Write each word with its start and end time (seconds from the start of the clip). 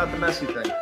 about 0.00 0.18
the 0.18 0.26
Messi 0.26 0.46
thing. 0.46 0.72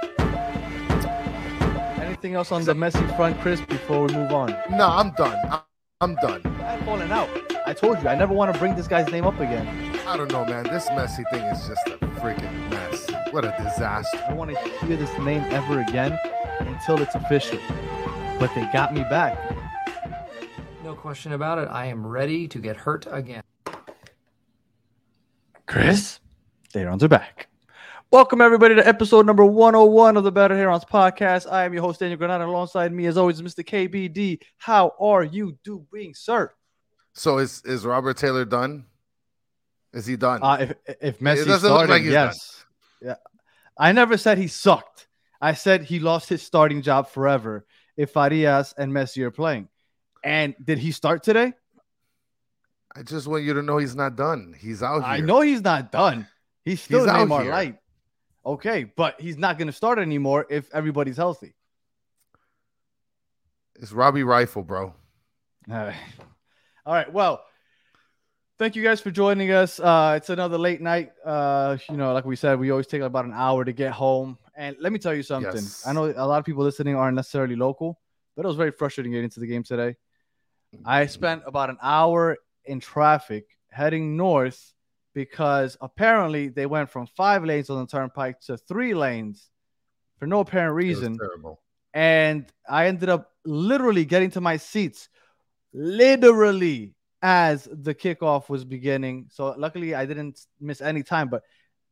Anything 2.00 2.34
else 2.34 2.52
on 2.52 2.64
the 2.64 2.74
Messi 2.74 3.16
front, 3.16 3.40
Chris, 3.40 3.60
before 3.60 4.06
we 4.06 4.14
move 4.14 4.30
on? 4.32 4.50
No, 4.70 4.88
I'm 4.88 5.10
done. 5.12 5.36
I'm, 5.50 5.60
I'm 6.00 6.14
done. 6.16 6.42
I'm 6.62 6.84
falling 6.84 7.10
out. 7.10 7.28
I 7.66 7.72
told 7.72 8.00
you, 8.00 8.08
I 8.08 8.14
never 8.14 8.32
want 8.32 8.52
to 8.52 8.58
bring 8.60 8.76
this 8.76 8.86
guy's 8.86 9.10
name 9.10 9.24
up 9.24 9.40
again. 9.40 9.66
I 10.06 10.16
don't 10.16 10.30
know, 10.30 10.44
man. 10.44 10.64
This 10.64 10.88
Messi 10.90 11.28
thing 11.30 11.42
is 11.42 11.66
just 11.66 11.84
a 11.88 11.96
freaking 12.20 12.70
mess. 12.70 13.10
What 13.32 13.44
a 13.44 13.52
disaster. 13.60 14.22
I 14.24 14.28
don't 14.28 14.36
want 14.36 14.52
to 14.52 14.86
hear 14.86 14.96
this 14.96 15.18
name 15.18 15.42
ever 15.50 15.80
again 15.80 16.16
until 16.60 17.02
it's 17.02 17.16
official. 17.16 17.58
But 18.38 18.54
they 18.54 18.68
got 18.72 18.94
me 18.94 19.02
back. 19.02 19.36
No 20.84 20.94
question 20.94 21.32
about 21.32 21.58
it. 21.58 21.66
I 21.72 21.86
am 21.86 22.06
ready 22.06 22.46
to 22.46 22.58
get 22.60 22.76
hurt 22.76 23.06
again. 23.10 23.42
Chris, 25.66 26.20
the 26.72 26.78
Herons 26.78 27.02
are 27.02 27.08
back. 27.08 27.47
Welcome 28.10 28.40
everybody 28.40 28.74
to 28.74 28.86
episode 28.88 29.26
number 29.26 29.44
101 29.44 30.16
of 30.16 30.24
the 30.24 30.32
Better 30.32 30.56
Herons 30.56 30.82
podcast. 30.82 31.50
I 31.50 31.66
am 31.66 31.74
your 31.74 31.82
host 31.82 32.00
Daniel 32.00 32.16
Granada. 32.16 32.46
Alongside 32.46 32.90
me, 32.90 33.04
as 33.04 33.18
always, 33.18 33.42
Mr. 33.42 33.62
KBD. 33.62 34.40
How 34.56 34.94
are 34.98 35.24
you 35.24 35.58
doing, 35.62 36.14
sir? 36.14 36.50
So 37.12 37.36
is 37.36 37.62
is 37.66 37.84
Robert 37.84 38.16
Taylor 38.16 38.46
done? 38.46 38.86
Is 39.92 40.06
he 40.06 40.16
done? 40.16 40.40
Uh, 40.42 40.56
if 40.60 40.74
if 41.02 41.18
Messi 41.18 41.44
doesn't 41.44 41.48
look 41.48 41.60
started, 41.60 41.90
like 41.90 42.02
he's 42.02 42.12
yes, 42.12 42.64
yeah. 43.02 43.16
I 43.76 43.92
never 43.92 44.16
said 44.16 44.38
he 44.38 44.48
sucked. 44.48 45.06
I 45.38 45.52
said 45.52 45.84
he 45.84 45.98
lost 46.00 46.30
his 46.30 46.42
starting 46.42 46.80
job 46.80 47.10
forever 47.10 47.66
if 47.96 48.12
Farias 48.12 48.72
and 48.78 48.90
Messi 48.90 49.22
are 49.22 49.30
playing. 49.30 49.68
And 50.24 50.54
did 50.64 50.78
he 50.78 50.92
start 50.92 51.22
today? 51.22 51.52
I 52.96 53.02
just 53.02 53.26
want 53.26 53.44
you 53.44 53.52
to 53.52 53.62
know 53.62 53.76
he's 53.76 53.94
not 53.94 54.16
done. 54.16 54.54
He's 54.58 54.82
out 54.82 55.00
here. 55.00 55.12
I 55.12 55.20
know 55.20 55.42
he's 55.42 55.60
not 55.60 55.92
done. 55.92 56.26
He's 56.64 56.80
still 56.80 57.00
He's 57.00 57.08
out 57.08 57.28
Neymar 57.28 57.42
here. 57.42 57.50
light. 57.50 57.78
Okay, 58.48 58.84
but 58.84 59.20
he's 59.20 59.36
not 59.36 59.58
going 59.58 59.66
to 59.66 59.74
start 59.74 59.98
anymore 59.98 60.46
if 60.48 60.70
everybody's 60.72 61.18
healthy. 61.18 61.52
It's 63.78 63.92
Robbie 63.92 64.22
Rifle, 64.22 64.62
bro. 64.62 64.84
All 64.84 64.94
right. 65.68 65.94
All 66.86 66.94
right. 66.94 67.12
Well, 67.12 67.44
thank 68.58 68.74
you 68.74 68.82
guys 68.82 69.02
for 69.02 69.10
joining 69.10 69.52
us. 69.52 69.78
Uh, 69.78 70.14
it's 70.16 70.30
another 70.30 70.56
late 70.56 70.80
night. 70.80 71.12
Uh, 71.22 71.76
you 71.90 71.98
know, 71.98 72.14
like 72.14 72.24
we 72.24 72.36
said, 72.36 72.58
we 72.58 72.70
always 72.70 72.86
take 72.86 73.02
about 73.02 73.26
an 73.26 73.34
hour 73.34 73.66
to 73.66 73.72
get 73.74 73.92
home. 73.92 74.38
And 74.56 74.78
let 74.80 74.94
me 74.94 74.98
tell 74.98 75.12
you 75.12 75.22
something. 75.22 75.52
Yes. 75.52 75.86
I 75.86 75.92
know 75.92 76.06
a 76.06 76.26
lot 76.26 76.38
of 76.38 76.46
people 76.46 76.64
listening 76.64 76.96
aren't 76.96 77.16
necessarily 77.16 77.54
local, 77.54 78.00
but 78.34 78.46
it 78.46 78.48
was 78.48 78.56
very 78.56 78.70
frustrating 78.72 79.12
getting 79.12 79.28
to 79.28 79.40
the 79.40 79.46
game 79.46 79.62
today. 79.62 79.96
I 80.86 81.04
spent 81.04 81.42
about 81.44 81.68
an 81.68 81.76
hour 81.82 82.38
in 82.64 82.80
traffic 82.80 83.44
heading 83.70 84.16
north 84.16 84.72
because 85.14 85.76
apparently 85.80 86.48
they 86.48 86.66
went 86.66 86.90
from 86.90 87.06
five 87.06 87.44
lanes 87.44 87.70
on 87.70 87.80
the 87.80 87.86
turnpike 87.86 88.40
to 88.40 88.56
three 88.56 88.94
lanes 88.94 89.50
for 90.18 90.26
no 90.26 90.40
apparent 90.40 90.74
reason 90.74 91.18
terrible. 91.18 91.60
and 91.94 92.46
I 92.68 92.86
ended 92.86 93.08
up 93.08 93.32
literally 93.44 94.04
getting 94.04 94.30
to 94.32 94.40
my 94.40 94.56
seats 94.56 95.08
literally 95.72 96.94
as 97.22 97.68
the 97.70 97.94
kickoff 97.94 98.48
was 98.48 98.64
beginning. 98.64 99.26
So 99.30 99.54
luckily 99.56 99.94
I 99.94 100.06
didn't 100.06 100.40
miss 100.60 100.80
any 100.80 101.02
time, 101.02 101.28
but 101.28 101.42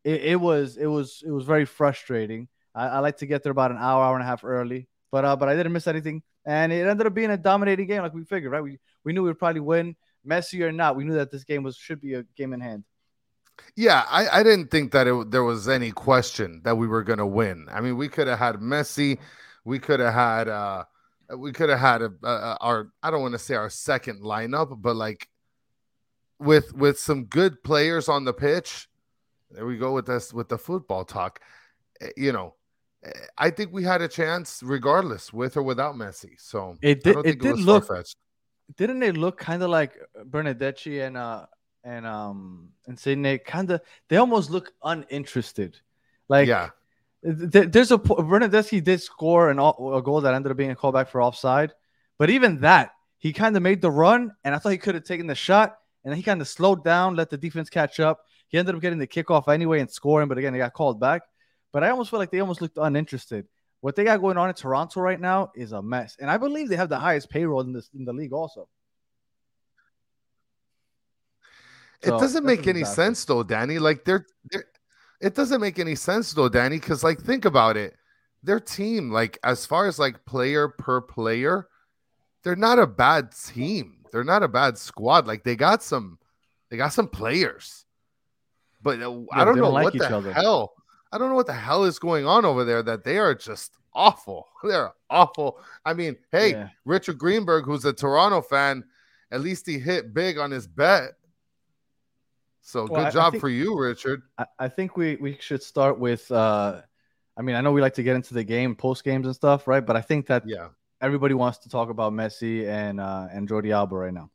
it, 0.04 0.22
it 0.22 0.40
was 0.40 0.76
it 0.76 0.86
was 0.86 1.22
it 1.26 1.30
was 1.30 1.44
very 1.44 1.64
frustrating. 1.64 2.48
I, 2.74 2.86
I 2.86 2.98
like 3.00 3.18
to 3.18 3.26
get 3.26 3.42
there 3.42 3.52
about 3.52 3.70
an 3.70 3.78
hour, 3.78 4.04
hour 4.04 4.14
and 4.14 4.22
a 4.22 4.26
half 4.26 4.44
early, 4.44 4.88
but 5.10 5.24
uh, 5.24 5.36
but 5.36 5.48
I 5.48 5.56
didn't 5.56 5.72
miss 5.72 5.86
anything, 5.86 6.22
and 6.44 6.72
it 6.72 6.86
ended 6.86 7.06
up 7.06 7.14
being 7.14 7.30
a 7.30 7.36
dominating 7.36 7.86
game, 7.86 8.02
like 8.02 8.14
we 8.14 8.24
figured, 8.24 8.52
right? 8.52 8.62
We 8.62 8.78
we 9.04 9.12
knew 9.12 9.24
we'd 9.24 9.38
probably 9.38 9.60
win, 9.60 9.96
Messi 10.26 10.60
or 10.62 10.72
not. 10.72 10.96
We 10.96 11.04
knew 11.04 11.14
that 11.14 11.30
this 11.30 11.44
game 11.44 11.62
was 11.62 11.76
should 11.76 12.00
be 12.00 12.14
a 12.14 12.22
game 12.36 12.52
in 12.52 12.60
hand. 12.60 12.84
Yeah, 13.76 14.04
I, 14.08 14.40
I 14.40 14.42
didn't 14.42 14.70
think 14.70 14.92
that 14.92 15.06
it, 15.06 15.30
there 15.30 15.44
was 15.44 15.68
any 15.68 15.90
question 15.92 16.62
that 16.64 16.76
we 16.76 16.86
were 16.86 17.02
going 17.02 17.18
to 17.18 17.26
win. 17.26 17.68
I 17.70 17.80
mean, 17.80 17.96
we 17.96 18.08
could 18.08 18.26
have 18.26 18.38
had 18.38 18.56
Messi, 18.56 19.18
we 19.64 19.78
could 19.78 20.00
have 20.00 20.14
had 20.14 20.48
uh 20.48 20.84
we 21.36 21.50
could 21.52 21.68
have 21.70 21.80
had 21.80 22.02
a, 22.02 22.12
a, 22.22 22.56
our 22.60 22.88
I 23.02 23.10
don't 23.10 23.20
want 23.20 23.32
to 23.32 23.38
say 23.38 23.54
our 23.56 23.68
second 23.70 24.22
lineup, 24.22 24.80
but 24.80 24.94
like 24.96 25.28
with 26.38 26.72
with 26.74 26.98
some 26.98 27.24
good 27.24 27.62
players 27.62 28.08
on 28.08 28.24
the 28.24 28.32
pitch. 28.32 28.88
There 29.50 29.66
we 29.66 29.76
go 29.76 29.92
with 29.92 30.06
this 30.06 30.32
with 30.32 30.48
the 30.48 30.58
football 30.58 31.04
talk. 31.04 31.40
Eh, 32.00 32.10
You 32.16 32.32
know, 32.32 32.54
eh, 33.04 33.10
I 33.38 33.50
think 33.50 33.72
we 33.72 33.82
had 33.84 34.02
a 34.02 34.08
chance 34.08 34.62
regardless 34.62 35.32
with 35.32 35.56
or 35.56 35.62
without 35.62 35.94
Messi. 35.96 36.34
So 36.38 36.76
It 36.82 37.02
did- 37.02 37.16
it 37.26 37.40
did 37.40 37.58
look- 37.60 37.88
didn't 38.76 38.98
they 39.00 39.12
look 39.12 39.38
kind 39.38 39.62
of 39.62 39.70
like 39.70 39.96
Bernadette 40.24 40.86
and 40.86 41.16
uh 41.16 41.46
and 41.86 42.04
um 42.04 42.68
and 42.86 42.98
Sydney 42.98 43.38
kind 43.38 43.70
of 43.70 43.80
they 44.08 44.16
almost 44.16 44.50
look 44.50 44.72
uninterested. 44.82 45.78
Like 46.28 46.48
yeah. 46.48 46.70
th- 47.24 47.70
there's 47.70 47.92
a 47.92 47.98
Bernadette 47.98 48.84
did 48.84 49.00
score 49.00 49.50
an, 49.50 49.58
a 49.58 50.02
goal 50.02 50.20
that 50.22 50.34
ended 50.34 50.50
up 50.50 50.58
being 50.58 50.72
a 50.72 50.76
callback 50.76 51.08
for 51.08 51.22
offside 51.22 51.72
but 52.18 52.28
even 52.28 52.60
that 52.60 52.90
he 53.18 53.32
kind 53.32 53.56
of 53.56 53.62
made 53.62 53.80
the 53.80 53.90
run 53.90 54.32
and 54.44 54.54
I 54.54 54.58
thought 54.58 54.72
he 54.72 54.78
could 54.78 54.96
have 54.96 55.04
taken 55.04 55.28
the 55.28 55.34
shot 55.34 55.78
and 56.04 56.10
then 56.10 56.16
he 56.16 56.22
kind 56.22 56.40
of 56.40 56.48
slowed 56.48 56.84
down 56.84 57.14
let 57.14 57.30
the 57.30 57.38
defense 57.38 57.70
catch 57.70 58.00
up. 58.00 58.20
He 58.48 58.58
ended 58.58 58.74
up 58.74 58.80
getting 58.80 58.98
the 58.98 59.06
kickoff 59.06 59.48
anyway 59.48 59.80
and 59.80 59.90
scoring 59.90 60.28
but 60.28 60.38
again 60.38 60.52
he 60.52 60.58
got 60.58 60.74
called 60.74 61.00
back. 61.00 61.22
But 61.72 61.84
I 61.84 61.90
almost 61.90 62.10
feel 62.10 62.18
like 62.18 62.30
they 62.30 62.40
almost 62.40 62.60
looked 62.60 62.78
uninterested. 62.78 63.46
What 63.80 63.94
they 63.94 64.04
got 64.04 64.20
going 64.20 64.38
on 64.38 64.48
in 64.48 64.54
Toronto 64.54 65.00
right 65.00 65.20
now 65.20 65.52
is 65.54 65.70
a 65.70 65.80
mess 65.80 66.16
and 66.18 66.28
I 66.28 66.36
believe 66.36 66.68
they 66.68 66.76
have 66.76 66.88
the 66.88 66.98
highest 66.98 67.30
payroll 67.30 67.60
in 67.60 67.72
this 67.72 67.88
in 67.94 68.04
the 68.04 68.12
league 68.12 68.32
also 68.32 68.68
It 72.02 72.10
doesn't 72.10 72.44
make 72.44 72.66
any 72.66 72.84
sense 72.84 73.24
though, 73.24 73.42
Danny. 73.42 73.78
Like 73.78 74.04
they're, 74.04 74.26
they're 74.50 74.64
it 75.20 75.34
doesn't 75.34 75.60
make 75.60 75.78
any 75.78 75.94
sense 75.94 76.32
though, 76.32 76.48
Danny, 76.48 76.78
because 76.78 77.02
like 77.02 77.20
think 77.20 77.44
about 77.44 77.76
it. 77.76 77.96
Their 78.42 78.60
team, 78.60 79.10
like 79.10 79.38
as 79.42 79.66
far 79.66 79.86
as 79.86 79.98
like 79.98 80.24
player 80.24 80.68
per 80.68 81.00
player, 81.00 81.68
they're 82.44 82.56
not 82.56 82.78
a 82.78 82.86
bad 82.86 83.32
team. 83.32 84.04
They're 84.12 84.24
not 84.24 84.42
a 84.42 84.48
bad 84.48 84.78
squad. 84.78 85.26
Like 85.26 85.42
they 85.42 85.56
got 85.56 85.82
some 85.82 86.18
they 86.70 86.76
got 86.76 86.92
some 86.92 87.08
players. 87.08 87.84
But 88.82 89.00
uh, 89.02 89.22
I 89.32 89.44
don't 89.44 89.56
know 89.56 89.70
like 89.70 89.84
what 89.84 89.98
the 89.98 90.14
other. 90.14 90.32
hell. 90.32 90.74
I 91.12 91.18
don't 91.18 91.28
know 91.28 91.34
what 91.34 91.46
the 91.46 91.52
hell 91.52 91.84
is 91.84 91.98
going 91.98 92.26
on 92.26 92.44
over 92.44 92.64
there 92.64 92.82
that 92.82 93.04
they 93.04 93.18
are 93.18 93.34
just 93.34 93.72
awful. 93.94 94.46
They're 94.62 94.92
awful. 95.08 95.58
I 95.84 95.94
mean, 95.94 96.16
hey, 96.30 96.50
Yeah. 96.50 96.68
Richard 96.84 97.18
Greenberg, 97.18 97.64
who's 97.64 97.84
a 97.84 97.92
Toronto 97.92 98.42
fan, 98.42 98.84
at 99.30 99.40
least 99.40 99.66
he 99.66 99.78
hit 99.78 100.12
big 100.14 100.38
on 100.38 100.50
his 100.50 100.66
bet. 100.66 101.12
So 102.66 102.86
Well, 102.86 103.02
good 103.02 103.06
I 103.06 103.10
job 103.12 103.30
think- 103.30 103.40
for 103.42 103.48
you, 103.48 103.78
Richard. 103.78 104.22
I, 104.36 104.46
I 104.58 104.68
think 104.68 104.96
we, 104.96 105.14
we 105.16 105.36
should 105.38 105.62
start 105.62 106.00
with 106.00 106.28
uh 106.32 106.82
I 107.38 107.42
mean 107.42 107.54
I 107.54 107.60
know 107.60 107.70
we 107.70 107.80
like 107.80 107.94
to 107.94 108.02
get 108.02 108.16
into 108.16 108.34
the 108.34 108.42
game 108.42 108.74
post 108.74 109.04
games 109.04 109.24
and 109.26 109.36
stuff, 109.36 109.68
right? 109.68 109.86
But 109.86 109.94
I 109.94 110.00
think 110.00 110.26
that 110.26 110.42
Yeah. 110.46 110.70
everybody 111.00 111.34
wants 111.34 111.58
to 111.58 111.68
talk 111.68 111.90
about 111.90 112.12
Messi 112.12 112.66
and 112.66 113.00
uh 113.00 113.28
and 113.30 113.48
Jordi 113.48 113.70
Alba 113.72 113.94
right 113.94 114.12
now. 114.12 114.30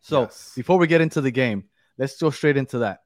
So 0.00 0.22
Yes. 0.22 0.52
before 0.56 0.78
we 0.78 0.86
get 0.86 1.02
into 1.02 1.20
the 1.20 1.30
game, 1.30 1.64
let's 1.98 2.18
go 2.18 2.30
straight 2.30 2.56
into 2.56 2.78
that. 2.78 3.00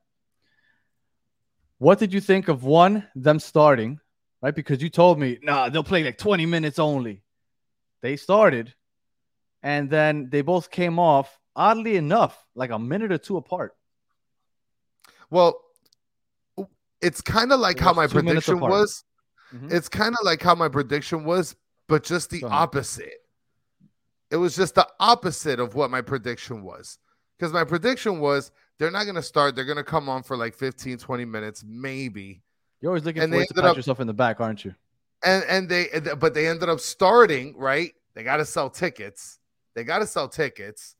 What 1.79 1.99
did 1.99 2.15
you 2.15 2.21
think 2.21 2.47
of 2.47 2.63
one 2.63 3.05
them 3.17 3.41
starting, 3.41 3.99
right? 4.41 4.55
Because 4.55 4.81
you 4.81 4.91
told 4.91 5.19
me, 5.19 5.39
nah, 5.43 5.69
they'll 5.71 5.83
play 5.85 6.05
like 6.05 6.19
20 6.19 6.47
minutes 6.47 6.79
only. 6.79 7.23
They 8.01 8.17
started, 8.17 8.73
and 9.65 9.91
then 9.91 10.31
they 10.31 10.43
both 10.43 10.71
came 10.71 10.99
off, 11.01 11.37
oddly 11.57 11.97
enough, 11.97 12.47
like 12.55 12.71
a 12.71 12.79
minute 12.79 13.11
or 13.11 13.19
two 13.19 13.37
apart. 13.37 13.76
Well, 15.31 15.61
it's 17.01 17.21
kind 17.21 17.53
of 17.53 17.61
like 17.61 17.79
how 17.79 17.93
my 17.93 18.07
prediction 18.07 18.59
was. 18.61 19.05
Mhm. 19.55 19.73
It's 19.73 19.89
kind 19.89 20.15
of 20.19 20.25
like 20.25 20.43
how 20.43 20.55
my 20.55 20.69
prediction 20.69 21.25
was, 21.25 21.55
but 21.89 22.03
just 22.03 22.31
the 22.31 22.45
opposite. 22.45 23.23
It 24.31 24.37
was 24.37 24.57
just 24.57 24.75
the 24.75 24.89
opposite 24.99 25.61
of 25.61 25.75
what 25.75 25.91
my 25.91 26.01
prediction 26.01 26.63
was. 26.63 26.99
Because 27.39 27.53
my 27.53 27.65
prediction 27.65 28.19
was 28.19 28.51
they're 28.79 28.91
not 28.91 29.05
going 29.05 29.15
to 29.17 29.23
start. 29.23 29.55
They're 29.55 29.65
going 29.65 29.77
to 29.77 29.85
come 29.85 30.09
on 30.09 30.23
for 30.23 30.37
like 30.37 30.55
15, 30.55 30.99
20 30.99 31.25
minutes, 31.25 31.63
maybe. 31.67 32.43
You're 32.81 32.91
always 32.91 33.05
looking 33.05 33.23
And 33.23 33.33
for 33.33 33.39
ways 33.39 33.49
to 33.49 33.55
pat 33.55 33.65
up- 33.67 33.77
yourself 33.77 34.01
in 34.01 34.07
the 34.07 34.15
back, 34.15 34.41
aren't 34.41 34.65
you? 34.65 34.75
and 35.25 35.43
and 35.45 35.67
they 35.69 35.89
but 36.19 36.35
they 36.35 36.47
ended 36.47 36.69
up 36.69 36.79
starting 36.79 37.57
right 37.57 37.95
they 38.15 38.23
got 38.23 38.37
to 38.37 38.45
sell 38.45 38.69
tickets 38.69 39.39
they 39.75 39.83
got 39.83 40.01
to 40.01 40.07
sell 40.07 40.29
tickets 40.29 40.95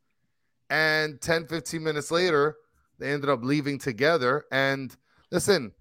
and 0.71 1.21
10 1.21 1.47
15 1.47 1.83
minutes 1.85 2.11
later 2.11 2.57
they 2.99 3.13
ended 3.13 3.31
up 3.31 3.41
leaving 3.43 3.79
together 3.79 4.45
and 4.51 4.97
listen 5.31 5.73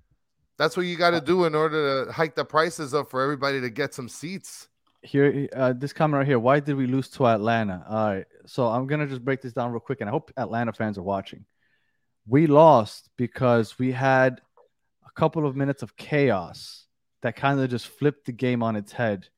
that's 0.58 0.78
what 0.78 0.86
you 0.86 0.96
got 0.96 1.12
to 1.12 1.20
do 1.22 1.44
in 1.46 1.54
order 1.54 2.06
to 2.06 2.12
hike 2.12 2.36
the 2.36 2.46
prices 2.46 2.94
up 2.94 3.10
for 3.12 3.22
everybody 3.22 3.60
to 3.62 3.70
get 3.70 3.94
some 3.94 4.08
seats 4.10 4.70
Here, 5.02 5.48
uh, 5.56 5.74
this 5.74 5.94
comment 5.94 6.20
right 6.20 6.28
here. 6.28 6.40
Why 6.40 6.60
did 6.60 6.76
we 6.76 6.88
lose 6.88 7.10
to 7.10 7.28
Atlanta? 7.28 7.86
All 7.88 8.08
right, 8.16 8.26
so 8.46 8.68
I'm 8.68 8.88
gonna 8.88 9.06
just 9.08 9.24
break 9.24 9.42
this 9.42 9.54
down 9.54 9.72
real 9.72 9.80
quick, 9.80 10.02
and 10.02 10.10
I 10.10 10.12
hope 10.12 10.32
Atlanta 10.36 10.74
fans 10.74 10.98
are 10.98 11.04
watching. 11.04 11.46
We 12.28 12.48
lost 12.48 13.10
because 13.18 13.78
we 13.78 13.92
had 13.92 14.42
a 15.06 15.12
couple 15.20 15.46
of 15.46 15.56
minutes 15.56 15.84
of 15.84 15.96
chaos 15.96 16.88
that 17.22 17.36
kind 17.36 17.60
of 17.60 17.70
just 17.70 17.88
flipped 17.88 18.26
the 18.26 18.32
game 18.32 18.64
on 18.64 18.76
its 18.76 18.92
head, 18.92 19.30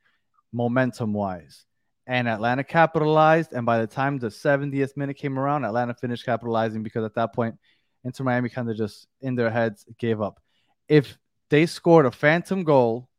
momentum 0.54 1.12
wise. 1.14 1.67
And 2.08 2.28
Atlanta 2.28 2.64
capitalized. 2.64 3.54
And 3.54 3.66
by 3.66 3.80
the 3.80 3.88
time 3.88 4.18
the 4.18 4.28
70th 4.28 4.98
minute 4.98 5.18
came 5.18 5.38
around, 5.38 5.66
Atlanta 5.66 5.94
finished 5.94 6.26
capitalizing 6.26 6.82
because 6.82 7.04
at 7.04 7.14
that 7.16 7.34
point, 7.34 7.56
Inter 8.04 8.24
Miami 8.24 8.50
kind 8.50 8.70
of 8.70 8.78
just 8.78 9.08
in 9.22 9.36
their 9.36 9.52
heads 9.52 9.86
gave 10.00 10.22
up. 10.22 10.42
If 10.88 11.18
They 11.50 11.66
scored 11.66 12.06
a 12.06 12.12
phantom 12.12 12.64
goal, 12.64 13.10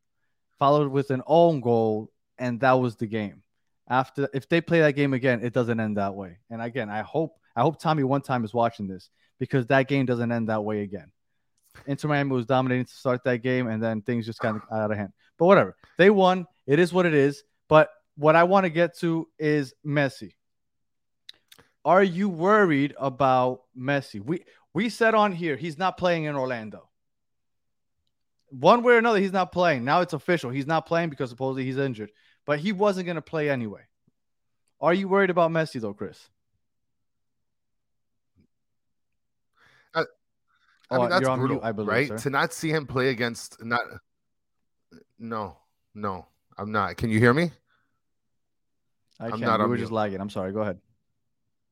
followed 0.58 0.90
with 0.90 1.10
an 1.10 1.22
own 1.26 1.60
goal, 1.60 2.10
and 2.38 2.60
that 2.60 2.72
was 2.72 2.96
the 2.96 3.06
game. 3.06 3.42
After 3.88 4.28
if 4.34 4.48
they 4.48 4.60
play 4.60 4.80
that 4.80 4.92
game 4.92 5.14
again, 5.14 5.40
it 5.42 5.54
doesn't 5.54 5.80
end 5.80 5.96
that 5.96 6.14
way. 6.14 6.38
And 6.50 6.60
again, 6.60 6.90
I 6.90 7.00
hope 7.00 7.38
I 7.56 7.62
hope 7.62 7.80
Tommy 7.80 8.04
one 8.04 8.20
time 8.20 8.44
is 8.44 8.52
watching 8.52 8.86
this 8.86 9.08
because 9.38 9.66
that 9.66 9.88
game 9.88 10.04
doesn't 10.04 10.30
end 10.30 10.48
that 10.48 10.62
way 10.62 10.82
again. 10.82 11.10
Inter 11.86 12.08
Miami 12.08 12.32
was 12.32 12.46
dominating 12.46 12.84
to 12.84 12.92
start 12.92 13.24
that 13.24 13.38
game, 13.38 13.66
and 13.66 13.82
then 13.82 14.02
things 14.02 14.26
just 14.26 14.40
kind 14.40 14.56
of 14.56 14.62
out 14.70 14.90
of 14.90 14.96
hand. 14.96 15.12
But 15.38 15.46
whatever, 15.46 15.76
they 15.96 16.10
won. 16.10 16.46
It 16.66 16.78
is 16.78 16.92
what 16.92 17.06
it 17.06 17.14
is. 17.14 17.42
But 17.68 17.90
what 18.18 18.34
I 18.34 18.42
want 18.44 18.64
to 18.64 18.70
get 18.70 18.98
to 18.98 19.28
is 19.38 19.72
Messi. 19.86 20.32
Are 21.84 22.02
you 22.02 22.28
worried 22.28 22.94
about 22.98 23.62
Messi? 23.78 24.20
We 24.22 24.44
we 24.74 24.88
said 24.88 25.14
on 25.14 25.32
here 25.32 25.56
he's 25.56 25.78
not 25.78 25.96
playing 25.96 26.24
in 26.24 26.34
Orlando. 26.34 26.88
One 28.50 28.82
way 28.82 28.94
or 28.94 28.98
another, 28.98 29.20
he's 29.20 29.32
not 29.32 29.52
playing. 29.52 29.84
Now 29.84 30.00
it's 30.00 30.14
official. 30.14 30.50
He's 30.50 30.66
not 30.66 30.84
playing 30.84 31.10
because 31.10 31.30
supposedly 31.30 31.64
he's 31.64 31.76
injured, 31.76 32.10
but 32.44 32.58
he 32.58 32.72
wasn't 32.72 33.06
going 33.06 33.16
to 33.16 33.22
play 33.22 33.50
anyway. 33.50 33.82
Are 34.80 34.94
you 34.94 35.08
worried 35.08 35.30
about 35.30 35.52
Messi 35.52 35.80
though, 35.80 35.94
Chris? 35.94 36.28
Uh, 39.94 40.04
I, 40.90 40.96
I 40.96 40.98
mean, 40.98 41.06
Oh, 41.06 41.08
that's 41.08 41.28
brutal, 41.28 41.56
mute, 41.56 41.60
I 41.62 41.72
believe, 41.72 41.88
right? 41.88 42.08
sir. 42.08 42.18
To 42.18 42.30
not 42.30 42.52
see 42.52 42.70
him 42.70 42.84
play 42.86 43.10
against 43.10 43.62
not. 43.64 43.82
No, 45.20 45.56
no, 45.94 46.26
I'm 46.56 46.72
not. 46.72 46.96
Can 46.96 47.10
you 47.10 47.20
hear 47.20 47.32
me? 47.32 47.52
I 49.20 49.26
I'm 49.26 49.30
can't. 49.32 49.42
not 49.42 49.60
we 49.60 49.66
were 49.66 49.74
mute. 49.74 49.80
just 49.80 49.92
lagging. 49.92 50.20
I'm 50.20 50.30
sorry. 50.30 50.52
Go 50.52 50.60
ahead. 50.60 50.78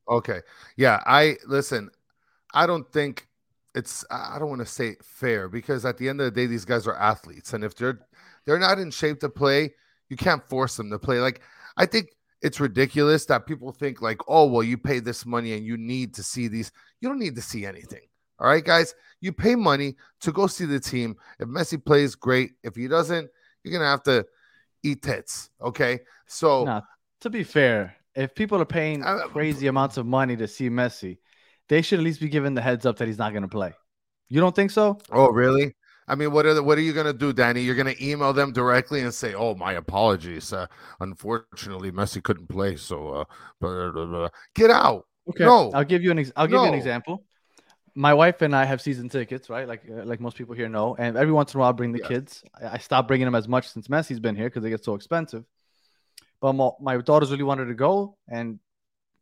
Okay. 0.09 0.41
Yeah, 0.77 1.01
I 1.07 1.37
listen. 1.47 1.91
I 2.55 2.67
don't 2.67 2.91
think 2.93 3.29
it's 3.75 4.05
I 4.11 4.39
don't 4.39 4.49
want 4.49 4.61
to 4.61 4.67
say 4.67 4.97
fair 5.03 5.49
because 5.49 5.85
at 5.85 5.99
the 5.99 6.09
end 6.09 6.21
of 6.21 6.25
the 6.27 6.31
day 6.31 6.47
these 6.47 6.65
guys 6.65 6.87
are 6.87 6.97
athletes 6.97 7.53
and 7.53 7.63
if 7.63 7.75
they're 7.75 8.01
they're 8.45 8.59
not 8.59 8.79
in 8.79 8.91
shape 8.91 9.21
to 9.21 9.29
play, 9.29 9.75
you 10.09 10.17
can't 10.17 10.43
force 10.49 10.77
them 10.77 10.91
to 10.91 10.99
play. 10.99 11.19
Like 11.21 11.43
I 11.77 11.87
think 11.87 12.11
it's 12.43 12.61
ridiculous 12.61 13.25
that 13.27 13.47
people 13.47 13.73
think 13.73 14.01
like, 14.03 14.19
"Oh, 14.29 14.47
well, 14.47 14.63
you 14.63 14.79
pay 14.79 15.01
this 15.01 15.27
money 15.27 15.55
and 15.55 15.65
you 15.67 15.77
need 15.77 16.15
to 16.15 16.23
see 16.23 16.49
these." 16.49 16.71
You 17.01 17.09
don't 17.09 17.19
need 17.19 17.35
to 17.37 17.43
see 17.43 17.67
anything. 17.67 18.03
All 18.39 18.47
right, 18.49 18.65
guys? 18.65 18.95
You 19.21 19.33
pay 19.33 19.55
money 19.57 19.97
to 20.21 20.31
go 20.33 20.47
see 20.47 20.67
the 20.67 20.79
team. 20.79 21.17
If 21.41 21.49
Messi 21.49 21.83
plays, 21.83 22.15
great. 22.15 22.53
If 22.63 22.77
he 22.77 22.87
doesn't, 22.87 23.31
you're 23.65 23.73
going 23.73 23.83
to 23.83 23.87
have 23.87 24.03
to 24.05 24.27
eat 24.83 25.03
tits, 25.03 25.49
okay? 25.61 26.01
So 26.27 26.65
Nah, 26.65 26.83
to 27.27 27.31
be 27.31 27.45
fair, 27.45 27.97
if 28.15 28.35
people 28.35 28.61
are 28.61 28.65
paying 28.67 29.03
Uh, 29.03 29.27
crazy 29.29 29.67
amounts 29.67 29.97
of 29.97 30.07
money 30.07 30.37
to 30.37 30.49
see 30.49 30.71
Messi, 30.71 31.19
they 31.69 31.83
should 31.83 31.99
at 31.99 32.05
least 32.05 32.21
be 32.21 32.29
given 32.29 32.55
the 32.55 32.63
heads 32.63 32.87
up 32.87 32.97
that 32.99 33.09
he's 33.09 33.19
not 33.19 33.33
going 33.33 33.43
to 33.43 33.49
play. 33.49 33.75
You 34.29 34.41
don't 34.41 34.55
think 34.55 34.71
so? 34.71 34.99
Oh, 35.11 35.29
really? 35.29 35.75
I 36.09 36.15
mean, 36.15 36.31
what 36.31 36.47
are 36.47 36.55
the, 36.55 36.63
what 36.63 36.79
are 36.79 36.83
you 36.83 36.93
gonna 36.93 37.13
do, 37.13 37.33
Danny? 37.33 37.63
You're 37.63 37.75
gonna 37.75 37.95
email 38.01 38.33
them 38.33 38.53
directly 38.53 39.01
and 39.01 39.13
say, 39.13 39.35
"Oh, 39.35 39.57
my 39.57 39.73
apologies. 39.73 40.53
Uh, 40.53 40.67
unfortunately, 41.01 41.91
Messi 41.91 42.23
couldn't 42.23 42.47
play, 42.49 42.77
so 42.77 43.09
uh, 43.09 43.25
blah, 43.61 43.91
blah, 43.91 44.07
blah." 44.07 44.29
get 44.55 44.71
out." 44.71 45.07
Okay. 45.29 45.45
No. 45.45 45.73
I'll 45.75 45.83
give 45.83 46.05
you 46.05 46.13
an 46.13 46.21
ex- 46.21 46.31
I'll 46.37 46.47
give 46.47 46.61
you 46.61 46.69
an 46.69 46.75
example. 46.75 47.25
My 47.97 48.15
wife 48.15 48.41
and 48.43 48.55
I 48.55 48.65
have 48.67 48.81
season 48.81 49.09
tickets, 49.09 49.51
right? 49.51 49.67
Like 49.67 49.83
uh, 49.91 50.05
like 50.05 50.21
most 50.21 50.37
people 50.37 50.55
here 50.55 50.69
know. 50.69 50.95
And 50.97 51.17
every 51.17 51.33
once 51.33 51.55
in 51.55 51.59
a 51.59 51.61
while, 51.61 51.71
I 51.71 51.73
bring 51.73 51.91
the 51.91 51.99
kids. 51.99 52.45
I, 52.55 52.75
I 52.75 52.79
stopped 52.79 53.09
bringing 53.09 53.25
them 53.25 53.35
as 53.35 53.49
much 53.49 53.69
since 53.69 53.89
Messi's 53.89 54.21
been 54.21 54.37
here 54.37 54.47
because 54.47 54.63
they 54.63 54.71
get 54.71 54.85
so 54.85 54.95
expensive. 54.95 55.45
But 56.41 56.53
my, 56.53 56.71
my 56.81 56.97
daughters 56.99 57.31
really 57.31 57.43
wanted 57.43 57.67
to 57.67 57.75
go, 57.75 58.17
and 58.29 58.59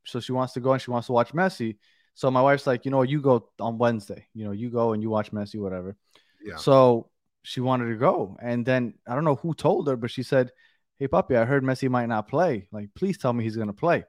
so 0.04 0.20
she 0.20 0.32
wants 0.32 0.52
to 0.54 0.60
go 0.60 0.72
and 0.72 0.82
she 0.82 0.90
wants 0.90 1.06
to 1.06 1.12
watch 1.12 1.32
Messi. 1.32 1.76
So 2.14 2.30
my 2.30 2.42
wife's 2.42 2.66
like, 2.66 2.84
you 2.84 2.90
know, 2.90 3.02
you 3.02 3.20
go 3.20 3.48
on 3.60 3.78
Wednesday. 3.78 4.26
You 4.34 4.44
know, 4.44 4.52
you 4.52 4.70
go 4.70 4.92
and 4.92 5.02
you 5.02 5.10
watch 5.10 5.32
Messi, 5.32 5.60
whatever. 5.60 5.96
Yeah. 6.44 6.56
So 6.56 7.10
she 7.42 7.60
wanted 7.60 7.88
to 7.88 7.96
go, 7.96 8.36
and 8.40 8.64
then 8.64 8.94
I 9.06 9.14
don't 9.14 9.24
know 9.24 9.36
who 9.36 9.54
told 9.54 9.88
her, 9.88 9.96
but 9.96 10.10
she 10.10 10.22
said, 10.22 10.50
"Hey, 10.98 11.08
puppy, 11.08 11.36
I 11.36 11.44
heard 11.44 11.62
Messi 11.62 11.88
might 11.88 12.06
not 12.06 12.28
play. 12.28 12.68
Like, 12.72 12.90
please 12.94 13.18
tell 13.18 13.32
me 13.32 13.44
he's 13.44 13.56
gonna 13.56 13.72
play." 13.72 14.04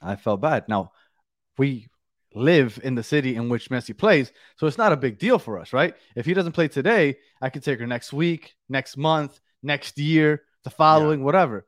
I 0.00 0.16
felt 0.16 0.40
bad. 0.40 0.68
Now, 0.68 0.92
we 1.58 1.88
live 2.34 2.80
in 2.82 2.94
the 2.94 3.02
city 3.02 3.36
in 3.36 3.50
which 3.50 3.68
Messi 3.68 3.96
plays, 3.96 4.32
so 4.56 4.66
it's 4.66 4.78
not 4.78 4.92
a 4.92 4.96
big 4.96 5.18
deal 5.18 5.38
for 5.38 5.58
us, 5.58 5.74
right? 5.74 5.94
If 6.16 6.24
he 6.24 6.32
doesn't 6.32 6.52
play 6.52 6.68
today, 6.68 7.18
I 7.42 7.50
could 7.50 7.62
take 7.62 7.78
her 7.78 7.86
next 7.86 8.12
week, 8.12 8.54
next 8.70 8.96
month, 8.96 9.38
next 9.62 9.98
year, 9.98 10.42
the 10.64 10.70
following, 10.70 11.22
whatever. 11.24 11.66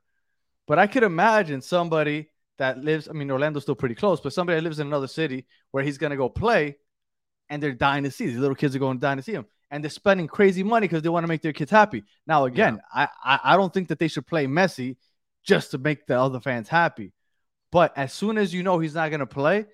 But 0.67 0.79
I 0.79 0.87
could 0.87 1.03
imagine 1.03 1.61
somebody 1.61 2.31
that 2.59 2.79
lives, 2.79 3.09
I 3.09 3.13
mean, 3.13 3.31
Orlando's 3.31 3.63
still 3.63 3.75
pretty 3.75 3.95
close, 3.95 4.21
but 4.21 4.33
somebody 4.33 4.57
that 4.57 4.63
lives 4.63 4.79
in 4.79 4.87
another 4.87 5.09
city 5.09 5.47
where 5.73 5.83
he's 5.85 5.99
going 5.99 6.11
to 6.11 6.17
go 6.17 6.29
play 6.29 6.77
and 7.49 7.63
they're 7.63 7.73
dying 7.73 8.05
to 8.05 8.11
see. 8.11 8.27
These 8.27 8.39
little 8.39 8.55
kids 8.55 8.75
are 8.75 8.79
going 8.79 8.99
dying 8.99 9.19
to 9.19 9.23
see 9.23 9.33
him. 9.33 9.47
And 9.71 9.83
they're 9.83 9.91
spending 9.91 10.29
crazy 10.29 10.63
money 10.63 10.87
because 10.87 11.03
they 11.03 11.09
want 11.09 11.25
to 11.25 11.29
make 11.29 11.43
their 11.43 11.53
kids 11.53 11.71
happy. 11.71 12.05
Now, 12.27 12.45
again, 12.45 12.81
I, 12.95 13.09
I 13.25 13.41
I 13.43 13.57
don't 13.57 13.75
think 13.75 13.89
that 13.89 13.99
they 13.99 14.09
should 14.09 14.27
play 14.27 14.47
Messi 14.47 14.97
just 15.43 15.73
to 15.73 15.79
make 15.79 16.07
the 16.07 16.19
other 16.19 16.41
fans 16.41 16.69
happy. 16.69 17.13
But 17.73 17.93
as 17.97 18.13
soon 18.13 18.39
as 18.39 18.55
you 18.55 18.63
know 18.63 18.79
he's 18.79 18.95
not 18.95 19.11
going 19.11 19.21
to 19.21 19.27
play, 19.27 19.67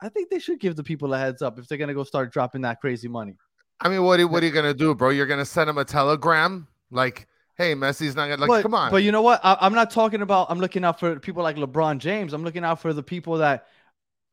I 0.00 0.10
think 0.10 0.30
they 0.30 0.38
should 0.38 0.60
give 0.60 0.76
the 0.76 0.84
people 0.84 1.12
a 1.12 1.18
heads 1.18 1.42
up 1.42 1.58
if 1.58 1.66
they're 1.66 1.78
going 1.78 1.88
to 1.88 1.94
go 1.94 2.04
start 2.04 2.32
dropping 2.32 2.60
that 2.62 2.80
crazy 2.80 3.08
money. 3.08 3.34
I 3.80 3.88
mean, 3.88 4.02
what 4.02 4.20
are, 4.20 4.26
what 4.26 4.42
are 4.42 4.46
you 4.46 4.52
gonna 4.52 4.74
do, 4.74 4.94
bro? 4.94 5.10
You're 5.10 5.26
gonna 5.26 5.44
send 5.44 5.70
him 5.70 5.78
a 5.78 5.84
telegram 5.84 6.66
like, 6.90 7.28
"Hey, 7.58 7.74
Messi's 7.74 8.16
not 8.16 8.28
gonna 8.28 8.40
like." 8.40 8.48
but, 8.48 8.62
come 8.62 8.74
on. 8.74 8.90
But 8.90 9.02
you 9.02 9.12
know 9.12 9.22
what? 9.22 9.40
I, 9.44 9.58
I'm 9.60 9.74
not 9.74 9.90
talking 9.90 10.22
about. 10.22 10.46
I'm 10.50 10.60
looking 10.60 10.84
out 10.84 10.98
for 10.98 11.18
people 11.18 11.42
like 11.42 11.56
LeBron 11.56 11.98
James. 11.98 12.32
I'm 12.32 12.44
looking 12.44 12.64
out 12.64 12.80
for 12.80 12.92
the 12.92 13.02
people 13.02 13.38
that, 13.38 13.66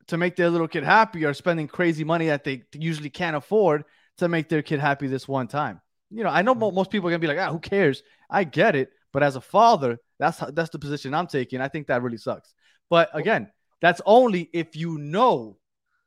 to 0.06 0.16
make 0.16 0.36
their 0.36 0.48
little 0.48 0.68
kid 0.68 0.84
happy, 0.84 1.24
are 1.24 1.34
spending 1.34 1.68
crazy 1.68 2.04
money 2.04 2.28
that 2.28 2.44
they 2.44 2.62
usually 2.72 3.10
can't 3.10 3.36
afford 3.36 3.84
to 4.18 4.28
make 4.28 4.48
their 4.48 4.62
kid 4.62 4.80
happy 4.80 5.08
this 5.08 5.28
one 5.28 5.48
time. 5.48 5.80
You 6.10 6.24
know, 6.24 6.30
I 6.30 6.42
know 6.42 6.54
mo- 6.54 6.70
most 6.70 6.90
people 6.90 7.08
are 7.08 7.10
gonna 7.10 7.18
be 7.18 7.26
like, 7.26 7.38
ah, 7.38 7.50
who 7.50 7.58
cares? 7.58 8.02
I 8.30 8.44
get 8.44 8.76
it, 8.76 8.90
but 9.12 9.22
as 9.22 9.36
a 9.36 9.40
father, 9.40 9.98
that's 10.18 10.38
that's 10.52 10.70
the 10.70 10.78
position 10.78 11.12
I'm 11.14 11.26
taking. 11.26 11.60
I 11.60 11.68
think 11.68 11.88
that 11.88 12.02
really 12.02 12.18
sucks. 12.18 12.54
But 12.88 13.10
again, 13.12 13.50
that's 13.80 14.00
only 14.06 14.48
if 14.52 14.76
you 14.76 14.98
know 14.98 15.58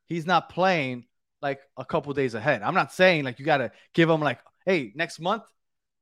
he's 0.07 0.25
not 0.25 0.49
playing 0.49 1.05
like 1.41 1.59
a 1.77 1.85
couple 1.85 2.13
days 2.13 2.33
ahead. 2.33 2.61
I'm 2.61 2.73
not 2.73 2.93
saying 2.93 3.23
like 3.23 3.39
you 3.39 3.45
gotta 3.45 3.71
give 3.93 4.09
him 4.09 4.21
like, 4.21 4.39
hey, 4.65 4.91
next 4.95 5.19
month, 5.19 5.43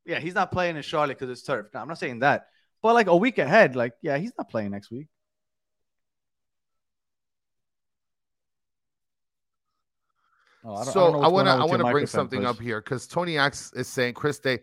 yeah, 0.07 0.19
he's 0.19 0.33
not 0.33 0.51
playing 0.51 0.77
in 0.77 0.81
Charlotte 0.81 1.19
because 1.19 1.29
it's 1.29 1.43
turf. 1.43 1.67
No, 1.73 1.81
I'm 1.81 1.87
not 1.87 1.99
saying 1.99 2.19
that. 2.19 2.47
But 2.81 2.93
like 2.93 3.07
a 3.07 3.15
week 3.15 3.37
ahead, 3.37 3.75
like, 3.75 3.93
yeah, 4.01 4.17
he's 4.17 4.31
not 4.37 4.49
playing 4.49 4.71
next 4.71 4.89
week. 4.89 5.07
Oh, 10.63 10.75
I 10.75 10.83
so 10.85 11.21
I 11.21 11.27
want 11.27 11.47
to 11.47 11.51
I 11.51 11.65
want 11.65 11.79
to 11.79 11.91
bring 11.91 12.07
something 12.07 12.39
Chris. 12.41 12.49
up 12.49 12.59
here 12.59 12.81
because 12.81 13.07
Tony 13.07 13.37
Axe 13.37 13.71
is 13.73 13.87
saying, 13.87 14.13
Chris, 14.13 14.39
they, 14.39 14.59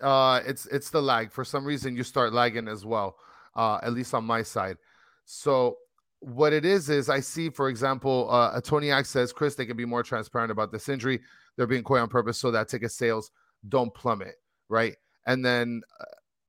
uh, 0.00 0.40
it's 0.46 0.66
it's 0.66 0.90
the 0.90 1.00
lag. 1.00 1.30
For 1.30 1.44
some 1.44 1.64
reason, 1.64 1.96
you 1.96 2.02
start 2.02 2.32
lagging 2.32 2.68
as 2.68 2.84
well. 2.84 3.16
Uh, 3.54 3.78
at 3.82 3.92
least 3.92 4.14
on 4.14 4.24
my 4.24 4.42
side. 4.42 4.76
So 5.24 5.76
what 6.20 6.52
it 6.52 6.64
is 6.64 6.88
is 6.88 7.08
I 7.08 7.20
see, 7.20 7.50
for 7.50 7.68
example, 7.68 8.28
uh, 8.30 8.60
Tony 8.60 8.90
Axe 8.90 9.10
says, 9.10 9.32
Chris, 9.32 9.54
they 9.54 9.66
can 9.66 9.76
be 9.76 9.84
more 9.84 10.02
transparent 10.02 10.52
about 10.52 10.70
this 10.70 10.88
injury. 10.88 11.20
They're 11.56 11.66
being 11.66 11.82
coy 11.82 11.98
on 11.98 12.08
purpose 12.08 12.38
so 12.38 12.50
that 12.50 12.68
ticket 12.68 12.92
sales 12.92 13.30
don't 13.68 13.92
plummet, 13.94 14.34
right? 14.68 14.96
And 15.26 15.44
then, 15.44 15.82
uh, 16.00 16.04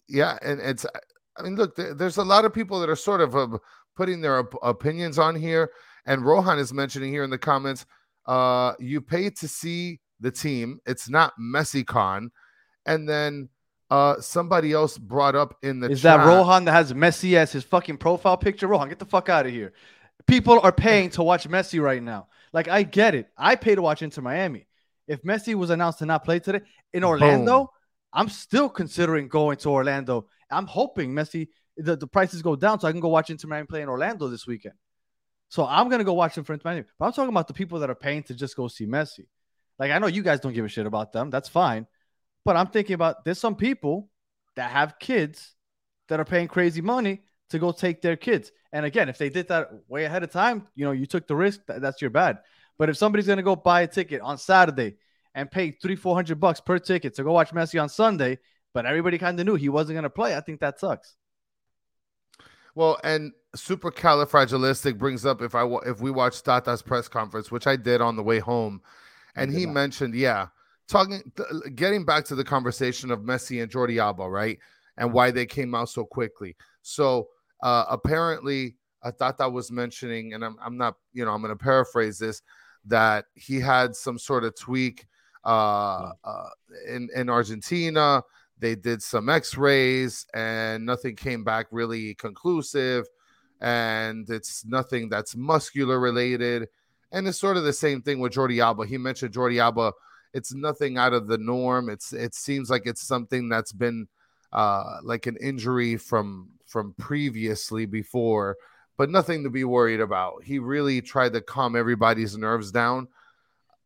yeah, 0.07 0.37
and 0.41 0.59
it's. 0.59 0.85
I 1.37 1.43
mean, 1.43 1.55
look, 1.55 1.75
there, 1.75 1.93
there's 1.93 2.17
a 2.17 2.23
lot 2.23 2.45
of 2.45 2.53
people 2.53 2.79
that 2.81 2.89
are 2.89 2.95
sort 2.95 3.21
of 3.21 3.35
uh, 3.35 3.57
putting 3.95 4.21
their 4.21 4.39
op- 4.39 4.55
opinions 4.61 5.17
on 5.17 5.35
here, 5.35 5.71
and 6.05 6.25
Rohan 6.25 6.59
is 6.59 6.73
mentioning 6.73 7.11
here 7.11 7.23
in 7.23 7.29
the 7.29 7.37
comments, 7.37 7.85
uh, 8.25 8.73
you 8.79 9.01
pay 9.01 9.29
to 9.29 9.47
see 9.47 9.99
the 10.19 10.31
team. 10.31 10.79
It's 10.85 11.09
not 11.09 11.33
Messi 11.39 11.85
Con, 11.85 12.31
and 12.85 13.07
then 13.07 13.49
uh, 13.89 14.21
somebody 14.21 14.71
else 14.71 14.97
brought 14.97 15.35
up 15.35 15.55
in 15.61 15.79
the 15.79 15.89
Is 15.89 16.01
chat, 16.01 16.19
that 16.19 16.25
Rohan 16.25 16.65
that 16.65 16.71
has 16.71 16.93
Messi 16.93 17.35
as 17.35 17.51
his 17.51 17.63
fucking 17.63 17.97
profile 17.97 18.37
picture? 18.37 18.67
Rohan, 18.67 18.89
get 18.89 18.99
the 18.99 19.05
fuck 19.05 19.29
out 19.29 19.45
of 19.45 19.51
here. 19.51 19.73
People 20.27 20.59
are 20.61 20.71
paying 20.71 21.09
to 21.11 21.23
watch 21.23 21.47
Messi 21.49 21.81
right 21.81 22.01
now. 22.01 22.27
Like, 22.53 22.67
I 22.67 22.83
get 22.83 23.15
it. 23.15 23.27
I 23.37 23.55
pay 23.55 23.75
to 23.75 23.81
watch 23.81 24.01
Inter 24.01 24.21
Miami. 24.21 24.67
If 25.07 25.23
Messi 25.23 25.55
was 25.55 25.71
announced 25.71 25.99
to 25.99 26.05
not 26.05 26.23
play 26.23 26.39
today 26.39 26.61
in 26.93 27.03
Orlando, 27.03 27.59
Boom. 27.59 27.67
I'm 28.13 28.29
still 28.29 28.69
considering 28.69 29.27
going 29.27 29.57
to 29.57 29.69
Orlando. 29.69 30.27
I'm 30.49 30.67
hoping 30.67 31.13
Messi, 31.13 31.47
the, 31.77 31.95
the 31.95 32.07
prices 32.07 32.41
go 32.41 32.55
down 32.55 32.79
so 32.79 32.87
I 32.87 32.91
can 32.91 32.99
go 32.99 33.07
watch 33.07 33.29
Inter 33.29 33.47
Miami 33.47 33.67
play 33.67 33.81
in 33.81 33.89
Orlando 33.89 34.27
this 34.27 34.45
weekend. 34.45 34.75
So 35.49 35.65
I'm 35.65 35.87
going 35.87 35.99
to 35.99 36.05
go 36.05 36.13
watch 36.13 36.35
them 36.35 36.43
for 36.43 36.53
Inter 36.53 36.69
Miami. 36.69 36.85
But 36.99 37.05
I'm 37.05 37.13
talking 37.13 37.29
about 37.29 37.47
the 37.47 37.53
people 37.53 37.79
that 37.79 37.89
are 37.89 37.95
paying 37.95 38.23
to 38.23 38.33
just 38.33 38.55
go 38.55 38.67
see 38.67 38.85
Messi. 38.85 39.27
Like, 39.79 39.91
I 39.91 39.99
know 39.99 40.07
you 40.07 40.23
guys 40.23 40.39
don't 40.39 40.53
give 40.53 40.65
a 40.65 40.69
shit 40.69 40.85
about 40.85 41.13
them. 41.13 41.29
That's 41.29 41.49
fine. 41.49 41.87
But 42.43 42.57
I'm 42.57 42.67
thinking 42.67 42.93
about 42.93 43.23
there's 43.23 43.39
some 43.39 43.55
people 43.55 44.09
that 44.55 44.71
have 44.71 44.99
kids 44.99 45.55
that 46.09 46.19
are 46.19 46.25
paying 46.25 46.47
crazy 46.47 46.81
money 46.81 47.21
to 47.49 47.59
go 47.59 47.71
take 47.71 48.01
their 48.01 48.15
kids. 48.15 48.51
And 48.73 48.85
again, 48.85 49.09
if 49.09 49.17
they 49.17 49.29
did 49.29 49.47
that 49.49 49.69
way 49.87 50.05
ahead 50.05 50.23
of 50.23 50.31
time, 50.31 50.67
you 50.75 50.85
know, 50.85 50.91
you 50.91 51.05
took 51.05 51.27
the 51.27 51.35
risk, 51.35 51.61
that, 51.67 51.81
that's 51.81 52.01
your 52.01 52.09
bad. 52.11 52.39
But 52.77 52.89
if 52.89 52.97
somebody's 52.97 53.27
gonna 53.27 53.43
go 53.43 53.55
buy 53.55 53.81
a 53.81 53.87
ticket 53.87 54.21
on 54.21 54.37
Saturday 54.37 54.95
and 55.33 55.49
pay 55.49 55.71
three, 55.71 55.95
four 55.95 56.15
hundred 56.15 56.39
bucks 56.39 56.59
per 56.59 56.79
ticket 56.79 57.15
to 57.15 57.23
go 57.23 57.31
watch 57.31 57.51
Messi 57.51 57.81
on 57.81 57.89
Sunday, 57.89 58.39
but 58.73 58.85
everybody 58.85 59.17
kind 59.17 59.39
of 59.39 59.45
knew 59.45 59.55
he 59.55 59.69
wasn't 59.69 59.95
gonna 59.95 60.09
play, 60.09 60.35
I 60.35 60.41
think 60.41 60.59
that 60.59 60.79
sucks. 60.79 61.15
Well, 62.73 62.97
and 63.03 63.33
supercalifragilistic 63.55 64.97
brings 64.97 65.25
up 65.25 65.41
if 65.41 65.55
I 65.55 65.65
if 65.85 65.99
we 65.99 66.11
watched 66.11 66.45
Tata's 66.45 66.81
press 66.81 67.07
conference, 67.07 67.51
which 67.51 67.67
I 67.67 67.75
did 67.75 68.01
on 68.01 68.15
the 68.15 68.23
way 68.23 68.39
home, 68.39 68.81
and 69.35 69.51
he 69.51 69.65
mentioned, 69.65 70.15
yeah, 70.15 70.47
talking, 70.87 71.21
th- 71.35 71.75
getting 71.75 72.05
back 72.05 72.25
to 72.25 72.35
the 72.35 72.43
conversation 72.43 73.11
of 73.11 73.21
Messi 73.21 73.61
and 73.61 73.71
Jordi 73.71 74.01
Alba, 74.01 74.29
right, 74.29 74.57
and 74.97 75.11
why 75.11 75.31
they 75.31 75.45
came 75.45 75.75
out 75.75 75.89
so 75.89 76.05
quickly. 76.05 76.55
So 76.81 77.27
uh, 77.61 77.85
apparently, 77.89 78.75
I 79.03 79.11
thought 79.11 79.37
that 79.39 79.51
was 79.51 79.71
mentioning, 79.71 80.33
and 80.33 80.43
I'm, 80.43 80.57
I'm 80.63 80.77
not, 80.77 80.95
you 81.13 81.25
know, 81.25 81.31
I'm 81.31 81.41
going 81.41 81.55
to 81.57 81.61
paraphrase 81.61 82.19
this, 82.19 82.41
that 82.85 83.25
he 83.35 83.59
had 83.59 83.95
some 83.95 84.17
sort 84.17 84.43
of 84.43 84.55
tweak 84.55 85.07
uh, 85.43 86.11
uh, 86.23 86.49
in 86.87 87.09
in 87.15 87.29
Argentina. 87.29 88.23
They 88.59 88.75
did 88.75 89.01
some 89.01 89.27
X-rays, 89.27 90.27
and 90.35 90.85
nothing 90.85 91.15
came 91.15 91.43
back 91.43 91.65
really 91.71 92.13
conclusive, 92.13 93.07
and 93.59 94.29
it's 94.29 94.63
nothing 94.65 95.09
that's 95.09 95.35
muscular 95.35 95.99
related. 95.99 96.67
And 97.11 97.27
it's 97.27 97.39
sort 97.39 97.57
of 97.57 97.63
the 97.63 97.73
same 97.73 98.01
thing 98.03 98.19
with 98.19 98.33
Jordi 98.33 98.63
Alba. 98.63 98.85
He 98.85 98.97
mentioned 98.97 99.33
Jordi 99.33 99.59
Alba. 99.59 99.93
It's 100.33 100.53
nothing 100.53 100.97
out 100.97 101.13
of 101.13 101.27
the 101.27 101.39
norm. 101.39 101.89
It's 101.89 102.13
it 102.13 102.35
seems 102.35 102.69
like 102.69 102.83
it's 102.85 103.01
something 103.01 103.49
that's 103.49 103.73
been 103.73 104.07
uh, 104.53 104.99
like 105.03 105.25
an 105.25 105.37
injury 105.41 105.97
from 105.97 106.49
from 106.65 106.93
previously 106.97 107.85
before, 107.85 108.57
but 108.97 109.09
nothing 109.09 109.43
to 109.43 109.49
be 109.49 109.63
worried 109.63 109.99
about. 109.99 110.43
He 110.43 110.59
really 110.59 111.01
tried 111.01 111.33
to 111.33 111.41
calm 111.41 111.75
everybody's 111.75 112.37
nerves 112.37 112.71
down. 112.71 113.07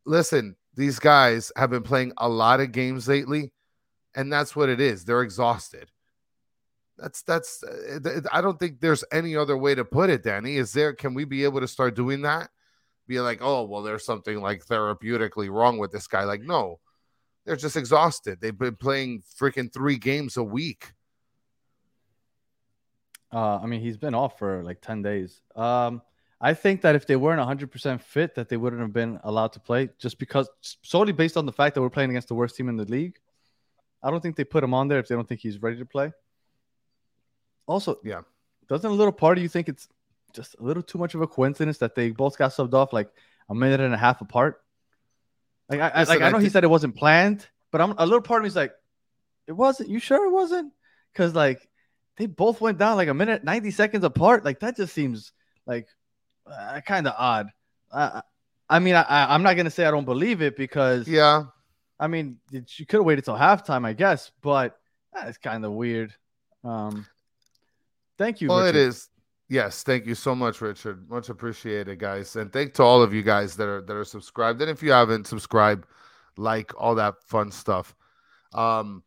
Listen, 0.05 0.55
these 0.75 0.99
guys 0.99 1.51
have 1.55 1.69
been 1.69 1.83
playing 1.83 2.13
a 2.17 2.27
lot 2.27 2.59
of 2.59 2.71
games 2.71 3.07
lately, 3.07 3.51
and 4.15 4.31
that's 4.31 4.55
what 4.55 4.69
it 4.69 4.79
is. 4.79 5.05
They're 5.05 5.21
exhausted. 5.21 5.91
That's 6.97 7.21
that's. 7.23 7.63
Uh, 7.63 8.21
I 8.31 8.41
don't 8.41 8.59
think 8.59 8.79
there's 8.79 9.03
any 9.11 9.35
other 9.35 9.57
way 9.57 9.75
to 9.75 9.83
put 9.83 10.09
it, 10.09 10.23
Danny. 10.23 10.57
Is 10.57 10.71
there? 10.73 10.93
Can 10.93 11.13
we 11.13 11.25
be 11.25 11.43
able 11.43 11.61
to 11.61 11.67
start 11.67 11.95
doing 11.95 12.21
that? 12.21 12.49
Be 13.07 13.19
like, 13.19 13.39
oh 13.41 13.65
well, 13.65 13.83
there's 13.83 14.05
something 14.05 14.41
like 14.41 14.65
therapeutically 14.65 15.49
wrong 15.49 15.77
with 15.77 15.91
this 15.91 16.07
guy. 16.07 16.23
Like, 16.23 16.41
no, 16.41 16.79
they're 17.45 17.55
just 17.55 17.77
exhausted. 17.77 18.39
They've 18.41 18.57
been 18.57 18.75
playing 18.75 19.23
freaking 19.39 19.71
three 19.71 19.97
games 19.97 20.37
a 20.37 20.43
week. 20.43 20.93
Uh, 23.31 23.59
I 23.61 23.65
mean, 23.65 23.81
he's 23.81 23.97
been 23.97 24.15
off 24.15 24.39
for 24.39 24.63
like 24.63 24.81
10 24.81 25.01
days. 25.01 25.41
Um, 25.55 26.01
I 26.41 26.53
think 26.53 26.81
that 26.81 26.95
if 26.95 27.07
they 27.07 27.15
weren't 27.15 27.39
100% 27.39 28.01
fit, 28.01 28.35
that 28.35 28.49
they 28.49 28.57
wouldn't 28.57 28.81
have 28.81 28.93
been 28.93 29.19
allowed 29.23 29.53
to 29.53 29.59
play 29.59 29.89
just 29.97 30.19
because 30.19 30.49
solely 30.81 31.13
based 31.13 31.37
on 31.37 31.45
the 31.45 31.51
fact 31.51 31.75
that 31.75 31.81
we're 31.81 31.89
playing 31.89 32.09
against 32.09 32.27
the 32.27 32.35
worst 32.35 32.55
team 32.55 32.69
in 32.69 32.75
the 32.75 32.85
league. 32.85 33.17
I 34.03 34.11
don't 34.11 34.21
think 34.21 34.35
they 34.35 34.43
put 34.43 34.63
him 34.63 34.73
on 34.73 34.87
there 34.87 34.99
if 34.99 35.07
they 35.07 35.15
don't 35.15 35.27
think 35.27 35.41
he's 35.41 35.61
ready 35.61 35.77
to 35.77 35.85
play. 35.85 36.11
Also, 37.67 37.99
yeah, 38.03 38.21
doesn't 38.67 38.89
a 38.89 38.93
little 38.93 39.13
part 39.13 39.37
of 39.37 39.41
you 39.41 39.49
think 39.49 39.69
it's 39.69 39.87
just 40.33 40.55
a 40.59 40.63
little 40.63 40.83
too 40.83 40.97
much 40.97 41.15
of 41.15 41.21
a 41.21 41.27
coincidence 41.27 41.77
that 41.79 41.95
they 41.95 42.11
both 42.11 42.37
got 42.37 42.51
subbed 42.51 42.73
off 42.73 42.93
like 42.93 43.09
a 43.49 43.55
minute 43.55 43.79
and 43.79 43.93
a 43.93 43.97
half 43.97 44.21
apart? 44.21 44.61
Like 45.69 45.79
I, 45.79 45.99
Listen, 45.99 46.15
like 46.15 46.21
I 46.21 46.29
know 46.31 46.37
I 46.37 46.41
he 46.41 46.49
said 46.49 46.63
it 46.63 46.69
wasn't 46.69 46.95
planned, 46.95 47.47
but 47.71 47.81
I'm 47.81 47.95
a 47.97 48.05
little 48.05 48.21
part 48.21 48.41
of 48.41 48.43
me's 48.43 48.55
like, 48.55 48.73
it 49.47 49.53
wasn't. 49.53 49.89
You 49.89 49.99
sure 49.99 50.25
it 50.27 50.31
wasn't? 50.31 50.73
Because 51.11 51.33
like 51.33 51.67
they 52.17 52.25
both 52.25 52.61
went 52.61 52.77
down 52.77 52.97
like 52.97 53.07
a 53.07 53.13
minute, 53.13 53.43
ninety 53.43 53.71
seconds 53.71 54.03
apart. 54.03 54.45
Like 54.45 54.59
that 54.59 54.77
just 54.77 54.93
seems 54.93 55.31
like 55.65 55.87
uh, 56.47 56.81
kind 56.81 57.07
of 57.07 57.13
odd. 57.17 57.49
Uh, 57.91 58.21
I 58.69 58.79
mean, 58.79 58.95
I, 58.95 59.33
I'm 59.33 59.43
not 59.43 59.55
gonna 59.55 59.69
say 59.69 59.85
I 59.85 59.91
don't 59.91 60.05
believe 60.05 60.41
it 60.41 60.57
because 60.57 61.07
yeah, 61.07 61.43
I 61.99 62.07
mean, 62.07 62.37
you 62.51 62.85
could 62.85 62.97
have 62.97 63.05
waited 63.05 63.25
till 63.25 63.35
halftime, 63.35 63.85
I 63.85 63.93
guess, 63.93 64.31
but 64.41 64.77
that's 65.13 65.37
kind 65.37 65.63
of 65.63 65.71
weird. 65.73 66.13
Um, 66.63 67.05
thank 68.17 68.41
you. 68.41 68.49
Well, 68.49 68.59
Richard. 68.59 68.75
it 68.75 68.87
is. 68.87 69.09
Yes, 69.47 69.83
thank 69.83 70.07
you 70.07 70.15
so 70.15 70.33
much, 70.33 70.59
Richard. 70.59 71.07
Much 71.07 71.29
appreciated, 71.29 71.99
guys, 71.99 72.35
and 72.35 72.51
thank 72.51 72.73
to 72.75 72.83
all 72.83 73.03
of 73.03 73.13
you 73.13 73.21
guys 73.21 73.55
that 73.57 73.67
are 73.67 73.81
that 73.81 73.95
are 73.95 74.05
subscribed. 74.05 74.61
And 74.61 74.71
if 74.71 74.81
you 74.81 74.91
haven't 74.91 75.27
subscribed, 75.27 75.85
like 76.37 76.71
all 76.77 76.95
that 76.95 77.15
fun 77.27 77.51
stuff. 77.51 77.95
Um, 78.53 79.03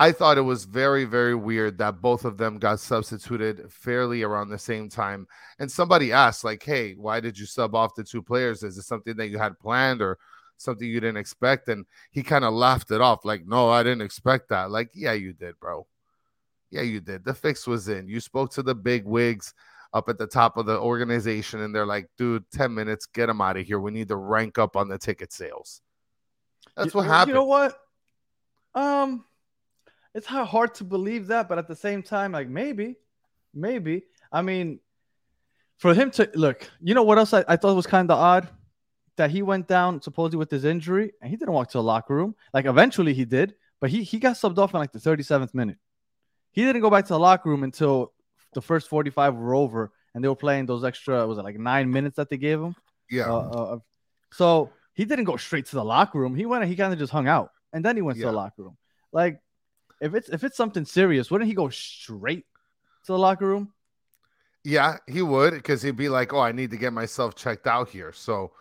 I 0.00 0.12
thought 0.12 0.38
it 0.38 0.40
was 0.40 0.64
very, 0.64 1.04
very 1.04 1.34
weird 1.34 1.76
that 1.76 2.00
both 2.00 2.24
of 2.24 2.38
them 2.38 2.58
got 2.58 2.80
substituted 2.80 3.70
fairly 3.70 4.22
around 4.22 4.48
the 4.48 4.58
same 4.58 4.88
time. 4.88 5.26
And 5.58 5.70
somebody 5.70 6.10
asked, 6.10 6.42
like, 6.42 6.62
"Hey, 6.62 6.94
why 6.94 7.20
did 7.20 7.38
you 7.38 7.44
sub 7.44 7.74
off 7.74 7.94
the 7.94 8.02
two 8.02 8.22
players? 8.22 8.62
Is 8.62 8.78
it 8.78 8.84
something 8.84 9.14
that 9.18 9.28
you 9.28 9.36
had 9.38 9.58
planned 9.58 10.00
or 10.00 10.18
something 10.56 10.88
you 10.88 11.00
didn't 11.00 11.18
expect?" 11.18 11.68
And 11.68 11.84
he 12.10 12.22
kind 12.22 12.46
of 12.46 12.54
laughed 12.54 12.90
it 12.90 13.02
off, 13.02 13.26
like, 13.26 13.46
"No, 13.46 13.68
I 13.68 13.82
didn't 13.82 14.00
expect 14.00 14.48
that." 14.48 14.70
Like, 14.70 14.90
yeah, 14.94 15.12
you 15.12 15.34
did, 15.34 15.60
bro. 15.60 15.86
Yeah, 16.70 16.82
you 16.82 17.00
did. 17.00 17.22
The 17.22 17.34
fix 17.34 17.66
was 17.66 17.88
in. 17.88 18.08
You 18.08 18.20
spoke 18.20 18.52
to 18.52 18.62
the 18.62 18.74
big 18.74 19.04
wigs 19.04 19.52
up 19.92 20.08
at 20.08 20.16
the 20.16 20.26
top 20.26 20.56
of 20.56 20.64
the 20.64 20.78
organization 20.78 21.60
and 21.60 21.74
they're 21.74 21.84
like, 21.84 22.08
dude, 22.16 22.44
10 22.52 22.72
minutes, 22.72 23.06
get 23.06 23.26
them 23.26 23.40
out 23.40 23.56
of 23.56 23.66
here. 23.66 23.80
We 23.80 23.90
need 23.90 24.08
to 24.08 24.16
rank 24.16 24.56
up 24.56 24.76
on 24.76 24.88
the 24.88 24.96
ticket 24.96 25.32
sales. 25.32 25.82
That's 26.76 26.94
what 26.94 27.06
happened. 27.06 27.30
You 27.30 27.34
know 27.34 27.44
what? 27.44 27.76
Um, 28.74 29.24
it's 30.14 30.26
hard 30.26 30.74
to 30.74 30.84
believe 30.84 31.28
that, 31.28 31.48
but 31.48 31.58
at 31.58 31.68
the 31.68 31.76
same 31.76 32.02
time, 32.02 32.32
like 32.32 32.48
maybe, 32.48 32.96
maybe. 33.54 34.04
I 34.32 34.42
mean, 34.42 34.80
for 35.78 35.94
him 35.94 36.10
to 36.12 36.30
look, 36.34 36.68
you 36.80 36.94
know 36.94 37.02
what 37.02 37.18
else 37.18 37.32
I, 37.32 37.44
I 37.46 37.56
thought 37.56 37.74
was 37.76 37.86
kind 37.86 38.10
of 38.10 38.18
odd? 38.18 38.48
That 39.16 39.30
he 39.30 39.42
went 39.42 39.68
down 39.68 40.00
supposedly 40.00 40.38
with 40.38 40.50
his 40.50 40.64
injury 40.64 41.12
and 41.20 41.30
he 41.30 41.36
didn't 41.36 41.52
walk 41.52 41.68
to 41.70 41.78
the 41.78 41.82
locker 41.82 42.14
room. 42.14 42.34
Like 42.54 42.64
eventually 42.64 43.12
he 43.12 43.26
did, 43.26 43.54
but 43.78 43.90
he 43.90 44.02
he 44.02 44.18
got 44.18 44.36
subbed 44.36 44.56
off 44.56 44.72
in 44.72 44.80
like 44.80 44.92
the 44.92 44.98
37th 44.98 45.52
minute. 45.52 45.76
He 46.52 46.64
didn't 46.64 46.80
go 46.80 46.88
back 46.88 47.04
to 47.06 47.12
the 47.12 47.18
locker 47.18 47.50
room 47.50 47.62
until 47.62 48.12
the 48.54 48.62
first 48.62 48.88
45 48.88 49.34
were 49.34 49.54
over 49.54 49.92
and 50.14 50.24
they 50.24 50.28
were 50.28 50.36
playing 50.36 50.66
those 50.66 50.84
extra 50.84 51.26
was 51.26 51.38
it 51.38 51.44
like 51.44 51.58
nine 51.58 51.90
minutes 51.90 52.16
that 52.16 52.28
they 52.28 52.36
gave 52.36 52.60
him 52.60 52.74
yeah 53.10 53.30
uh, 53.30 53.38
uh, 53.38 53.78
so 54.32 54.70
he 54.94 55.04
didn't 55.04 55.24
go 55.24 55.36
straight 55.36 55.66
to 55.66 55.76
the 55.76 55.84
locker 55.84 56.18
room 56.18 56.34
he 56.34 56.46
went 56.46 56.64
he 56.64 56.76
kind 56.76 56.92
of 56.92 56.98
just 56.98 57.12
hung 57.12 57.28
out 57.28 57.50
and 57.72 57.84
then 57.84 57.96
he 57.96 58.02
went 58.02 58.18
yeah. 58.18 58.26
to 58.26 58.30
the 58.30 58.36
locker 58.36 58.62
room 58.62 58.76
like 59.12 59.40
if 60.00 60.14
it's 60.14 60.28
if 60.28 60.44
it's 60.44 60.56
something 60.56 60.84
serious 60.84 61.30
wouldn't 61.30 61.48
he 61.48 61.54
go 61.54 61.68
straight 61.68 62.46
to 63.04 63.12
the 63.12 63.18
locker 63.18 63.46
room 63.46 63.72
yeah 64.64 64.96
he 65.06 65.22
would 65.22 65.54
because 65.54 65.82
he'd 65.82 65.96
be 65.96 66.08
like 66.08 66.32
oh 66.32 66.40
i 66.40 66.52
need 66.52 66.70
to 66.70 66.76
get 66.76 66.92
myself 66.92 67.34
checked 67.34 67.66
out 67.66 67.88
here 67.88 68.12
so 68.12 68.52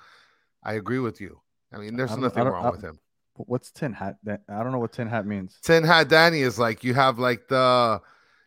i 0.64 0.74
agree 0.74 1.00
with 1.00 1.20
you 1.20 1.40
i 1.74 1.78
mean 1.78 1.96
there's 1.96 2.12
I 2.12 2.16
nothing 2.16 2.46
wrong 2.46 2.72
with 2.72 2.82
him 2.82 3.00
what's 3.36 3.72
tin 3.72 3.94
hat 3.94 4.18
i 4.28 4.64
don't 4.64 4.72
know 4.72 4.80
what 4.80 4.92
tin 4.92 5.08
hat 5.08 5.26
means 5.26 5.58
tin 5.62 5.84
hat 5.84 6.10
danny 6.10 6.42
is 6.42 6.60
like 6.60 6.84
you 6.84 6.94
have 6.94 7.20
like 7.20 7.48
the 7.48 8.02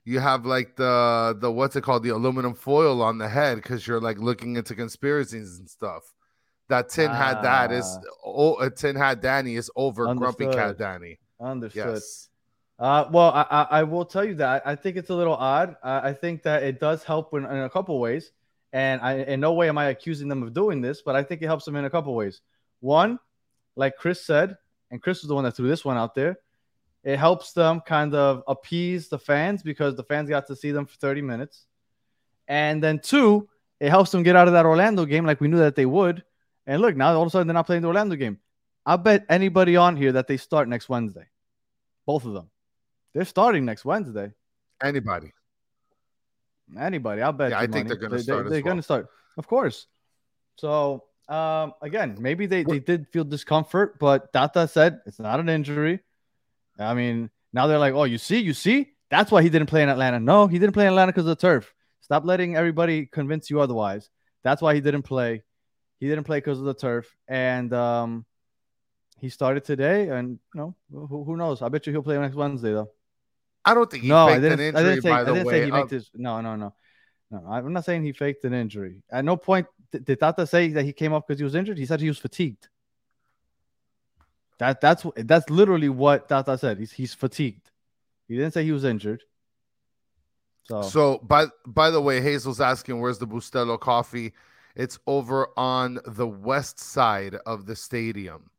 you 0.04 0.18
have 0.18 0.44
like 0.44 0.76
the 0.76 1.36
the 1.40 1.50
what's 1.50 1.76
it 1.76 1.82
called 1.82 2.02
the 2.02 2.10
aluminum 2.10 2.54
foil 2.54 3.02
on 3.02 3.18
the 3.18 3.28
head 3.28 3.56
because 3.56 3.86
you're 3.86 4.00
like 4.00 4.18
looking 4.18 4.56
into 4.56 4.74
conspiracies 4.74 5.58
and 5.58 5.68
stuff. 5.68 6.12
That 6.68 6.88
tin 6.88 7.10
ah. 7.10 7.14
hat 7.14 7.42
that 7.42 7.70
is 7.72 7.98
oh 8.24 8.56
a 8.58 8.70
tin 8.70 8.96
hat 8.96 9.20
Danny 9.20 9.54
is 9.56 9.70
over 9.76 10.08
Understood. 10.08 10.36
grumpy 10.36 10.56
cat 10.56 10.78
Danny. 10.78 11.18
Understood. 11.40 11.94
Yes. 11.94 12.28
Uh, 12.82 13.08
well, 13.12 13.30
I, 13.30 13.46
I, 13.48 13.66
I, 13.78 13.82
will 13.84 14.04
tell 14.04 14.24
you 14.24 14.34
that 14.34 14.66
I 14.66 14.74
think 14.74 14.96
it's 14.96 15.10
a 15.10 15.14
little 15.14 15.36
odd. 15.36 15.76
I 15.84 16.12
think 16.12 16.42
that 16.42 16.64
it 16.64 16.80
does 16.80 17.04
help 17.04 17.32
in, 17.32 17.44
in 17.44 17.58
a 17.58 17.70
couple 17.70 17.96
ways, 18.00 18.32
and 18.72 19.00
I 19.00 19.18
in 19.18 19.38
no 19.38 19.52
way 19.52 19.68
am 19.68 19.78
I 19.78 19.84
accusing 19.84 20.26
them 20.26 20.42
of 20.42 20.52
doing 20.52 20.80
this, 20.80 21.00
but 21.00 21.14
I 21.14 21.22
think 21.22 21.42
it 21.42 21.46
helps 21.46 21.64
them 21.64 21.76
in 21.76 21.84
a 21.84 21.90
couple 21.90 22.12
ways. 22.16 22.40
One, 22.80 23.20
like 23.76 23.96
Chris 23.96 24.26
said, 24.26 24.56
and 24.90 25.00
Chris 25.00 25.22
was 25.22 25.28
the 25.28 25.34
one 25.36 25.44
that 25.44 25.52
threw 25.52 25.68
this 25.68 25.84
one 25.84 25.96
out 25.96 26.16
there. 26.16 26.40
It 27.04 27.20
helps 27.20 27.52
them 27.52 27.82
kind 27.86 28.16
of 28.16 28.42
appease 28.48 29.08
the 29.08 29.18
fans 29.20 29.62
because 29.62 29.94
the 29.94 30.02
fans 30.02 30.28
got 30.28 30.48
to 30.48 30.56
see 30.56 30.72
them 30.72 30.86
for 30.86 30.96
30 30.96 31.22
minutes. 31.22 31.66
And 32.48 32.82
then 32.82 32.98
two, 32.98 33.48
it 33.78 33.90
helps 33.90 34.10
them 34.10 34.24
get 34.24 34.34
out 34.34 34.48
of 34.48 34.54
that 34.54 34.66
Orlando 34.66 35.04
game 35.04 35.24
like 35.24 35.40
we 35.40 35.46
knew 35.46 35.58
that 35.58 35.76
they 35.76 35.86
would. 35.86 36.24
And 36.66 36.82
look, 36.82 36.96
now 36.96 37.14
all 37.14 37.22
of 37.22 37.28
a 37.28 37.30
sudden 37.30 37.46
they're 37.46 37.54
not 37.54 37.66
playing 37.66 37.82
the 37.82 37.88
Orlando 37.88 38.16
game. 38.16 38.40
I 38.84 38.96
bet 38.96 39.24
anybody 39.28 39.76
on 39.76 39.96
here 39.96 40.10
that 40.12 40.26
they 40.26 40.36
start 40.36 40.68
next 40.68 40.88
Wednesday. 40.88 41.28
Both 42.06 42.24
of 42.24 42.34
them. 42.34 42.48
They're 43.14 43.24
starting 43.24 43.64
next 43.64 43.84
Wednesday. 43.84 44.32
Anybody. 44.82 45.32
Anybody. 46.78 47.22
I'll 47.22 47.32
bet. 47.32 47.50
Yeah, 47.50 47.58
I 47.58 47.62
think 47.62 47.74
money. 47.74 47.88
they're 47.88 47.96
going 47.96 48.12
to 48.12 48.22
start. 48.22 48.48
They, 48.48 48.56
are 48.56 48.58
well. 48.58 48.62
going 48.62 48.76
to 48.78 48.82
start. 48.82 49.08
Of 49.36 49.46
course. 49.46 49.86
So, 50.56 51.04
um, 51.28 51.74
again, 51.82 52.16
maybe 52.18 52.46
they, 52.46 52.62
they 52.62 52.78
did 52.78 53.08
feel 53.08 53.24
discomfort, 53.24 53.98
but 53.98 54.32
Tata 54.32 54.66
said 54.68 55.00
it's 55.06 55.18
not 55.18 55.40
an 55.40 55.48
injury. 55.48 56.00
I 56.78 56.94
mean, 56.94 57.30
now 57.52 57.66
they're 57.66 57.78
like, 57.78 57.94
oh, 57.94 58.04
you 58.04 58.18
see, 58.18 58.38
you 58.38 58.54
see, 58.54 58.92
that's 59.10 59.30
why 59.30 59.42
he 59.42 59.50
didn't 59.50 59.68
play 59.68 59.82
in 59.82 59.88
Atlanta. 59.88 60.18
No, 60.18 60.46
he 60.46 60.58
didn't 60.58 60.72
play 60.72 60.84
in 60.84 60.90
Atlanta 60.90 61.12
because 61.12 61.24
of 61.24 61.36
the 61.36 61.36
turf. 61.36 61.72
Stop 62.00 62.24
letting 62.24 62.56
everybody 62.56 63.06
convince 63.06 63.50
you 63.50 63.60
otherwise. 63.60 64.10
That's 64.42 64.60
why 64.60 64.74
he 64.74 64.80
didn't 64.80 65.02
play. 65.02 65.42
He 66.00 66.08
didn't 66.08 66.24
play 66.24 66.38
because 66.38 66.58
of 66.58 66.64
the 66.64 66.74
turf, 66.74 67.14
and 67.28 67.72
um, 67.72 68.24
he 69.20 69.28
started 69.28 69.64
today. 69.64 70.08
And 70.08 70.40
you 70.54 70.60
know, 70.60 70.74
who, 70.90 71.24
who 71.24 71.36
knows? 71.36 71.62
I 71.62 71.68
bet 71.68 71.86
you 71.86 71.92
he'll 71.92 72.02
play 72.02 72.18
next 72.18 72.34
Wednesday 72.34 72.72
though. 72.72 72.90
I 73.64 73.74
don't 73.74 73.90
think 73.90 74.02
he 74.02 74.08
no, 74.08 74.26
faked 74.26 74.44
an 74.44 74.60
injury. 74.60 74.68
I 74.68 74.82
didn't 74.82 75.02
say, 75.02 75.10
by 75.10 75.24
the 75.24 75.30
I 75.30 75.34
didn't 75.34 75.46
way, 75.46 75.52
say 75.52 75.64
he 75.64 75.70
uh, 75.70 75.76
faked 75.76 75.90
his. 75.90 76.10
No, 76.14 76.40
no, 76.40 76.56
no, 76.56 76.74
no. 77.30 77.46
I'm 77.48 77.72
not 77.72 77.84
saying 77.84 78.04
he 78.04 78.12
faked 78.12 78.44
an 78.44 78.54
injury. 78.54 79.02
At 79.10 79.24
no 79.24 79.36
point 79.36 79.66
did, 79.90 80.04
did 80.04 80.20
Tata 80.20 80.46
say 80.46 80.68
that 80.68 80.84
he 80.84 80.92
came 80.92 81.12
off 81.12 81.26
because 81.26 81.38
he 81.38 81.44
was 81.44 81.54
injured. 81.54 81.78
He 81.78 81.86
said 81.86 82.00
he 82.00 82.08
was 82.08 82.18
fatigued. 82.18 82.68
That 84.58 84.80
that's 84.80 85.04
that's 85.16 85.50
literally 85.50 85.88
what 85.88 86.28
Tata 86.28 86.58
said. 86.58 86.78
He's 86.78 86.92
he's 86.92 87.14
fatigued. 87.14 87.70
He 88.28 88.36
didn't 88.36 88.52
say 88.52 88.64
he 88.64 88.72
was 88.72 88.84
injured. 88.84 89.22
So 90.64 90.82
So 90.82 91.18
by 91.18 91.46
by 91.66 91.90
the 91.90 92.00
way, 92.00 92.20
Hazel's 92.20 92.60
asking 92.60 93.00
where's 93.00 93.18
the 93.18 93.26
Bustelo 93.26 93.78
coffee? 93.78 94.32
It's 94.74 94.98
over 95.06 95.48
on 95.56 95.98
the 96.06 96.26
west 96.26 96.78
side 96.78 97.34
of 97.44 97.66
the 97.66 97.76
stadium. 97.76 98.51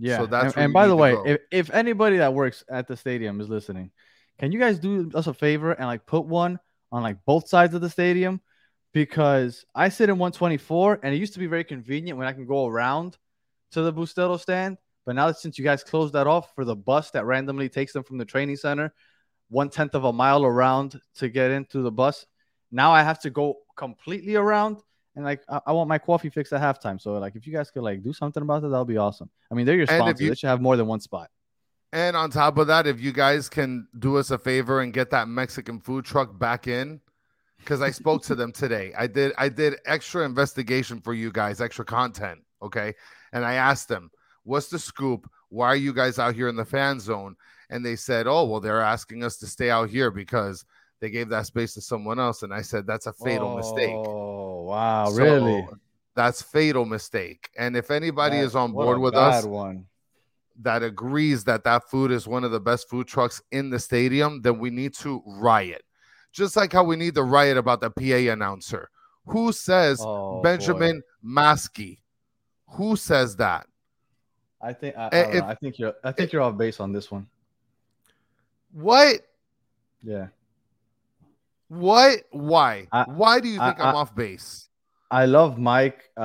Yeah. 0.00 0.16
So 0.16 0.26
that's 0.26 0.54
and, 0.54 0.64
and 0.64 0.72
by 0.72 0.88
the 0.88 0.96
way, 0.96 1.14
if, 1.26 1.40
if 1.50 1.70
anybody 1.70 2.16
that 2.16 2.32
works 2.32 2.64
at 2.70 2.88
the 2.88 2.96
stadium 2.96 3.40
is 3.40 3.48
listening, 3.50 3.90
can 4.38 4.50
you 4.50 4.58
guys 4.58 4.78
do 4.78 5.10
us 5.14 5.26
a 5.26 5.34
favor 5.34 5.72
and 5.72 5.86
like 5.86 6.06
put 6.06 6.24
one 6.24 6.58
on 6.90 7.02
like 7.02 7.18
both 7.26 7.48
sides 7.48 7.74
of 7.74 7.82
the 7.82 7.90
stadium? 7.90 8.40
Because 8.92 9.64
I 9.74 9.90
sit 9.90 10.08
in 10.08 10.16
124 10.16 11.00
and 11.02 11.14
it 11.14 11.18
used 11.18 11.34
to 11.34 11.38
be 11.38 11.46
very 11.46 11.64
convenient 11.64 12.18
when 12.18 12.26
I 12.26 12.32
can 12.32 12.46
go 12.46 12.66
around 12.66 13.18
to 13.72 13.82
the 13.82 13.92
Bustelo 13.92 14.40
stand. 14.40 14.78
But 15.04 15.16
now 15.16 15.26
that 15.26 15.38
since 15.38 15.58
you 15.58 15.64
guys 15.64 15.84
closed 15.84 16.14
that 16.14 16.26
off 16.26 16.54
for 16.54 16.64
the 16.64 16.74
bus 16.74 17.10
that 17.10 17.26
randomly 17.26 17.68
takes 17.68 17.92
them 17.92 18.02
from 18.02 18.16
the 18.16 18.24
training 18.24 18.56
center, 18.56 18.94
one 19.50 19.68
tenth 19.68 19.94
of 19.94 20.04
a 20.04 20.12
mile 20.12 20.44
around 20.44 20.98
to 21.16 21.28
get 21.28 21.50
into 21.50 21.82
the 21.82 21.92
bus, 21.92 22.24
now 22.72 22.90
I 22.90 23.02
have 23.02 23.20
to 23.20 23.30
go 23.30 23.56
completely 23.76 24.36
around 24.36 24.78
and 25.20 25.26
like 25.26 25.42
I, 25.48 25.60
I 25.66 25.72
want 25.72 25.88
my 25.88 25.98
coffee 25.98 26.30
fixed 26.30 26.52
at 26.52 26.60
halftime. 26.60 27.00
So 27.00 27.12
like 27.18 27.36
if 27.36 27.46
you 27.46 27.52
guys 27.52 27.70
could 27.70 27.82
like 27.82 28.02
do 28.02 28.12
something 28.12 28.42
about 28.42 28.62
that, 28.62 28.68
that'll 28.68 28.84
be 28.84 28.96
awesome. 28.96 29.28
I 29.50 29.54
mean, 29.54 29.66
they're 29.66 29.76
your 29.76 29.86
sponsors. 29.86 30.20
you- 30.20 30.28
they 30.30 30.34
should 30.34 30.48
have 30.48 30.60
more 30.60 30.76
than 30.76 30.86
one 30.86 31.00
spot. 31.00 31.30
And 31.92 32.16
on 32.16 32.30
top 32.30 32.56
of 32.56 32.68
that, 32.68 32.86
if 32.86 33.00
you 33.00 33.12
guys 33.12 33.48
can 33.48 33.88
do 33.98 34.16
us 34.16 34.30
a 34.30 34.38
favor 34.38 34.80
and 34.80 34.92
get 34.92 35.10
that 35.10 35.26
Mexican 35.26 35.80
food 35.80 36.04
truck 36.04 36.38
back 36.38 36.68
in, 36.68 37.00
because 37.58 37.82
I 37.82 37.90
spoke 37.90 38.22
to 38.24 38.34
them 38.36 38.52
today. 38.52 38.92
I 38.96 39.06
did 39.08 39.32
I 39.36 39.48
did 39.48 39.74
extra 39.86 40.24
investigation 40.24 41.00
for 41.00 41.12
you 41.14 41.30
guys, 41.32 41.60
extra 41.60 41.84
content. 41.84 42.40
Okay. 42.62 42.94
And 43.32 43.44
I 43.44 43.54
asked 43.54 43.88
them, 43.88 44.10
what's 44.44 44.68
the 44.68 44.78
scoop? 44.78 45.28
Why 45.48 45.66
are 45.66 45.76
you 45.76 45.92
guys 45.92 46.18
out 46.18 46.34
here 46.34 46.48
in 46.48 46.56
the 46.56 46.64
fan 46.64 47.00
zone? 47.00 47.34
And 47.70 47.84
they 47.84 47.96
said, 47.96 48.26
Oh, 48.26 48.44
well, 48.44 48.60
they're 48.60 48.80
asking 48.80 49.24
us 49.24 49.36
to 49.38 49.46
stay 49.46 49.68
out 49.70 49.90
here 49.90 50.10
because 50.10 50.64
they 51.00 51.10
gave 51.10 51.28
that 51.30 51.46
space 51.46 51.74
to 51.74 51.80
someone 51.80 52.20
else. 52.20 52.42
And 52.44 52.52
I 52.54 52.62
said, 52.62 52.86
That's 52.86 53.06
a 53.06 53.12
fatal 53.12 53.56
mistake. 53.56 53.94
Oh. 53.94 54.39
Wow, 54.70 55.06
So, 55.10 55.16
really? 55.22 55.68
That's 56.14 56.42
fatal 56.42 56.84
mistake. 56.84 57.50
And 57.58 57.76
if 57.76 57.90
anybody 57.90 58.38
That- 58.38 58.44
is 58.44 58.54
on 58.54 58.70
board 58.72 58.98
with 59.00 59.14
us, 59.16 59.44
One. 59.44 59.86
that 60.62 60.82
agrees 60.84 61.44
that 61.44 61.64
that 61.64 61.90
food 61.90 62.10
is 62.12 62.26
one 62.28 62.44
of 62.44 62.52
the 62.52 62.60
best 62.60 62.88
food 62.88 63.08
trucks 63.08 63.42
in 63.50 63.70
the 63.70 63.78
stadium, 63.80 64.42
then 64.42 64.58
we 64.60 64.70
need 64.70 64.94
to 64.94 65.22
riot. 65.26 65.82
Just 66.32 66.54
like 66.56 66.72
how 66.72 66.84
we 66.84 66.94
need 66.96 67.14
to 67.16 67.24
riot 67.24 67.56
about 67.56 67.80
the 67.80 67.90
PA 67.90 68.28
announcer. 68.28 68.90
Who 69.26 69.50
says 69.52 70.00
Oh, 70.00 70.40
Benjamin 70.42 71.02
Maskey? 71.24 71.98
Who 72.76 72.94
says 72.94 73.34
that? 73.36 73.66
I 74.60 74.72
think 74.72 74.96
I, 74.96 75.02
I, 75.04 75.08
Eh, 75.12 75.22
don't 75.22 75.32
know. 75.32 75.38
if- 75.38 75.44
I 75.44 75.54
think 75.54 75.78
you're 75.80 75.94
I 76.04 76.12
think 76.12 76.32
you're 76.32 76.42
off 76.42 76.56
base 76.56 76.78
on 76.78 76.92
this 76.92 77.10
one. 77.10 77.26
What? 78.72 79.26
Yeah. 80.02 80.28
What? 81.70 82.24
Why? 82.32 82.88
I- 82.90 83.04
Why 83.04 83.38
do 83.38 83.46
you 83.48 83.58
think 83.60 83.78
I, 83.78 83.90
am 83.90 83.94
off 83.94 84.12
base? 84.14 84.68
I 85.08 85.26
love 85.26 85.56
Mike. 85.56 86.02
Uh, 86.16 86.20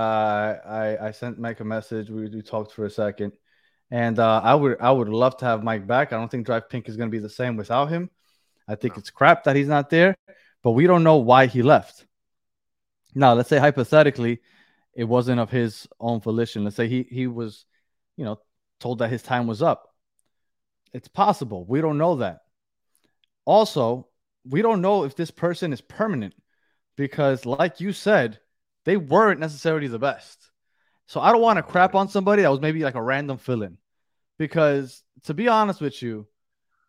I 0.65 0.97
I 0.99 1.11
sent 1.11 1.37
Mike 1.37 1.59
a 1.59 1.63
message. 1.63 2.09
We, 2.09 2.27
we 2.29 2.41
talked 2.41 2.71
for 2.73 2.85
a 2.85 2.89
second, 2.89 3.33
and 3.91 4.17
uh, 4.17 4.41
I 4.43 4.55
would 4.55 4.77
I 4.81 4.91
would 4.91 5.07
love 5.07 5.37
to 5.37 5.45
have 5.45 5.63
Mike 5.63 5.85
back. 5.85 6.13
I 6.13 6.17
don't 6.17 6.29
think 6.31 6.47
DRV 6.47 6.63
PNK 6.71 6.89
is 6.89 6.97
going 6.97 7.09
to 7.09 7.15
be 7.15 7.19
the 7.19 7.29
same 7.29 7.57
without 7.57 7.89
him. 7.89 8.09
I 8.67 8.73
think 8.73 8.95
No. 8.95 8.99
it's 9.01 9.11
crap 9.11 9.43
that 9.43 9.55
he's 9.55 9.67
not 9.67 9.91
there, 9.91 10.15
but 10.63 10.71
we 10.71 10.87
don't 10.87 11.03
know 11.03 11.17
why 11.17 11.45
he 11.45 11.61
left. 11.61 12.05
Now, 13.13 13.33
let's 13.35 13.49
say 13.49 13.59
hypothetically, 13.59 14.41
it 14.95 15.03
wasn't 15.03 15.39
of 15.39 15.51
his 15.51 15.87
own 15.99 16.21
volition. 16.21 16.63
Let's 16.63 16.75
say 16.75 16.87
he 16.87 17.05
he 17.07 17.27
was, 17.27 17.65
you 18.17 18.25
know, 18.25 18.39
told 18.79 18.97
that 18.99 19.11
his 19.11 19.21
time 19.21 19.45
was 19.45 19.61
up. 19.61 19.93
It's 20.91 21.07
possible. 21.07 21.65
We 21.65 21.81
don't 21.81 21.99
know 21.99 22.15
that. 22.15 22.39
Also, 23.45 24.07
we 24.47 24.61
don't 24.61 24.81
know 24.81 25.03
if 25.03 25.15
this 25.15 25.31
person 25.31 25.73
is 25.73 25.81
permanent 25.81 26.33
because, 26.95 27.45
like 27.45 27.79
you 27.79 27.93
said, 27.93 28.39
they 28.85 28.97
weren't 28.97 29.39
necessarily 29.39 29.87
the 29.87 29.99
best. 29.99 30.51
So 31.07 31.19
I 31.19 31.31
don't 31.31 31.41
want 31.41 31.57
to 31.57 31.63
crap 31.63 31.95
on 31.95 32.09
somebody 32.09 32.41
that 32.41 32.51
was 32.51 32.61
maybe 32.61 32.83
like 32.83 32.95
a 32.95 33.01
random 33.01 33.37
fill-in, 33.37 33.77
because 34.37 35.03
to 35.23 35.33
be 35.33 35.47
honest 35.47 35.81
with 35.81 36.01
you, 36.01 36.27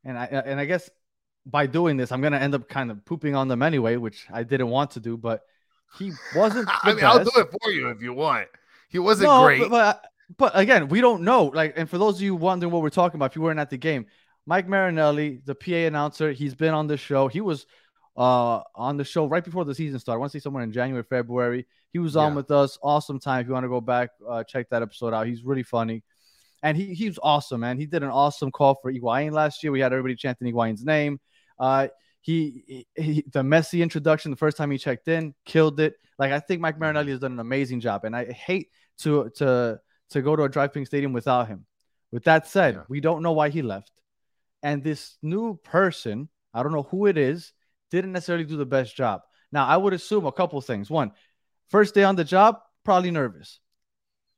and 0.04 0.18
I 0.18 0.24
and 0.24 0.60
I 0.60 0.64
guess 0.64 0.88
by 1.44 1.66
doing 1.66 1.96
this, 1.96 2.12
I'm 2.12 2.20
gonna 2.22 2.38
end 2.38 2.54
up 2.54 2.68
kind 2.68 2.90
of 2.90 3.04
pooping 3.04 3.34
on 3.34 3.48
them 3.48 3.62
anyway, 3.62 3.96
which 3.96 4.26
I 4.32 4.42
didn't 4.42 4.68
want 4.68 4.92
to 4.92 5.00
do, 5.00 5.16
but 5.16 5.42
he 5.98 6.12
wasn't. 6.34 6.68
I 6.82 6.94
mean, 6.94 7.04
I'll 7.04 7.24
do 7.24 7.30
it 7.36 7.48
for 7.60 7.70
you 7.70 7.88
if 7.90 8.02
you 8.02 8.12
want. 8.12 8.48
He 8.88 8.98
wasn't 8.98 9.28
No, 9.28 9.44
great. 9.44 9.60
But, 9.60 9.70
but 9.70 10.04
but 10.36 10.58
again, 10.58 10.88
we 10.88 11.00
don't 11.00 11.22
know. 11.22 11.44
Like, 11.44 11.74
and 11.76 11.88
for 11.88 11.98
those 11.98 12.16
of 12.16 12.22
you 12.22 12.34
wondering 12.34 12.72
what 12.72 12.82
we're 12.82 12.90
talking 12.90 13.16
about, 13.16 13.32
if 13.32 13.36
you 13.36 13.42
weren't 13.42 13.60
at 13.60 13.70
the 13.70 13.76
game, 13.76 14.06
Mike 14.46 14.68
Marinelli, 14.68 15.40
the 15.44 15.54
PA 15.54 15.72
announcer, 15.90 16.32
he's 16.32 16.54
been 16.54 16.74
on 16.74 16.86
the 16.86 16.96
show. 16.96 17.28
He 17.28 17.40
was 17.40 17.66
uh 18.16 18.62
on 18.74 18.96
the 18.96 19.04
show 19.04 19.26
right 19.26 19.44
before 19.44 19.64
the 19.64 19.74
season 19.74 19.98
started. 19.98 20.16
I 20.16 20.20
want 20.20 20.32
to 20.32 20.38
say 20.38 20.42
somewhere 20.42 20.62
in 20.62 20.72
January, 20.72 21.02
February. 21.02 21.66
He 21.92 21.98
was 21.98 22.16
on 22.16 22.32
Yeah. 22.32 22.36
with 22.36 22.50
us. 22.50 22.78
Awesome 22.82 23.18
time. 23.18 23.40
If 23.42 23.46
you 23.48 23.52
want 23.52 23.64
to 23.64 23.68
go 23.68 23.80
back, 23.80 24.10
uh, 24.28 24.42
check 24.44 24.68
that 24.70 24.82
episode 24.82 25.12
out. 25.12 25.26
He's 25.26 25.44
really 25.44 25.62
funny. 25.62 26.02
And 26.62 26.76
he 26.76 26.94
he's 26.94 27.18
awesome, 27.22 27.60
man. 27.60 27.78
He 27.78 27.86
did 27.86 28.02
an 28.02 28.08
awesome 28.10 28.50
call 28.50 28.74
for 28.76 28.90
Higuain 28.92 29.32
last 29.32 29.62
year. 29.62 29.70
We 29.72 29.80
had 29.80 29.92
everybody 29.92 30.16
chanting 30.16 30.50
Higuain's 30.52 30.84
name. 30.84 31.20
Uh, 31.58 31.88
he, 32.22 32.64
he, 32.66 32.86
he 33.02 33.24
the 33.32 33.42
Messi 33.42 33.82
introduction 33.82 34.30
the 34.30 34.36
first 34.36 34.56
time 34.56 34.70
he 34.70 34.78
checked 34.78 35.08
in 35.08 35.34
killed 35.44 35.78
it. 35.80 35.94
Like 36.18 36.32
I 36.32 36.40
think 36.40 36.60
Mike 36.60 36.78
Marinelli 36.78 37.10
has 37.10 37.20
done 37.20 37.32
an 37.32 37.40
amazing 37.40 37.80
job, 37.80 38.04
and 38.04 38.16
I 38.16 38.24
hate 38.32 38.70
to 39.00 39.28
to 39.36 39.78
to 40.10 40.22
go 40.22 40.34
to 40.36 40.44
a 40.44 40.48
DRV 40.48 40.72
PNK 40.72 40.86
stadium 40.86 41.12
without 41.12 41.48
him. 41.48 41.66
With 42.12 42.24
that 42.24 42.46
said, 42.48 42.74
Yeah. 42.74 42.82
we 42.88 43.00
don't 43.00 43.22
know 43.22 43.32
why 43.32 43.50
he 43.50 43.60
left, 43.62 43.92
and 44.62 44.82
this 44.82 45.16
new 45.22 45.56
person, 45.56 46.28
I 46.52 46.62
don't 46.62 46.72
know 46.72 46.84
who 46.84 47.06
it 47.06 47.18
is, 47.18 47.52
didn't 47.90 48.12
necessarily 48.12 48.44
do 48.44 48.56
the 48.56 48.66
best 48.66 48.96
job. 48.96 49.22
Now 49.52 49.66
I 49.66 49.76
would 49.76 49.92
assume 49.92 50.26
a 50.26 50.32
couple 50.32 50.60
things. 50.60 50.90
One, 50.90 51.12
first 51.68 51.94
day 51.94 52.04
on 52.04 52.16
the 52.16 52.24
job, 52.24 52.58
probably 52.84 53.10
nervous. 53.10 53.60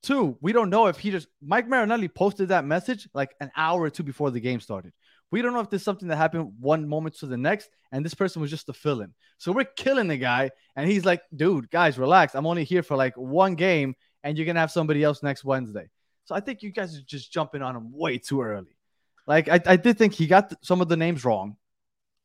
Two, 0.03 0.39
we 0.41 0.53
don't 0.53 0.71
know 0.71 0.87
if 0.87 0.99
he 0.99 1.11
just 1.11 1.29
Mike 1.43 1.69
Marinelli 1.69 2.09
posted 2.09 2.49
that 2.49 2.65
message 2.65 3.09
like 3.15 3.35
an 3.41 3.51
hour 3.57 3.83
or 3.83 3.91
two 3.91 4.05
before 4.05 4.31
the 4.31 4.41
game 4.41 4.61
started. 4.61 4.93
We 5.31 5.43
don't 5.43 5.53
know 5.53 5.61
if 5.61 5.69
there's 5.69 5.83
something 5.83 6.09
that 6.09 6.17
happened 6.17 6.53
one 6.61 6.89
moment 6.89 7.17
to 7.19 7.27
the 7.27 7.37
next, 7.37 7.69
and 7.93 8.05
this 8.05 8.15
person 8.15 8.41
was 8.41 8.51
just 8.51 8.69
a 8.69 8.73
fill-in. 8.73 9.13
So 9.37 9.53
we're 9.53 9.65
killing 9.65 10.09
the 10.09 10.17
guy, 10.17 10.51
and 10.77 10.91
he's 10.91 11.05
like, 11.05 11.23
"Dude, 11.35 11.71
guys, 11.71 11.99
relax. 11.99 12.35
I'm 12.35 12.47
only 12.47 12.65
here 12.65 12.83
for 12.83 12.97
like 12.97 13.15
one 13.17 13.55
game, 13.55 13.95
and 14.23 14.39
you're 14.39 14.47
gonna 14.47 14.61
have 14.61 14.71
somebody 14.71 15.03
else 15.03 15.23
next 15.23 15.45
Wednesday." 15.45 15.91
So 16.25 16.35
I 16.35 16.41
think 16.41 16.63
you 16.63 16.71
guys 16.71 16.97
are 16.97 17.03
just 17.03 17.33
jumping 17.33 17.63
on 17.63 17.77
him 17.77 17.93
way 17.93 18.19
too 18.19 18.41
early. 18.41 18.78
Like 19.29 19.49
I, 19.49 19.61
I 19.67 19.77
did 19.77 19.99
think 19.99 20.15
he 20.15 20.27
got 20.27 20.49
th- 20.49 20.59
some 20.63 20.81
of 20.81 20.89
the 20.89 20.97
names 20.97 21.25
wrong. 21.25 21.57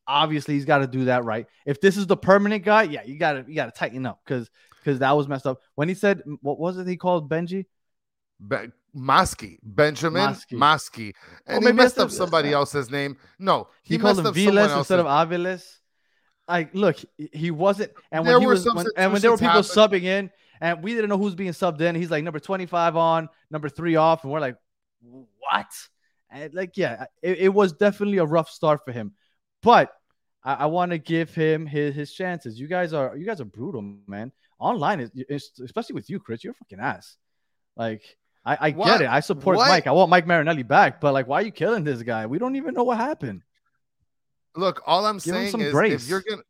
Obviously, 0.08 0.56
he's 0.56 0.66
got 0.66 0.80
to 0.80 0.88
do 0.88 1.06
that 1.06 1.26
right. 1.26 1.46
If 1.66 1.80
this 1.82 1.98
is 1.98 2.08
the 2.08 2.18
permanent 2.18 2.64
guy, 2.64 2.84
yeah, 2.84 3.04
you 3.04 3.20
gotta 3.20 3.46
you 3.48 3.56
gotta 3.56 3.72
tighten 3.72 4.06
up 4.06 4.22
because 4.26 4.50
because 4.80 5.00
that 5.00 5.12
was 5.12 5.28
messed 5.28 5.46
up. 5.46 5.60
When 5.76 5.90
he 5.90 5.96
said 5.96 6.24
what 6.42 6.58
was 6.58 6.78
it 6.78 6.88
he 6.88 6.98
called 6.98 7.30
Benji? 7.30 7.66
Be- 8.46 8.72
Maskey, 8.96 9.58
Benjamin 9.64 10.30
Maskey. 10.34 10.58
Maskey, 10.58 11.14
and 11.46 11.64
he 11.64 11.72
messed 11.72 12.00
up 12.00 12.10
somebody 12.10 12.52
else's 12.54 12.90
name. 12.90 13.18
No, 13.38 13.68
He, 13.82 13.96
he, 13.96 14.00
called 14.00 14.20
him 14.20 14.34
Viles 14.34 14.72
instead 14.72 15.00
of 15.00 15.06
Aviles. 15.08 15.66
Like, 16.48 16.74
look, 16.74 16.98
he- 17.18 17.30
he 17.34 17.52
wasn't. 17.52 17.92
And 18.12 18.26
There 18.26 18.36
when 18.36 18.42
he 18.42 18.48
were 18.48 18.54
was, 18.54 18.66
when, 18.66 18.86
and 18.96 19.12
when 19.12 19.22
there 19.22 19.32
were 19.32 19.38
people 19.38 19.64
situations 19.64 20.02
subbing 20.02 20.04
in, 20.04 20.32
and 20.62 20.84
we 20.84 20.94
didn't 20.94 21.10
know 21.10 21.18
who's 21.18 21.36
being 21.36 21.52
subbed 21.52 21.82
in, 21.82 21.96
he's 21.96 22.12
like 22.12 22.24
number 22.24 22.40
twenty-five 22.40 22.96
on, 22.96 23.30
number 23.50 23.68
three 23.68 23.96
off, 23.96 24.24
and 24.24 24.32
we're 24.32 24.40
like, 24.40 24.56
what? 25.02 25.68
And 26.34 26.54
like, 26.54 26.76
yeah, 26.76 27.06
it, 27.22 27.38
it 27.40 27.50
was 27.50 27.72
definitely 27.74 28.18
a 28.18 28.26
rough 28.26 28.50
start 28.50 28.84
for 28.84 28.92
him, 28.92 29.14
but 29.62 29.94
I, 30.44 30.54
I 30.56 30.66
want 30.66 30.92
to 30.92 30.98
give 30.98 31.34
him 31.34 31.66
his 31.66 31.94
his 31.96 32.12
chances. 32.12 32.60
You 32.60 32.68
guys 32.68 32.92
are 32.92 33.16
you 33.16 33.26
guys 33.26 33.40
are 33.40 33.46
brutal, 33.46 33.82
man. 34.08 34.32
Online 34.60 35.10
especially 35.30 35.94
with 35.94 36.10
you, 36.10 36.20
Chris. 36.20 36.44
You're 36.44 36.52
a 36.52 36.56
fucking 36.56 36.80
ass. 36.80 37.16
Like. 37.78 38.02
I, 38.46 38.58
I 38.60 38.72
What? 38.72 38.88
get 38.88 39.02
it. 39.04 39.08
I 39.10 39.22
support 39.22 39.56
What? 39.56 39.70
Mike. 39.70 39.88
I 39.88 39.94
want 39.94 40.10
Mike 40.10 40.28
Marinelli 40.28 40.64
back, 40.64 41.00
but 41.00 41.14
like, 41.14 41.28
why 41.30 41.40
are 41.40 41.44
you 41.46 41.52
killing 41.52 41.86
this 41.86 42.02
guy? 42.04 42.26
We 42.26 42.40
don't 42.40 42.58
even 42.58 42.74
know 42.74 42.84
what 42.84 42.98
happened. 42.98 43.42
Look, 44.58 44.82
all 44.86 45.06
I'm 45.06 45.16
Give 45.20 45.34
saying 45.34 45.52
some 45.52 45.62
is 45.62 45.72
grace. 45.72 46.04
if 46.04 46.10
you're 46.10 46.22
gonna 46.28 46.42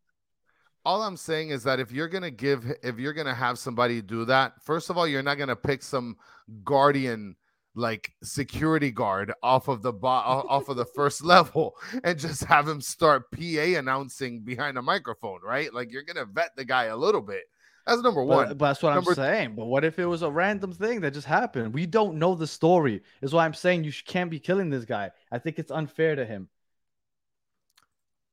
all 0.84 1.04
I'm 1.04 1.16
saying 1.16 1.52
is 1.52 1.64
that 1.66 1.80
if 1.80 1.92
you're 1.92 2.08
gonna 2.08 2.32
give 2.32 2.66
if 2.82 2.98
you're 2.98 3.14
gonna 3.14 3.36
have 3.36 3.60
somebody 3.60 4.02
do 4.02 4.26
that, 4.26 4.54
first 4.64 4.90
of 4.90 4.98
all, 4.98 5.08
you're 5.08 5.22
not 5.22 5.38
gonna 5.38 5.56
pick 5.56 5.84
some 5.84 6.18
guardian 6.64 7.36
like 7.76 8.12
security 8.22 8.92
guard 8.92 9.34
off 9.42 9.68
of 9.68 9.82
the 9.82 9.92
bo- 9.94 10.08
off 10.08 10.70
of 10.70 10.78
the 10.78 10.86
first 10.86 11.24
level 11.26 11.76
and 12.04 12.20
just 12.20 12.44
have 12.46 12.68
him 12.68 12.80
start 12.82 13.32
PA 13.32 13.40
announcing 13.78 14.42
behind 14.42 14.78
a 14.78 14.82
microphone, 14.82 15.40
right? 15.44 15.74
Like 15.74 15.92
you're 15.92 16.04
gonna 16.04 16.26
vet 16.26 16.56
the 16.56 16.66
guy 16.66 16.86
a 16.86 16.98
little 16.98 17.22
bit. 17.22 17.44
That's 17.86 18.02
number 18.02 18.24
one. 18.24 18.48
But, 18.48 18.58
but 18.58 18.68
that's 18.68 18.82
what 18.84 18.94
Number- 18.94 19.12
I'm 19.12 19.16
saying. 19.16 19.56
But 19.56 19.66
what 19.66 19.84
if 19.84 20.00
it 20.00 20.06
was 20.06 20.22
a 20.22 20.32
random 20.32 20.72
thing 20.72 21.02
that 21.02 21.14
just 21.14 21.28
happened? 21.28 21.74
We 21.74 21.86
don't 21.86 22.18
know 22.18 22.34
the 22.34 22.48
story. 22.48 23.02
Is 23.22 23.34
why 23.34 23.44
I'm 23.44 23.54
saying 23.54 23.84
you 23.84 23.92
can't 24.06 24.32
be 24.32 24.40
killing 24.40 24.70
this 24.70 24.86
guy. 24.86 25.12
I 25.32 25.38
think 25.40 25.60
it's 25.60 25.72
unfair 25.72 26.16
to 26.16 26.26
him. 26.26 26.48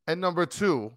And 0.06 0.20
number 0.20 0.46
two, 0.46 0.92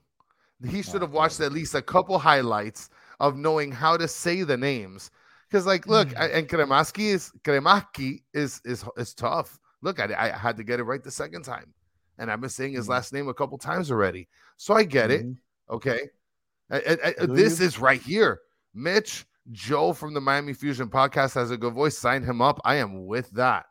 he 0.68 0.80
oh 0.80 0.82
should 0.82 1.02
have 1.02 1.14
Oh, 1.14 1.18
watched 1.18 1.40
at 1.40 1.52
least 1.52 1.76
a 1.76 1.82
couple 1.82 2.18
highlights 2.20 2.90
of 3.20 3.36
knowing 3.38 3.72
how 3.72 3.98
to 3.98 4.08
say 4.08 4.44
the 4.44 4.58
names. 4.58 5.12
Because, 5.54 5.68
like, 5.68 5.86
look, 5.86 6.08
Mm. 6.08 6.18
I- 6.20 6.28
and 6.30 6.50
Cremaschi 6.50 7.10
is 7.14 7.32
Kremaki 7.44 8.24
is 8.34 8.60
is 8.66 8.84
is 8.98 9.14
tough. 9.14 9.60
Look, 9.84 10.00
I, 10.00 10.06
I 10.18 10.30
had 10.36 10.58
to 10.58 10.64
get 10.64 10.80
it 10.80 10.84
right 10.84 11.04
the 11.04 11.12
second 11.12 11.44
time, 11.44 11.72
and 12.18 12.32
I've 12.32 12.42
been 12.42 12.50
saying 12.50 12.74
his 12.74 12.88
Mhm. 12.88 12.90
last 12.90 13.14
name 13.14 13.28
a 13.30 13.36
couple 13.36 13.60
times 13.60 13.92
already, 13.92 14.28
so 14.58 14.74
I 14.74 14.84
get 14.84 15.12
it. 15.12 15.28
Mhm. 15.28 15.38
Okay, 15.70 16.10
I- 16.72 16.78
I- 17.04 17.16
I- 17.22 17.26
this 17.28 17.60
you? 17.60 17.68
is 17.68 17.78
right 17.78 18.02
here. 18.02 18.42
Mitch 18.74 19.28
Joe 19.52 19.94
from 19.94 20.16
the 20.16 20.22
Miami 20.22 20.54
Fusion 20.54 20.90
podcast 20.90 21.36
has 21.36 21.52
a 21.52 21.58
good 21.58 21.76
voice. 21.76 22.00
Sign 22.00 22.24
him 22.24 22.42
up. 22.42 22.60
I 22.66 22.78
am 22.78 23.06
with 23.06 23.30
that. 23.32 23.68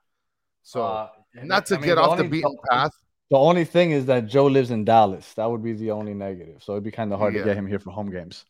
So 0.62 0.84
Uh, 0.84 1.08
not 1.42 1.66
to 1.66 1.74
I 1.74 1.78
mean, 1.78 1.86
get 1.86 1.94
the 1.96 2.02
off 2.02 2.16
the 2.16 2.24
only- 2.24 2.28
beaten 2.28 2.56
path. 2.70 2.92
The 3.30 3.38
only 3.38 3.64
thing 3.64 3.90
is 3.90 4.06
that 4.06 4.28
Joe 4.28 4.46
lives 4.46 4.70
in 4.70 4.84
Dallas. 4.84 5.34
That 5.34 5.46
would 5.50 5.64
be 5.64 5.72
the 5.72 5.90
only 5.90 6.14
negative. 6.14 6.62
So 6.62 6.74
it'd 6.74 6.84
be 6.84 6.92
kind 6.92 7.12
of 7.12 7.18
hard 7.18 7.34
Yeah. 7.34 7.40
to 7.40 7.44
get 7.46 7.56
him 7.56 7.66
here 7.66 7.80
for 7.80 7.90
home 7.90 8.08
games. 8.10 8.44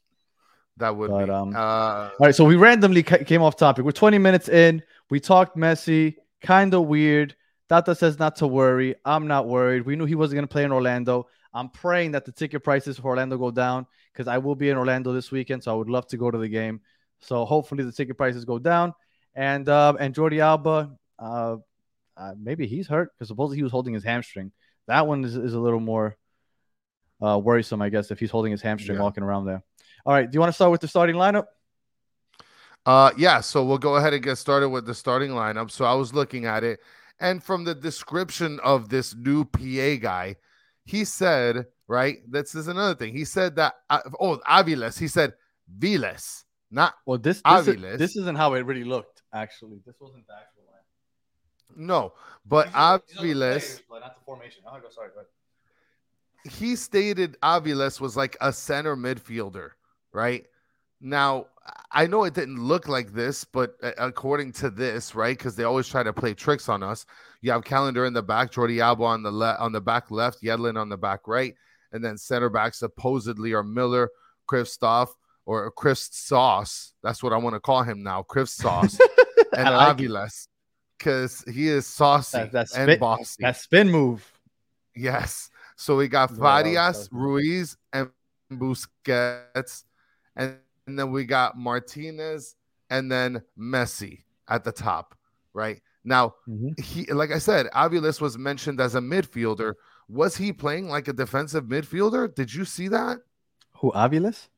That 0.78 0.96
would 0.96 1.10
But, 1.10 1.26
be. 1.26 1.30
um, 1.30 1.54
uh, 1.54 1.58
All 1.58 2.10
right, 2.20 2.34
so 2.34 2.44
we 2.44 2.56
randomly 2.56 3.02
ca- 3.02 3.24
came 3.24 3.42
off 3.42 3.56
topic. 3.56 3.84
We're 3.84 3.92
20 3.92 4.18
minutes 4.18 4.48
in. 4.48 4.82
We 5.10 5.20
talked 5.20 5.56
Messi, 5.56 6.16
kind 6.40 6.72
of 6.74 6.86
weird. 6.86 7.36
Tata 7.68 7.94
says 7.94 8.18
not 8.18 8.36
to 8.36 8.46
worry. 8.46 8.94
I'm 9.04 9.26
not 9.26 9.46
worried. 9.48 9.84
We 9.86 9.96
knew 9.96 10.04
he 10.06 10.14
wasn't 10.14 10.36
going 10.36 10.48
to 10.48 10.52
play 10.52 10.64
in 10.64 10.72
Orlando. 10.72 11.28
I'm 11.54 11.68
praying 11.68 12.12
that 12.12 12.24
the 12.24 12.32
ticket 12.32 12.64
prices 12.64 12.98
for 12.98 13.08
Orlando 13.08 13.36
go 13.36 13.50
down 13.50 13.86
because 14.12 14.26
I 14.28 14.38
will 14.38 14.54
be 14.54 14.70
in 14.70 14.76
Orlando 14.76 15.12
this 15.12 15.30
weekend, 15.30 15.62
so 15.62 15.72
I 15.72 15.74
would 15.74 15.90
love 15.90 16.06
to 16.08 16.16
go 16.16 16.30
to 16.30 16.38
the 16.38 16.48
game. 16.48 16.80
So 17.20 17.44
hopefully 17.44 17.84
the 17.84 17.92
ticket 17.92 18.16
prices 18.16 18.44
go 18.44 18.58
down. 18.58 18.94
And 19.34 19.68
uh, 19.68 19.94
and 20.00 20.14
Jordi 20.14 20.40
Alba, 20.40 20.90
uh, 21.18 21.56
uh, 22.16 22.34
maybe 22.38 22.66
he's 22.66 22.88
hurt 22.88 23.12
because 23.14 23.28
supposedly 23.28 23.58
he 23.58 23.62
was 23.62 23.72
holding 23.72 23.94
his 23.94 24.04
hamstring. 24.04 24.52
That 24.88 25.06
one 25.06 25.24
is, 25.24 25.36
is 25.36 25.54
a 25.54 25.60
little 25.60 25.80
more 25.80 26.16
uh, 27.22 27.38
worrisome, 27.38 27.80
I 27.80 27.88
guess, 27.88 28.10
if 28.10 28.18
he's 28.18 28.30
holding 28.30 28.50
his 28.52 28.60
hamstring 28.62 28.96
Yeah. 28.98 29.02
walking 29.04 29.22
around 29.22 29.46
there. 29.46 29.62
All 30.04 30.12
right, 30.14 30.30
do 30.30 30.34
you 30.36 30.40
want 30.40 30.50
to 30.50 30.54
start 30.54 30.70
with 30.70 30.80
the 30.80 30.88
starting 30.88 31.16
lineup? 31.16 31.46
Uh, 32.84 33.12
yeah, 33.16 33.40
so 33.40 33.64
we'll 33.64 33.78
go 33.78 33.96
ahead 33.96 34.12
and 34.12 34.22
get 34.22 34.36
started 34.36 34.68
with 34.68 34.84
the 34.86 34.94
starting 34.94 35.30
lineup. 35.30 35.70
So 35.70 35.84
I 35.84 35.94
was 35.94 36.12
looking 36.12 36.46
at 36.46 36.64
it, 36.64 36.80
and 37.20 37.42
from 37.42 37.64
the 37.64 37.74
description 37.74 38.58
of 38.64 38.88
this 38.88 39.14
new 39.14 39.44
PA 39.44 39.96
guy, 40.02 40.36
he 40.84 41.04
said, 41.04 41.66
right, 41.86 42.18
this 42.28 42.56
is 42.56 42.66
another 42.66 42.96
thing. 42.96 43.14
He 43.14 43.24
said 43.24 43.54
that, 43.56 43.74
uh, 43.88 44.00
oh, 44.18 44.38
Aviles, 44.48 44.98
he 44.98 45.06
said 45.06 45.34
Viles, 45.78 46.44
not, 46.72 46.94
Well, 47.06 47.18
this 47.18 47.40
this, 47.42 47.68
Is, 47.68 47.98
this 47.98 48.16
isn't 48.16 48.36
how 48.36 48.54
it 48.54 48.66
really 48.66 48.82
looked. 48.84 49.22
Actually, 49.32 49.78
this 49.86 49.94
wasn't 50.00 50.26
the 50.26 50.32
actual 50.34 50.64
line. 50.66 51.86
no, 51.86 52.14
but 52.44 52.66
These 52.66 52.74
are 52.74 52.98
the- 52.98 53.04
these 53.04 53.14
the 53.14 53.22
Aviles, 53.22 53.38
players, 53.60 53.82
but 53.88 54.00
not 54.00 54.18
the 54.18 54.24
formation. 54.24 54.62
Oh, 54.66 54.80
go 54.80 54.88
sorry. 54.90 55.10
Go 55.14 55.20
ahead. 55.20 56.52
he 56.58 56.74
stated 56.74 57.36
Aviles 57.40 58.00
was 58.00 58.16
like 58.16 58.36
a 58.40 58.52
center 58.52 58.96
midfielder, 58.96 59.70
right? 60.12 60.46
Now, 61.00 61.46
I 61.90 62.06
know 62.06 62.24
it 62.24 62.34
didn't 62.34 62.62
look 62.62 62.88
like 62.88 63.12
this, 63.12 63.44
but 63.44 63.74
according 63.98 64.52
to 64.54 64.70
this, 64.70 65.14
right? 65.14 65.36
Because 65.36 65.56
they 65.56 65.64
always 65.64 65.88
try 65.88 66.02
to 66.02 66.12
play 66.12 66.34
tricks 66.34 66.68
on 66.68 66.82
us. 66.82 67.06
You 67.40 67.50
have 67.52 67.64
Callender 67.64 68.06
in 68.06 68.12
the 68.12 68.22
back, 68.22 68.52
Jordi 68.52 68.80
Alba 68.80 69.04
on 69.04 69.22
the 69.22 69.32
left, 69.32 69.60
on 69.60 69.72
the 69.72 69.80
back 69.80 70.10
left, 70.10 70.42
Yedlin 70.42 70.78
on 70.80 70.88
the 70.88 70.96
back 70.96 71.26
right, 71.26 71.54
and 71.92 72.04
then 72.04 72.16
center 72.16 72.48
back 72.48 72.74
supposedly 72.74 73.52
are 73.52 73.62
Miller, 73.64 74.10
Kristoff, 74.48 75.08
or 75.44 75.70
Chris 75.72 76.08
Sauce. 76.12 76.94
That's 77.02 77.22
what 77.22 77.32
I 77.32 77.36
want 77.36 77.54
to 77.54 77.60
call 77.60 77.82
him 77.82 78.02
now, 78.02 78.22
Chris 78.22 78.52
Sauce, 78.52 78.98
and 79.56 79.64
like. 79.74 79.96
Aviles, 79.98 80.46
because 80.98 81.44
he 81.52 81.66
is 81.68 81.84
saucy 81.86 82.38
That- 82.38 82.52
that 82.52 82.76
and 82.76 83.00
bossy. 83.00 83.42
That 83.42 83.56
spin 83.56 83.90
move. 83.90 84.24
Yes. 84.94 85.50
So 85.76 85.96
we 85.96 86.06
got 86.06 86.30
Farias, 86.36 87.08
Ruiz, 87.10 87.76
and 87.92 88.10
Busquets, 88.52 89.84
and, 90.36 90.56
and 90.86 90.98
then 90.98 91.10
we 91.10 91.24
got 91.24 91.56
Martinez, 91.58 92.56
and 92.90 93.10
then 93.10 93.42
Messi 93.58 94.24
at 94.48 94.64
the 94.64 94.72
top. 94.72 95.14
Right 95.54 95.80
now, 96.04 96.34
Mhm. 96.48 96.78
he 96.80 97.04
like 97.12 97.30
I 97.30 97.38
said, 97.38 97.66
Aviles 97.74 98.20
was 98.20 98.38
mentioned 98.38 98.80
as 98.80 98.94
a 98.94 99.00
midfielder. 99.00 99.74
Was 100.08 100.36
he 100.36 100.52
playing 100.52 100.88
like 100.88 101.08
a 101.08 101.12
defensive 101.12 101.64
midfielder? 101.64 102.34
Did 102.34 102.52
you 102.52 102.64
see 102.64 102.88
that? 102.88 103.18
Who 103.78 103.92
Aviles? 103.92 104.48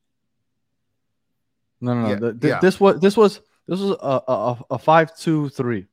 No, 1.80 1.94
no, 1.94 2.02
no. 2.02 2.08
Yeah, 2.10 2.14
the- 2.16 2.32
the- 2.32 2.48
yeah. 2.48 2.60
This 2.60 2.80
was 2.80 3.00
this 3.00 3.16
was 3.16 3.40
this 3.66 3.80
was 3.80 3.90
a 4.00 4.22
a, 4.30 4.64
a- 4.70 4.78
five 4.78 5.16
two 5.16 5.48
three. 5.50 5.86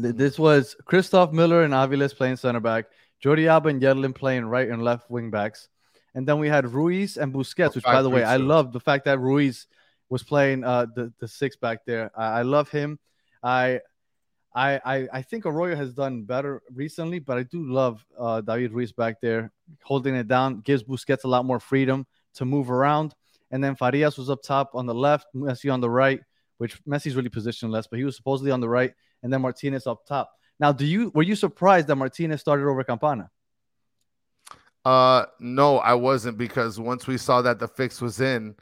Th- 0.00 0.14
This 0.14 0.38
was 0.38 0.74
Christoph 0.84 1.32
Miller 1.32 1.62
and 1.64 1.74
Aviles 1.74 2.16
playing 2.16 2.36
center 2.36 2.60
back, 2.60 2.86
Jordi 3.22 3.46
Alba 3.46 3.68
and 3.68 3.82
Yedlin 3.82 4.14
playing 4.14 4.46
right 4.46 4.68
and 4.68 4.82
left 4.82 5.10
wing 5.10 5.30
backs, 5.30 5.68
and 6.14 6.26
then 6.26 6.38
we 6.38 6.48
had 6.48 6.72
Ruiz 6.72 7.16
and 7.16 7.32
Busquets. 7.32 7.74
Which, 7.74 7.84
by 7.84 8.02
the 8.02 8.10
way, 8.10 8.24
I 8.24 8.36
love 8.36 8.72
the 8.72 8.80
fact 8.80 9.04
that 9.06 9.18
Ruiz 9.18 9.66
was 10.08 10.22
playing 10.22 10.64
uh, 10.64 10.86
the 10.94 11.12
the 11.18 11.28
six 11.28 11.56
back 11.56 11.84
there. 11.86 12.10
I, 12.16 12.40
I 12.40 12.42
love 12.42 12.68
him. 12.70 12.98
I. 13.42 13.80
I, 14.54 14.80
I, 14.84 15.08
I 15.14 15.22
think 15.22 15.46
Arroyo 15.46 15.74
has 15.74 15.94
done 15.94 16.24
better 16.24 16.60
recently, 16.74 17.20
but 17.20 17.38
I 17.38 17.42
do 17.42 17.64
love 17.64 18.04
uh, 18.18 18.42
David 18.42 18.72
Ruiz 18.72 18.92
back 18.92 19.18
there 19.22 19.50
holding 19.82 20.14
it 20.14 20.28
down, 20.28 20.60
gives 20.60 20.82
Busquets 20.82 21.24
a 21.24 21.26
lot 21.26 21.46
more 21.46 21.58
freedom 21.58 22.06
to 22.34 22.44
move 22.44 22.70
around. 22.70 23.14
And 23.50 23.64
then 23.64 23.76
Farias 23.76 24.18
was 24.18 24.28
up 24.28 24.42
top 24.42 24.72
on 24.74 24.84
the 24.84 24.94
left, 24.94 25.28
Messi 25.34 25.72
on 25.72 25.80
the 25.80 25.88
right, 25.88 26.20
which 26.58 26.84
Messi's 26.84 27.16
really 27.16 27.30
positionless, 27.30 27.86
but 27.88 27.98
he 27.98 28.04
was 28.04 28.14
supposedly 28.14 28.50
on 28.50 28.60
the 28.60 28.68
right, 28.68 28.92
and 29.22 29.32
then 29.32 29.40
Martinez 29.40 29.86
up 29.86 30.04
top. 30.04 30.30
Now, 30.60 30.70
do 30.70 30.84
you 30.84 31.10
were 31.14 31.22
you 31.22 31.34
surprised 31.34 31.86
that 31.86 31.96
Martinez 31.96 32.42
started 32.42 32.66
over 32.66 32.84
Campana? 32.84 33.30
Uh 34.84 35.26
no, 35.38 35.78
I 35.78 35.94
wasn't 35.94 36.38
because 36.38 36.80
once 36.80 37.06
we 37.06 37.16
saw 37.16 37.42
that 37.42 37.58
the 37.58 37.68
fix 37.68 38.00
was 38.00 38.20
in 38.20 38.56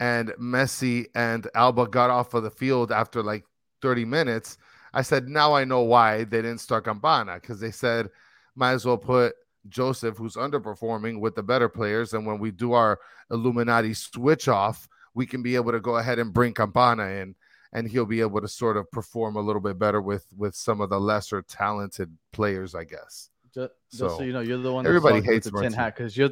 and 0.00 0.30
Messi 0.40 1.06
and 1.14 1.48
Alba 1.54 1.86
got 1.86 2.10
off 2.10 2.34
of 2.34 2.42
the 2.42 2.50
field 2.50 2.90
after 2.90 3.22
like 3.22 3.44
30 3.80 4.04
minutes, 4.04 4.58
I 4.92 5.02
said 5.02 5.28
now 5.28 5.54
I 5.54 5.64
know 5.64 5.82
why 5.82 6.24
they 6.24 6.42
didn't 6.42 6.58
start 6.58 6.84
Campana 6.84 7.34
because 7.34 7.60
they 7.60 7.70
said 7.70 8.10
might 8.56 8.72
as 8.72 8.84
well 8.84 8.98
put 8.98 9.34
Josef 9.68 10.16
who's 10.16 10.34
underperforming 10.34 11.20
with 11.20 11.36
the 11.36 11.42
better 11.42 11.68
players 11.68 12.14
and 12.14 12.26
when 12.26 12.38
we 12.38 12.50
do 12.50 12.72
our 12.72 12.98
Illuminati 13.30 13.94
switch 13.94 14.48
off, 14.48 14.88
we 15.14 15.24
can 15.26 15.42
be 15.42 15.54
able 15.54 15.72
to 15.72 15.80
go 15.80 15.98
ahead 15.98 16.18
and 16.18 16.32
bring 16.34 16.52
Campana 16.52 17.06
in 17.06 17.36
and 17.72 17.88
he'll 17.88 18.06
be 18.06 18.20
able 18.20 18.40
to 18.40 18.48
sort 18.48 18.76
of 18.76 18.90
perform 18.90 19.36
a 19.36 19.40
little 19.40 19.62
bit 19.62 19.78
better 19.78 20.00
with 20.00 20.26
with 20.36 20.54
some 20.56 20.80
of 20.80 20.90
the 20.90 20.98
lesser 21.00 21.42
talented 21.42 22.16
players, 22.32 22.74
I 22.74 22.84
guess. 22.84 23.30
Just, 23.54 23.72
just 23.90 23.98
so, 23.98 24.08
So, 24.08 24.22
you 24.22 24.32
know, 24.32 24.40
you're 24.40 24.58
the 24.58 24.72
one. 24.72 24.84
that's 24.84 24.90
everybody 24.90 25.22
hates 25.22 25.48
the 25.48 25.60
tin 25.60 25.72
hat 25.72 25.96
because 25.96 26.16
you're 26.16 26.30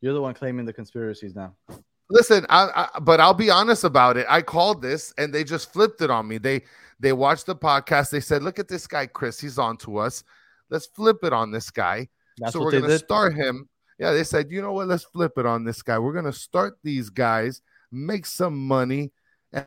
you're 0.00 0.14
the 0.14 0.20
one 0.20 0.34
claiming 0.34 0.64
the 0.64 0.72
conspiracies 0.72 1.34
now. 1.34 1.54
Listen, 2.10 2.44
I, 2.48 2.88
I 2.94 2.98
but 3.00 3.20
I'll 3.20 3.34
be 3.34 3.50
honest 3.50 3.84
about 3.84 4.16
it. 4.16 4.26
I 4.28 4.42
called 4.42 4.82
this 4.82 5.12
and 5.18 5.32
they 5.32 5.44
just 5.44 5.72
flipped 5.72 6.00
it 6.00 6.10
on 6.10 6.26
me. 6.28 6.38
They 6.38 6.62
they 7.00 7.12
watched 7.12 7.46
the 7.46 7.56
podcast. 7.56 8.10
They 8.10 8.20
said, 8.20 8.42
"Look 8.42 8.58
at 8.58 8.68
this 8.68 8.86
guy, 8.86 9.06
Chris. 9.06 9.40
He's 9.40 9.58
on 9.58 9.76
to 9.78 9.98
us. 9.98 10.24
Let's 10.70 10.86
flip 10.86 11.18
it 11.22 11.32
on 11.32 11.50
this 11.50 11.70
guy." 11.70 12.08
That's 12.38 12.52
so 12.52 12.60
what 12.60 12.66
we're 12.66 12.80
gonna 12.80 12.88
did. 12.88 12.98
start 12.98 13.34
him. 13.34 13.68
Yeah, 13.98 14.12
they 14.12 14.24
said, 14.24 14.50
"You 14.50 14.62
know 14.62 14.72
what? 14.72 14.88
Let's 14.88 15.04
flip 15.04 15.32
it 15.36 15.46
on 15.46 15.64
this 15.64 15.82
guy. 15.82 15.98
We're 15.98 16.12
gonna 16.12 16.32
start 16.32 16.78
these 16.82 17.10
guys, 17.10 17.62
make 17.92 18.26
some 18.26 18.66
money, 18.66 19.12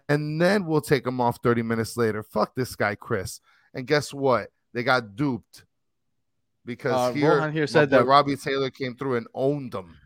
and 0.09 0.39
then 0.41 0.65
we'll 0.65 0.81
take 0.81 1.03
them 1.03 1.21
off 1.21 1.39
30 1.41 1.63
minutes 1.63 1.97
later. 1.97 2.23
Fuck 2.23 2.55
this 2.55 2.75
guy, 2.75 2.95
Chris." 2.95 3.39
And 3.73 3.87
guess 3.87 4.13
what? 4.13 4.49
They 4.73 4.83
got 4.83 5.15
duped 5.15 5.63
because 6.67 6.91
Uh, 6.93 7.13
here, 7.13 7.35
Rohan 7.35 7.51
here 7.53 7.65
said 7.65 7.89
that- 7.89 8.05
Robbie 8.05 8.35
Taylor 8.35 8.69
came 8.69 8.95
through 8.95 9.15
and 9.15 9.27
owned 9.33 9.71
them. 9.71 9.97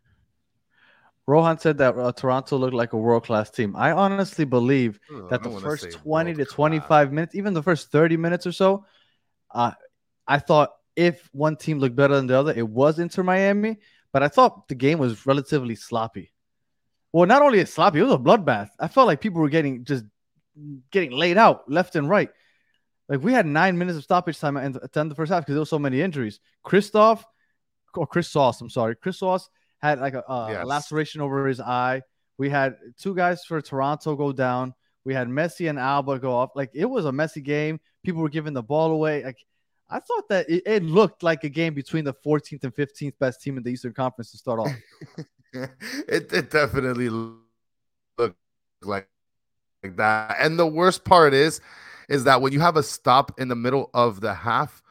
Rohan 1.28 1.58
said 1.60 1.78
that 1.80 1.98
uh, 1.98 2.12
Toronto 2.12 2.58
looked 2.58 2.74
like 2.74 2.94
a 2.94 2.98
world 2.98 3.26
class 3.26 3.50
team. 3.50 3.76
I 3.76 3.92
honestly 3.92 4.46
believe 4.46 5.00
I 5.10 5.28
that 5.30 5.44
the 5.44 5.52
first 5.60 5.92
20 5.92 6.34
to 6.36 6.46
25 6.46 7.12
minutes, 7.12 7.36
even 7.36 7.54
the 7.54 7.64
first 7.64 7.92
30 7.92 8.18
minutes 8.18 8.48
or 8.48 8.52
so, 8.52 8.86
uh, 9.52 9.72
I 10.28 10.40
thought 10.40 10.72
if 10.96 11.30
one 11.32 11.56
team 11.58 11.80
looked 11.80 11.96
better 11.96 12.16
than 12.16 12.28
the 12.28 12.38
other, 12.38 12.54
it 12.54 12.68
was 12.68 13.00
Inter 13.00 13.24
Miami. 13.24 13.78
But 14.12 14.24
I 14.24 14.28
thought 14.28 14.68
the 14.68 14.76
game 14.76 15.00
was 15.00 15.26
relatively 15.26 15.76
sloppy. 15.76 16.32
Well, 17.14 17.28
not 17.28 17.42
only 17.42 17.60
is 17.60 17.72
sloppy, 17.72 18.00
it 18.00 18.04
was 18.04 18.14
a 18.14 18.18
bloodbath. 18.18 18.70
I 18.80 18.88
felt 18.88 19.08
like 19.08 19.22
people 19.22 19.42
were 19.42 19.50
getting 19.50 19.86
just 19.86 20.04
getting 20.92 21.12
laid 21.12 21.38
out 21.38 21.70
left 21.72 21.96
and 21.96 22.10
right. 22.10 22.30
Like 23.12 23.22
we 23.22 23.34
had 23.34 23.46
nine 23.46 23.78
minutes 23.78 23.98
of 23.98 24.06
stoppage 24.06 24.40
time 24.40 24.56
at 24.56 24.72
the 24.72 24.80
end 24.80 24.96
of 24.96 25.10
the 25.10 25.16
first 25.16 25.34
half 25.34 25.42
because 25.42 25.56
there 25.56 25.62
were 25.62 25.66
so 25.66 25.78
many 25.78 26.02
injuries. 26.02 26.40
Christoph 26.64 27.26
or 27.94 28.08
Chris 28.08 28.30
Sauce, 28.30 28.62
I'm 28.62 28.70
sorry, 28.70 28.96
Chris 28.96 29.20
Sauce 29.20 29.50
had 29.80 30.00
like 30.00 30.14
a, 30.14 30.24
a 30.30 30.48
Yes. 30.52 30.66
laceration 30.66 31.20
over 31.20 31.46
his 31.46 31.60
eye. 31.60 32.04
We 32.38 32.50
had 32.50 32.78
two 32.98 33.14
guys 33.14 33.44
for 33.44 33.62
Toronto 33.62 34.16
go 34.16 34.32
down. 34.32 34.74
We 35.04 35.14
had 35.14 35.28
Messi 35.28 35.70
and 35.70 35.78
Alba 35.78 36.20
go 36.20 36.32
off. 36.32 36.52
Like 36.56 36.70
it 36.74 36.86
was 36.86 37.04
a 37.04 37.12
messy 37.12 37.42
game. 37.42 37.82
People 38.02 38.22
were 38.22 38.30
giving 38.30 38.54
the 38.54 38.64
ball 38.64 38.92
away. 38.92 39.26
Like 39.26 39.46
I 39.90 40.00
thought 40.00 40.30
that 40.30 40.50
it, 40.50 40.64
it 40.66 40.84
looked 40.84 41.22
like 41.22 41.44
a 41.44 41.50
game 41.50 41.74
between 41.74 42.06
the 42.06 42.14
14th 42.14 42.64
and 42.64 42.74
15th 42.74 43.20
best 43.20 43.42
team 43.42 43.58
in 43.58 43.64
the 43.64 43.72
Eastern 43.72 43.92
Conference 43.94 44.32
to 44.32 44.38
start 44.38 44.62
off. 44.62 44.72
it, 45.54 46.32
it 46.32 46.50
definitely 46.50 47.10
looked 47.10 48.38
like, 48.84 49.10
like 49.84 49.98
that. 49.98 50.38
And 50.40 50.58
the 50.58 50.66
worst 50.66 51.04
part 51.04 51.34
is, 51.34 51.60
is 52.10 52.24
that 52.26 52.42
when 52.42 52.54
you 52.54 52.60
have 52.60 52.78
a 52.78 52.84
stop 52.84 53.40
in 53.40 53.48
the 53.48 53.56
middle 53.56 53.90
of 53.94 54.22
the 54.22 54.34
half, 54.34 54.82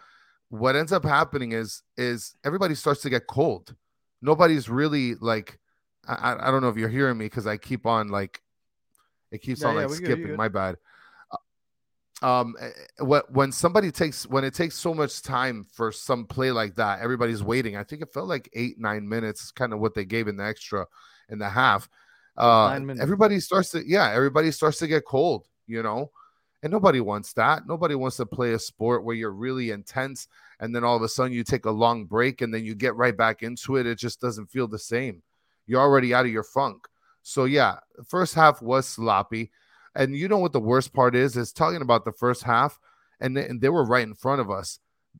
what 0.49 0.77
ends 0.77 0.93
up 0.93 1.05
happening 1.05 1.53
is 1.53 1.83
is 1.97 2.35
everybody 2.45 2.75
starts 2.75 3.03
to 3.03 3.11
get 3.11 3.27
cold. 3.27 3.75
Nobody's 4.23 4.69
really 4.69 5.15
like, 5.15 5.59
I, 6.07 6.37
I- 6.39 6.51
don't 6.51 6.61
know 6.63 6.69
if 6.69 6.77
you're 6.77 6.89
hearing 6.89 7.17
me 7.19 7.27
because 7.27 7.47
I 7.47 7.57
keep 7.57 7.87
on 7.87 8.09
like, 8.09 8.43
it 9.31 9.39
keeps 9.43 9.63
Yeah, 9.63 9.69
on 9.69 9.77
yeah, 9.77 9.87
like 9.87 9.95
skipping. 9.97 10.27
good. 10.29 10.37
My 10.37 10.49
bad. 10.49 10.77
Um, 12.23 12.55
eh, 12.61 12.69
what 12.99 13.33
when 13.33 13.51
somebody 13.51 13.91
takes 13.91 14.27
when 14.27 14.45
it 14.45 14.53
takes 14.53 14.75
so 14.75 14.93
much 14.93 15.23
time 15.23 15.65
for 15.73 15.91
some 15.91 16.27
play 16.27 16.51
like 16.53 16.75
that, 16.75 17.01
everybody's 17.01 17.43
waiting. 17.43 17.77
I 17.77 17.85
think 17.85 18.03
it 18.03 18.13
felt 18.13 18.29
like 18.29 18.51
eight 18.53 18.79
nine 18.79 19.09
minutes, 19.09 19.51
kind 19.53 19.73
of 19.73 19.81
what 19.81 19.95
they 19.95 20.05
gave 20.05 20.29
in 20.29 20.37
the 20.37 20.45
extra 20.45 20.87
in 21.31 21.39
the 21.39 21.49
half. 21.49 21.89
Uh, 22.37 22.79
everybody 23.01 23.41
starts 23.41 23.71
to 23.71 23.89
yeah, 23.89 24.11
everybody 24.11 24.51
starts 24.51 24.79
to 24.81 24.87
get 24.87 25.07
cold, 25.07 25.47
you 25.67 25.83
know, 25.83 26.11
And 26.63 26.71
nobody 26.71 27.01
wants 27.01 27.33
that. 27.35 27.67
Nobody 27.67 27.95
wants 27.95 28.19
to 28.19 28.27
play 28.27 28.53
a 28.53 28.59
sport 28.59 29.05
where 29.05 29.17
you're 29.17 29.31
really 29.31 29.71
intense 29.71 30.29
and 30.61 30.75
then 30.75 30.85
all 30.85 30.97
of 30.97 31.03
a 31.03 31.09
sudden 31.09 31.33
you 31.33 31.43
take 31.43 31.65
a 31.65 31.71
long 31.71 32.05
break 32.05 32.43
and 32.43 32.53
then 32.53 32.65
you 32.65 32.75
get 32.75 32.95
right 32.95 33.17
back 33.17 33.43
into 33.43 33.77
it. 33.77 33.87
It 33.87 33.99
just 33.99 34.21
doesn't 34.21 34.51
feel 34.51 34.69
the 34.69 34.79
same. 34.79 35.23
You're 35.67 35.81
already 35.81 36.13
out 36.13 36.27
of 36.27 36.33
your 36.33 36.43
funk. 36.43 36.87
So 37.23 37.45
yeah, 37.45 37.79
first 38.07 38.35
half 38.35 38.61
was 38.61 38.87
sloppy. 38.87 39.51
And 39.95 40.15
you 40.15 40.29
know 40.29 40.39
what 40.39 40.53
the 40.53 40.61
worst 40.61 40.93
part 40.93 41.17
is? 41.17 41.37
Is 41.37 41.53
talking 41.53 41.83
about 41.83 42.05
the 42.05 42.13
first 42.13 42.43
half, 42.45 42.79
and, 43.21 43.37
and 43.37 43.61
they 43.61 43.69
were 43.69 43.85
right 43.85 44.07
in 44.07 44.15
front 44.15 44.41
of 44.41 44.51
us. 44.51 44.79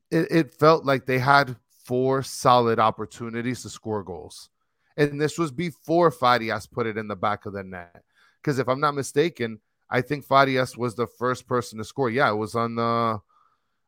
It, 0.09 0.31
it 0.31 0.53
felt 0.53 0.85
like 0.85 1.05
they 1.05 1.19
had 1.19 1.57
four 1.83 2.23
solid 2.23 2.79
opportunities 2.79 3.63
to 3.63 3.69
score 3.69 4.03
goals. 4.03 4.49
And 4.95 5.19
this 5.19 5.37
was 5.37 5.51
before 5.51 6.11
Farias 6.11 6.67
put 6.67 6.87
it 6.87 6.97
in 6.97 7.07
the 7.07 7.15
back 7.15 7.45
of 7.45 7.53
the 7.53 7.63
net. 7.63 8.03
Because 8.41 8.59
if 8.59 8.67
I'm 8.67 8.79
not 8.79 8.95
mistaken, 8.95 9.59
I 9.91 10.01
think 10.01 10.25
Farias 10.25 10.77
was 10.77 10.95
the 10.95 11.05
first 11.05 11.47
person 11.47 11.77
to 11.77 11.83
score. 11.83 12.09
Yeah, 12.09 12.31
it 12.31 12.35
was 12.35 12.55
on 12.55 12.75
the 12.75 13.19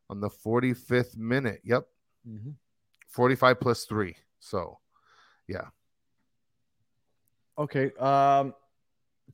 on 0.09 0.19
the 0.19 0.29
45th 0.29 1.17
minute. 1.17 1.61
Yep. 1.63 1.87
Mm-hmm. 2.27 2.51
45 3.07 3.59
plus 3.59 3.85
three. 3.85 4.15
So, 4.39 4.79
yeah. 5.47 5.67
Okay. 7.57 7.91
Um, 7.97 8.53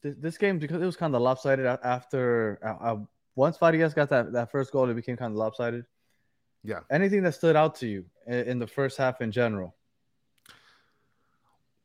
th- 0.04 0.18
this 0.20 0.38
game 0.38 0.60
because 0.60 0.82
it 0.82 0.86
was 0.86 0.96
kind 0.96 1.16
of 1.16 1.22
lopsided 1.22 1.66
after 1.66 2.60
uh, 2.64 2.86
uh, 2.86 2.98
once 3.36 3.58
Farias 3.58 3.94
got 3.94 4.10
that 4.10 4.32
that 4.34 4.52
first 4.52 4.72
goal, 4.72 4.90
it 4.90 4.94
became 4.94 5.18
kind 5.18 5.32
of 5.32 5.38
lopsided. 5.38 5.86
Yeah. 6.64 6.82
Anything 6.92 7.24
that 7.24 7.34
stood 7.34 7.56
out 7.56 7.76
to 7.76 7.88
you 7.88 8.06
in, 8.28 8.34
in 8.34 8.60
the 8.60 8.68
first 8.68 8.98
half 8.98 9.22
in 9.22 9.32
general? 9.32 9.76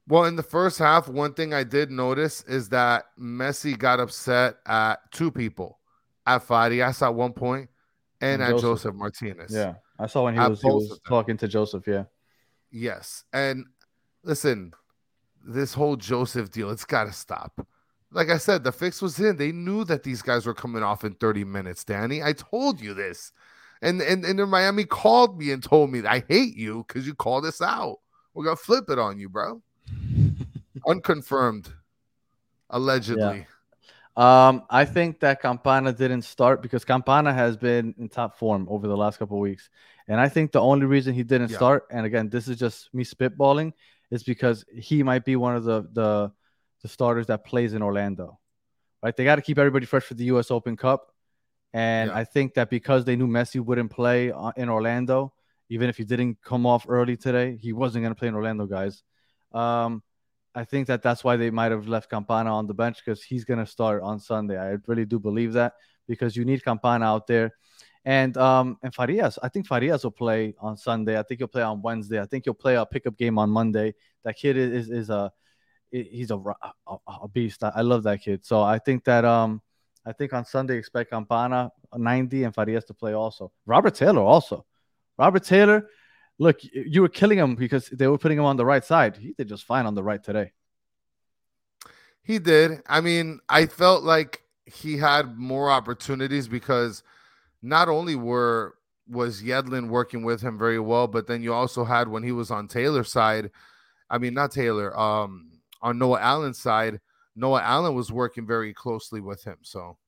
Well, 0.07 0.25
in 0.25 0.37
the 0.37 0.43
first 0.43 0.79
half, 0.79 1.09
one 1.09 1.33
thing 1.33 1.55
I 1.55 1.65
did 1.65 1.91
notice 1.91 2.43
is 2.43 2.69
that 2.71 3.07
Messi 3.19 3.79
got 3.79 4.01
upset 4.01 4.57
at 4.67 4.97
two 5.13 5.31
people, 5.31 5.79
at 6.27 6.43
Farias 6.43 7.01
at 7.01 7.15
one 7.15 7.33
point, 7.33 7.71
and, 8.21 8.43
and 8.43 8.43
at 8.43 8.51
Joseph. 8.51 8.63
Josef 8.63 8.95
Martinez. 8.95 9.55
Yeah, 9.55 9.75
I 9.99 10.07
saw 10.07 10.25
when 10.25 10.35
he 10.35 10.41
was, 10.41 10.61
he 10.61 10.69
was 10.69 11.01
talking 11.07 11.37
to 11.39 11.49
Josef. 11.49 11.87
Yeah. 11.87 12.05
Yes, 12.71 13.25
and 13.33 13.65
listen, 14.25 14.75
this 15.43 15.73
whole 15.73 15.97
Josef 15.97 16.51
deal, 16.51 16.71
it's 16.71 16.85
got 16.85 17.05
to 17.05 17.13
stop. 17.13 17.67
Like 18.11 18.31
I 18.31 18.39
said, 18.39 18.63
the 18.63 18.73
fix 18.73 19.01
was 19.01 19.19
in. 19.19 19.37
They 19.37 19.53
knew 19.53 19.85
that 19.85 20.03
these 20.03 20.23
guys 20.23 20.47
were 20.47 20.55
coming 20.55 20.83
off 20.83 21.05
in 21.05 21.15
30 21.15 21.45
minutes, 21.45 21.85
Danny. 21.85 22.23
I 22.23 22.33
told 22.33 22.81
you 22.81 22.95
this. 22.95 23.33
And 23.83 24.01
and, 24.01 24.25
and 24.25 24.51
Miami 24.51 24.85
called 24.85 25.39
me 25.39 25.51
and 25.51 25.63
told 25.63 25.91
me 25.91 26.03
I 26.07 26.25
hate 26.29 26.57
you 26.57 26.85
because 26.87 27.07
you 27.07 27.15
called 27.15 27.45
us 27.45 27.61
out. 27.61 27.99
We're 28.33 28.45
gonna 28.45 28.57
flip 28.57 28.89
it 28.89 28.99
on 28.99 29.19
you, 29.19 29.29
bro. 29.29 29.63
Unconfirmed, 30.87 31.73
allegedly. 32.71 33.39
Yeah. 33.39 33.45
Um, 34.17 34.63
I 34.71 34.85
think 34.85 35.21
that 35.21 35.43
Campana 35.43 35.93
didn't 35.93 36.23
start 36.23 36.63
because 36.63 36.85
Campana 36.85 37.33
has 37.33 37.57
been 37.57 37.95
in 37.99 38.09
top 38.09 38.39
form 38.39 38.67
over 38.71 38.87
the 38.87 38.97
last 38.97 39.19
couple 39.19 39.41
weeks, 39.41 39.71
and 40.07 40.21
I 40.21 40.29
think 40.29 40.53
the 40.53 40.61
only 40.61 40.87
reason 40.87 41.15
he 41.15 41.25
didn't 41.25 41.51
yeah. 41.51 41.57
start, 41.57 41.87
and 41.91 42.07
again, 42.07 42.29
this 42.29 42.47
is 42.47 42.57
just 42.57 42.95
me 42.95 43.05
spitballing, 43.05 43.73
is 44.11 44.23
because 44.23 44.65
he 44.73 45.03
might 45.03 45.25
be 45.25 45.35
one 45.35 45.57
of 45.57 45.65
the 45.65 45.89
the, 45.93 46.33
the 46.83 46.89
starters 46.89 47.27
that 47.27 47.45
plays 47.45 47.75
in 47.75 47.83
Orlando. 47.83 48.39
Right? 49.03 49.17
They 49.17 49.25
got 49.25 49.37
to 49.37 49.43
keep 49.43 49.59
everybody 49.59 49.85
fresh 49.85 50.05
for 50.05 50.15
the 50.15 50.25
U.S. 50.27 50.53
Open 50.53 50.77
Cup, 50.77 51.13
and 51.73 52.09
yeah. 52.09 52.17
I 52.17 52.23
think 52.23 52.55
that 52.55 52.71
because 52.71 53.05
they 53.05 53.17
knew 53.17 53.27
Messi 53.27 53.61
wouldn't 53.61 53.91
play 53.91 54.31
uh, 54.31 54.53
in 54.57 54.69
Orlando, 54.69 55.33
even 55.71 55.89
if 55.89 55.97
he 55.97 56.05
didn't 56.05 56.39
come 56.41 56.67
off 56.67 56.87
early 56.89 57.17
today, 57.17 57.59
he 57.61 57.73
wasn't 57.73 58.05
going 58.05 58.15
to 58.15 58.19
play 58.19 58.29
in 58.29 58.35
Orlando, 58.37 58.67
guys. 58.67 59.03
Um, 59.53 60.05
I 60.55 60.65
think 60.65 60.87
that 60.87 61.03
that's 61.03 61.25
why 61.25 61.37
they 61.37 61.51
might 61.51 61.73
have 61.73 61.89
left 61.89 62.11
Campana 62.11 62.55
on 62.55 62.67
the 62.67 62.75
bench 62.75 62.99
because 63.05 63.23
he's 63.23 63.45
going 63.45 63.59
to 63.59 63.67
start 63.67 64.03
on 64.03 64.21
Sunday. 64.21 64.59
I 64.59 64.77
really 64.87 65.05
do 65.05 65.19
believe 65.19 65.53
that 65.55 65.75
because 66.07 66.37
you 66.37 66.45
need 66.45 66.65
Campana 66.65 67.07
out 67.07 67.27
there. 67.27 67.55
And 68.07 68.37
um 68.37 68.77
and 68.83 68.95
Farias, 68.95 69.39
I 69.43 69.49
think 69.49 69.67
Farias 69.67 70.05
will 70.05 70.11
play 70.11 70.55
on 70.61 70.77
Sunday. 70.77 71.19
I 71.19 71.23
think 71.23 71.41
he'll 71.41 71.49
play 71.49 71.63
on 71.63 71.81
Wednesday. 71.81 72.21
I 72.21 72.27
think 72.27 72.45
he'll 72.45 72.53
play 72.53 72.75
a 72.75 72.85
pickup 72.85 73.17
game 73.17 73.39
on 73.39 73.49
Monday. 73.49 73.95
That 74.25 74.37
kid 74.37 74.59
is 74.59 74.91
is 74.91 75.09
a 75.09 75.33
he's 75.91 76.31
a, 76.31 76.37
a, 76.37 76.97
a 77.23 77.29
beast. 77.29 77.65
I 77.65 77.81
love 77.81 78.03
that 78.03 78.21
kid. 78.21 78.45
So 78.45 78.63
I 78.63 78.79
think 78.79 79.05
that 79.05 79.25
um 79.25 79.63
I 80.05 80.13
think 80.13 80.35
on 80.35 80.45
Sunday 80.45 80.77
expect 80.77 81.11
Campana 81.11 81.71
90 81.97 82.45
and 82.45 82.55
Farias 82.55 82.85
to 82.85 82.95
play 82.95 83.15
also. 83.15 83.53
Robert 83.65 83.95
Taylor 83.95 84.23
also. 84.23 84.67
Robert 85.17 85.45
Taylor, 85.45 85.89
look, 86.39 86.59
you 86.63 87.03
were 87.03 87.09
killing 87.09 87.39
him 87.39 87.55
because 87.55 87.89
they 87.89 88.07
were 88.07 88.19
putting 88.19 88.39
him 88.39 88.45
on 88.45 88.57
the 88.57 88.65
right 88.65 88.85
side. 88.85 89.17
He 89.17 89.33
did 89.33 89.49
just 89.49 89.65
fine 89.65 89.87
on 89.87 89.95
the 89.95 90.03
right 90.03 90.23
today. 90.23 90.53
He 92.23 92.39
did. 92.39 92.83
I 92.87 93.01
mean, 93.01 93.41
I 93.49 93.67
felt 93.67 94.03
like 94.03 94.43
he 94.65 94.97
had 94.97 95.37
more 95.37 95.71
opportunities 95.71 96.49
because 96.49 97.03
not 97.63 97.89
only 97.89 98.15
were 98.15 98.75
was 99.07 99.43
Yedlin 99.43 99.89
working 99.89 100.25
with 100.25 100.41
him 100.41 100.59
very 100.59 100.81
well, 100.81 101.07
but 101.07 101.27
then 101.27 101.43
you 101.43 101.53
also 101.53 101.85
had 101.85 102.09
when 102.09 102.23
he 102.23 102.33
was 102.33 102.51
on 102.51 102.69
Taylor's 102.69 103.13
side, 103.13 103.51
I 104.09 104.17
mean 104.17 104.33
not 104.33 104.51
Taylor, 104.51 104.99
um 104.99 105.51
on 105.83 105.99
Noah 105.99 106.21
Allen's 106.21 106.59
side, 106.59 107.01
Noah 107.37 107.61
Allen 107.61 107.95
was 107.95 108.11
working 108.11 108.47
very 108.47 108.73
closely 108.73 109.21
with 109.21 109.45
him. 109.45 109.59
So 109.61 109.99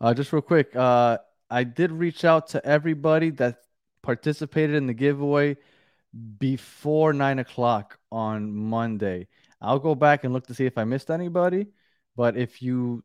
uh 0.00 0.14
just 0.14 0.32
real 0.32 0.40
quick, 0.40 0.74
uh 0.74 1.18
I 1.50 1.64
did 1.64 1.92
reach 1.92 2.24
out 2.24 2.48
to 2.48 2.64
everybody 2.64 3.30
that 3.32 3.58
participated 4.08 4.74
in 4.74 4.86
the 4.86 4.94
giveaway 4.94 5.54
before 6.38 7.12
nine 7.12 7.38
o'clock 7.40 7.98
on 8.10 8.50
Monday. 8.50 9.28
I'll 9.60 9.78
go 9.78 9.94
back 9.94 10.24
and 10.24 10.32
look 10.32 10.46
to 10.46 10.54
see 10.54 10.64
if 10.64 10.78
I 10.78 10.84
missed 10.84 11.10
anybody. 11.10 11.66
But 12.16 12.34
if 12.34 12.62
you 12.62 13.04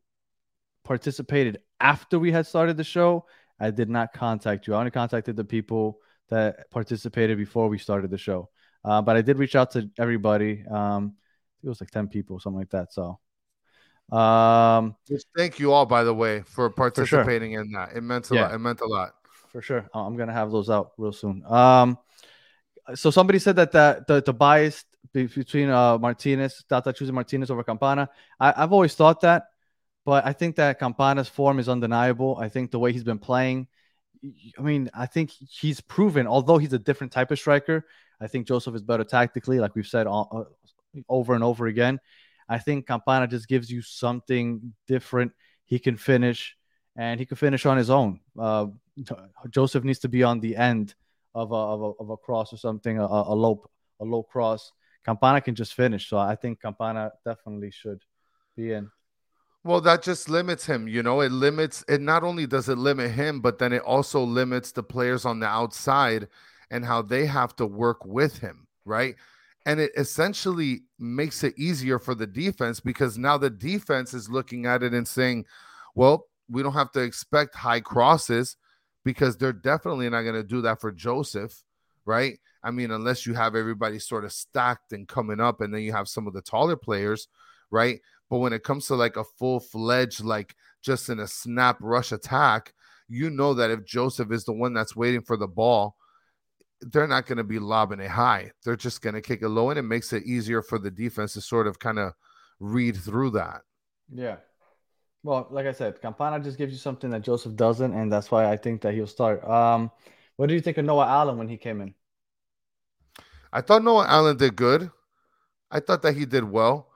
participated 0.86 1.60
after 1.82 2.18
we 2.18 2.32
had 2.32 2.48
started 2.48 2.78
the 2.78 2.86
show, 2.86 3.26
I 3.60 3.70
did 3.72 3.90
not 3.90 4.14
contact 4.14 4.66
you. 4.66 4.76
I 4.76 4.80
only 4.80 4.92
contacted 4.92 5.36
the 5.36 5.44
people 5.44 6.00
that 6.30 6.72
participated 6.72 7.38
before 7.38 7.68
we 7.68 7.80
started 7.80 8.10
the 8.10 8.18
show. 8.18 8.48
Uh, 8.86 9.02
but 9.02 9.18
I 9.18 9.22
did 9.22 9.38
reach 9.38 9.58
out 9.58 9.72
to 9.72 9.90
everybody. 10.00 10.64
Um, 10.72 11.16
it 11.62 11.68
was 11.68 11.82
like 11.82 11.92
10 11.92 12.08
people, 12.08 12.40
something 12.40 12.60
like 12.60 12.70
that. 12.70 12.94
So, 12.94 13.20
um, 14.18 14.96
just 15.06 15.28
thank 15.36 15.60
you 15.60 15.74
all, 15.74 15.86
by 15.86 16.06
the 16.06 16.14
way, 16.14 16.44
for 16.44 16.70
participating 16.70 17.52
for 17.52 17.56
sure. 17.56 17.62
in 17.66 17.72
that. 17.74 17.90
It 17.94 18.04
meant 18.04 18.32
a 18.32 18.36
yeah. 18.36 18.42
lot. 18.44 18.54
It 18.54 18.60
meant 18.60 18.80
a 18.80 18.88
lot 18.88 19.16
for 19.54 19.62
sure. 19.62 19.88
I'm 19.94 20.18
gonna 20.18 20.34
have 20.34 20.52
those 20.52 20.70
out 20.70 20.92
real 20.98 21.14
soon. 21.14 21.46
Um, 21.46 21.98
so 22.96 23.10
somebody 23.12 23.40
said 23.40 23.56
that 23.56 23.72
the 23.72 24.04
the, 24.06 24.22
the 24.22 24.34
bias 24.34 24.84
between 25.14 25.70
uh 25.70 25.98
Martinez, 25.98 26.66
Tata 26.68 26.92
choosing 26.92 27.16
Martinez 27.16 27.50
over 27.52 27.64
Campana. 27.64 28.10
I, 28.40 28.54
I've 28.58 28.74
always 28.74 28.96
thought 28.96 29.22
that, 29.22 29.44
but 30.06 30.26
I 30.26 30.34
think 30.34 30.58
that 30.58 30.80
Campana's 30.80 31.30
form 31.30 31.60
is 31.60 31.70
undeniable. 31.70 32.36
I 32.38 32.50
think 32.50 32.72
the 32.72 32.80
way 32.80 32.92
he's 32.92 33.04
been 33.04 33.20
playing, 33.20 33.68
I 34.58 34.62
mean, 34.62 34.90
I 34.94 35.06
think 35.06 35.30
he's 35.30 35.80
proven. 35.80 36.28
Although 36.28 36.58
he's 36.58 36.74
a 36.74 36.80
different 36.80 37.14
type 37.14 37.32
of 37.32 37.40
striker, 37.40 37.86
I 38.20 38.28
think 38.28 38.48
Josef 38.48 38.74
is 38.76 38.82
better 38.82 39.04
tactically, 39.04 39.60
like 39.60 39.76
we've 39.76 39.88
said 39.88 40.08
all, 40.08 40.28
uh, 40.32 41.00
over 41.08 41.36
and 41.36 41.44
over 41.44 41.68
again. 41.68 42.00
I 42.50 42.58
think 42.58 42.88
Campana 42.88 43.28
just 43.28 43.48
gives 43.48 43.70
you 43.70 43.82
something 43.82 44.74
different. 44.88 45.32
He 45.66 45.80
can 45.80 45.96
finish, 45.96 46.58
and 46.96 47.20
he 47.20 47.26
could 47.26 47.40
finish 47.40 47.66
on 47.66 47.78
his 47.78 47.90
own. 47.90 48.20
Uh, 48.38 48.68
Josef 49.50 49.84
needs 49.84 50.00
to 50.00 50.10
be 50.10 50.24
on 50.24 50.40
the 50.40 50.56
end 50.56 50.94
of 51.34 51.52
a, 51.52 51.56
of 51.56 51.82
a, 51.82 52.04
of 52.04 52.10
a 52.12 52.18
cross 52.18 52.54
or 52.54 52.58
something, 52.58 53.00
a, 53.00 53.04
a, 53.04 53.36
low 53.36 53.64
a 54.00 54.06
low 54.06 54.24
cross. 54.24 54.72
Campana 55.06 55.42
can 55.42 55.56
just 55.56 55.74
finish, 55.74 56.08
so 56.08 56.18
I 56.18 56.36
think 56.36 56.62
Campana 56.62 57.12
definitely 57.26 57.72
should 57.72 58.04
be 58.56 58.72
in. 58.74 58.90
Well, 59.66 59.82
that 59.82 60.04
just 60.04 60.30
limits 60.30 60.66
him. 60.66 60.88
You 60.88 61.04
know, 61.04 61.22
it 61.22 61.32
limits. 61.32 61.84
It 61.88 62.02
not 62.02 62.24
only 62.24 62.46
does 62.46 62.70
it 62.70 62.78
limit 62.78 63.12
him, 63.12 63.40
but 63.40 63.60
then 63.60 63.74
it 63.74 63.82
also 63.82 64.22
limits 64.22 64.72
the 64.72 64.84
players 64.84 65.26
on 65.26 65.40
the 65.40 65.48
outside 65.48 66.28
and 66.70 66.86
how 66.86 67.02
they 67.02 67.26
have 67.26 67.56
to 67.56 67.66
work 67.66 68.06
with 68.06 68.40
him, 68.40 68.68
right? 68.86 69.16
And 69.66 69.80
it 69.80 69.92
essentially 69.96 70.82
makes 71.00 71.44
it 71.44 71.58
easier 71.58 71.98
for 71.98 72.14
the 72.14 72.28
defense 72.28 72.82
because 72.82 73.18
now 73.18 73.38
the 73.38 73.50
defense 73.50 74.14
is 74.14 74.30
looking 74.30 74.66
at 74.66 74.84
it 74.84 74.94
and 74.94 75.08
saying, 75.08 75.46
well, 75.96 76.28
we 76.50 76.64
don't 76.64 76.74
have 76.74 76.92
to 76.92 77.02
expect 77.02 77.56
high 77.56 77.80
crosses 77.80 78.58
because 79.04 79.38
they're 79.38 79.54
definitely 79.54 80.10
not 80.10 80.22
going 80.24 80.36
to 80.36 80.44
do 80.44 80.62
that 80.62 80.80
for 80.82 80.92
Josef, 80.92 81.64
right? 82.06 82.40
I 82.64 82.72
mean, 82.72 82.92
unless 82.92 83.26
you 83.26 83.34
have 83.34 83.56
everybody 83.56 84.00
sort 84.00 84.24
of 84.24 84.32
stacked 84.32 84.94
and 84.94 85.08
coming 85.08 85.42
up, 85.42 85.62
and 85.62 85.74
then 85.74 85.82
you 85.82 85.92
have 85.92 86.08
some 86.08 86.28
of 86.28 86.34
the 86.34 86.42
taller 86.42 86.78
players, 86.78 87.28
right? 87.72 88.00
But 88.30 88.38
when 88.38 88.54
it 88.54 88.64
comes 88.64 88.88
to 88.88 88.96
like 88.96 89.18
a 89.18 89.24
full 89.24 89.60
fledged, 89.60 90.24
like 90.24 90.56
just 90.82 91.10
in 91.10 91.20
a 91.20 91.28
snap 91.28 91.78
rush 91.82 92.12
attack, 92.12 92.74
you 93.10 93.30
know 93.30 93.54
that 93.54 93.70
if 93.70 93.86
Josef 93.86 94.32
is 94.32 94.46
the 94.46 94.54
one 94.54 94.74
that's 94.74 94.96
waiting 94.96 95.22
for 95.22 95.36
the 95.36 95.48
ball, 95.48 95.98
they're 96.82 97.08
not 97.08 97.26
going 97.26 97.38
to 97.38 97.44
be 97.44 97.60
lobbing 97.60 98.00
it 98.00 98.10
high. 98.10 98.52
They're 98.64 98.76
just 98.76 99.02
going 99.02 99.16
to 99.16 99.22
kick 99.22 99.42
it 99.42 99.50
low, 99.50 99.70
and 99.70 99.80
it 99.80 99.84
makes 99.84 100.14
it 100.14 100.24
easier 100.24 100.62
for 100.62 100.80
the 100.80 100.92
defense 100.92 101.34
to 101.34 101.42
sort 101.42 101.68
of 101.68 101.80
kind 101.80 102.00
of 102.00 102.14
read 102.60 102.96
through 102.96 103.32
that. 103.32 103.62
Yeah. 104.12 104.38
Well, 105.24 105.48
like 105.52 105.66
I 105.66 105.72
said, 105.72 106.02
Campana 106.02 106.40
just 106.44 106.58
gives 106.58 106.74
you 106.74 106.78
something 106.80 107.10
that 107.12 107.22
Josef 107.22 107.56
doesn't, 107.56 107.94
and 107.94 108.12
that's 108.12 108.30
why 108.32 108.50
I 108.52 108.58
think 108.58 108.82
that 108.82 108.94
he'll 108.94 109.08
start. 109.08 109.44
Um, 109.44 109.92
what 110.36 110.48
do 110.48 110.54
you 110.54 110.62
think 110.62 110.78
of 110.78 110.86
Noah 110.86 111.08
Allen 111.08 111.38
when 111.38 111.48
he 111.48 111.58
came 111.58 111.82
in? 111.82 111.96
I 113.52 113.62
thought 113.62 113.84
Noah 113.84 114.06
Allen 114.08 114.38
did 114.38 114.56
good. 114.56 114.92
I 115.72 115.80
thought 115.82 116.04
that 116.04 116.16
he 116.18 116.26
did 116.26 116.46
well. 116.46 116.90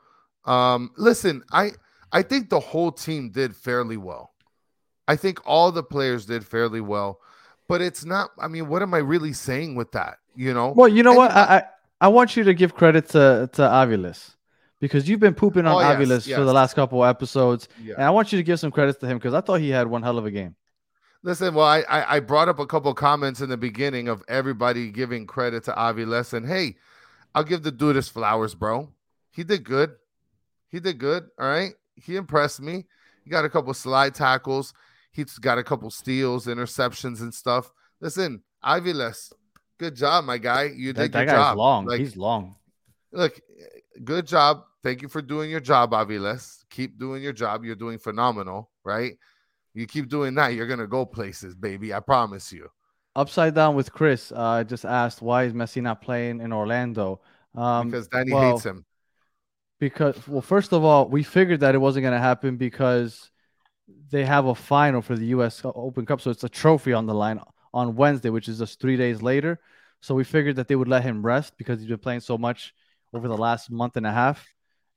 Um, 0.45 0.91
listen, 0.97 1.43
I 1.51 1.71
I 2.11 2.23
think 2.23 2.49
the 2.49 2.59
whole 2.61 2.91
team 2.91 3.31
did 3.31 3.55
fairly 3.55 3.97
well. 3.97 4.33
I 5.07 5.17
think 5.17 5.39
all 5.47 5.71
the 5.71 5.83
players 5.83 6.25
did 6.27 6.45
fairly 6.45 6.81
well, 6.81 7.19
but 7.67 7.81
it's 7.81 8.05
not. 8.05 8.31
I 8.39 8.47
mean, 8.49 8.69
what 8.69 8.83
am 8.83 8.93
I 8.93 8.99
really 8.99 9.33
saying 9.33 9.75
with 9.75 9.91
that? 9.93 10.19
You 10.35 10.53
know. 10.53 10.79
Well, 10.79 10.87
you 10.87 11.03
know 11.03 11.13
And 11.13 11.21
what? 11.21 11.31
I, 11.31 11.57
I 11.57 11.63
I 12.01 12.07
want 12.09 12.37
you 12.37 12.43
to 12.43 12.53
give 12.53 12.75
credit 12.75 13.09
to 13.09 13.49
to 13.53 13.61
Aviles 13.63 14.36
because 14.79 15.07
you've 15.09 15.19
been 15.19 15.33
pooping 15.33 15.65
on 15.65 15.75
Oh, 15.75 15.79
yes, 15.79 15.99
Aviles 15.99 16.35
for 16.35 16.43
the 16.43 16.53
last 16.53 16.73
couple 16.75 17.03
of 17.03 17.09
episodes, 17.09 17.67
Yeah. 17.81 17.95
and 17.95 18.03
I 18.03 18.09
want 18.09 18.31
you 18.31 18.37
to 18.39 18.43
give 18.43 18.59
some 18.59 18.71
credits 18.71 18.99
to 18.99 19.07
him 19.07 19.17
because 19.17 19.33
I 19.33 19.41
thought 19.41 19.59
he 19.59 19.69
had 19.69 19.87
one 19.87 20.03
hell 20.03 20.17
of 20.17 20.25
a 20.25 20.31
game. 20.31 20.55
Listen, 21.23 21.55
well, 21.55 21.65
I, 21.65 21.83
I 21.89 22.19
brought 22.19 22.47
up 22.47 22.59
a 22.59 22.65
couple 22.67 22.93
comments 22.93 23.41
in 23.41 23.49
the 23.49 23.57
beginning 23.57 24.07
of 24.07 24.23
everybody 24.27 24.91
giving 24.91 25.25
credit 25.25 25.63
to 25.65 25.71
Aviles, 25.71 26.33
and 26.33 26.47
hey, 26.47 26.75
I'll 27.35 27.43
give 27.43 27.63
the 27.63 27.71
dude 27.71 27.95
his 27.95 28.07
flowers, 28.07 28.55
bro. 28.55 28.89
He 29.31 29.43
did 29.43 29.63
good. 29.63 29.91
He 30.69 30.79
did 30.79 30.97
good. 30.99 31.27
All 31.39 31.47
right, 31.49 31.73
he 31.95 32.15
impressed 32.15 32.61
me. 32.61 32.85
He 33.23 33.29
got 33.29 33.45
a 33.45 33.49
couple 33.49 33.73
slide 33.73 34.13
tackles. 34.15 34.73
He's 35.11 35.37
got 35.39 35.57
a 35.57 35.63
couple 35.63 35.89
steals, 35.89 36.45
interceptions, 36.45 37.19
and 37.21 37.33
stuff. 37.33 37.71
Listen, 37.99 38.43
Aviles, 38.63 39.33
good 39.79 39.95
job, 39.95 40.23
my 40.23 40.37
guy. 40.37 40.65
You 40.75 40.93
That, 40.93 41.01
did 41.03 41.11
that 41.13 41.25
guy's 41.25 41.35
job. 41.35 41.57
long. 41.57 41.85
Like, 41.87 41.99
He's 41.99 42.15
long. 42.15 42.55
look, 43.11 43.39
good 44.03 44.27
job. 44.27 44.63
Thank 44.83 45.01
you 45.01 45.09
for 45.09 45.21
doing 45.21 45.49
your 45.49 45.59
job, 45.59 45.91
Aviles. 45.91 46.63
Keep 46.69 46.99
doing 46.99 47.23
your 47.23 47.33
job. 47.33 47.65
You're 47.65 47.75
doing 47.75 47.97
phenomenal, 47.97 48.69
right? 48.83 49.17
You 49.73 49.85
keep 49.85 50.09
doing 50.09 50.33
that, 50.35 50.53
you're 50.53 50.67
gonna 50.67 50.87
go 50.87 51.05
places, 51.05 51.55
baby. 51.55 51.93
I 51.93 51.99
promise 51.99 52.51
you. 52.51 52.69
Upside 53.15 53.55
down 53.55 53.75
with 53.75 53.91
Chris. 53.91 54.31
Uh, 54.35 54.63
just 54.63 54.85
asked 54.85 55.21
why 55.21 55.43
is 55.43 55.53
Messi 55.53 55.81
not 55.81 56.01
playing 56.01 56.41
in 56.41 56.53
Orlando? 56.53 57.21
Um, 57.55 57.89
because 57.89 58.07
Danny 58.07 58.33
well, 58.33 58.53
hates 58.53 58.65
him. 58.65 58.85
because 59.79 60.27
well 60.27 60.41
first 60.41 60.73
of 60.73 60.83
all 60.83 61.09
we 61.09 61.23
figured 61.23 61.61
that 61.61 61.75
it 61.75 61.79
wasn't 61.79 62.03
going 62.03 62.13
to 62.13 62.19
happen 62.19 62.57
because 62.57 63.31
they 64.11 64.25
have 64.25 64.45
a 64.45 64.55
final 64.55 65.01
for 65.01 65.15
the 65.15 65.25
us 65.27 65.61
open 65.63 66.05
cup 66.05 66.21
so 66.21 66.29
it's 66.29 66.43
a 66.43 66.49
trophy 66.49 66.93
on 66.93 67.05
the 67.07 67.13
line 67.13 67.39
on 67.73 67.95
wednesday 67.95 68.29
which 68.29 68.47
is 68.47 68.59
just 68.59 68.79
three 68.79 68.97
days 68.97 69.21
later 69.21 69.59
so 70.01 70.13
we 70.13 70.23
figured 70.23 70.55
that 70.57 70.67
they 70.67 70.75
would 70.75 70.87
let 70.87 71.03
him 71.03 71.25
rest 71.25 71.53
because 71.57 71.79
he's 71.79 71.89
been 71.89 71.97
playing 71.97 72.19
so 72.19 72.37
much 72.37 72.73
over 73.13 73.27
the 73.27 73.37
last 73.37 73.71
month 73.71 73.97
and 73.97 74.05
a 74.05 74.11
half 74.11 74.45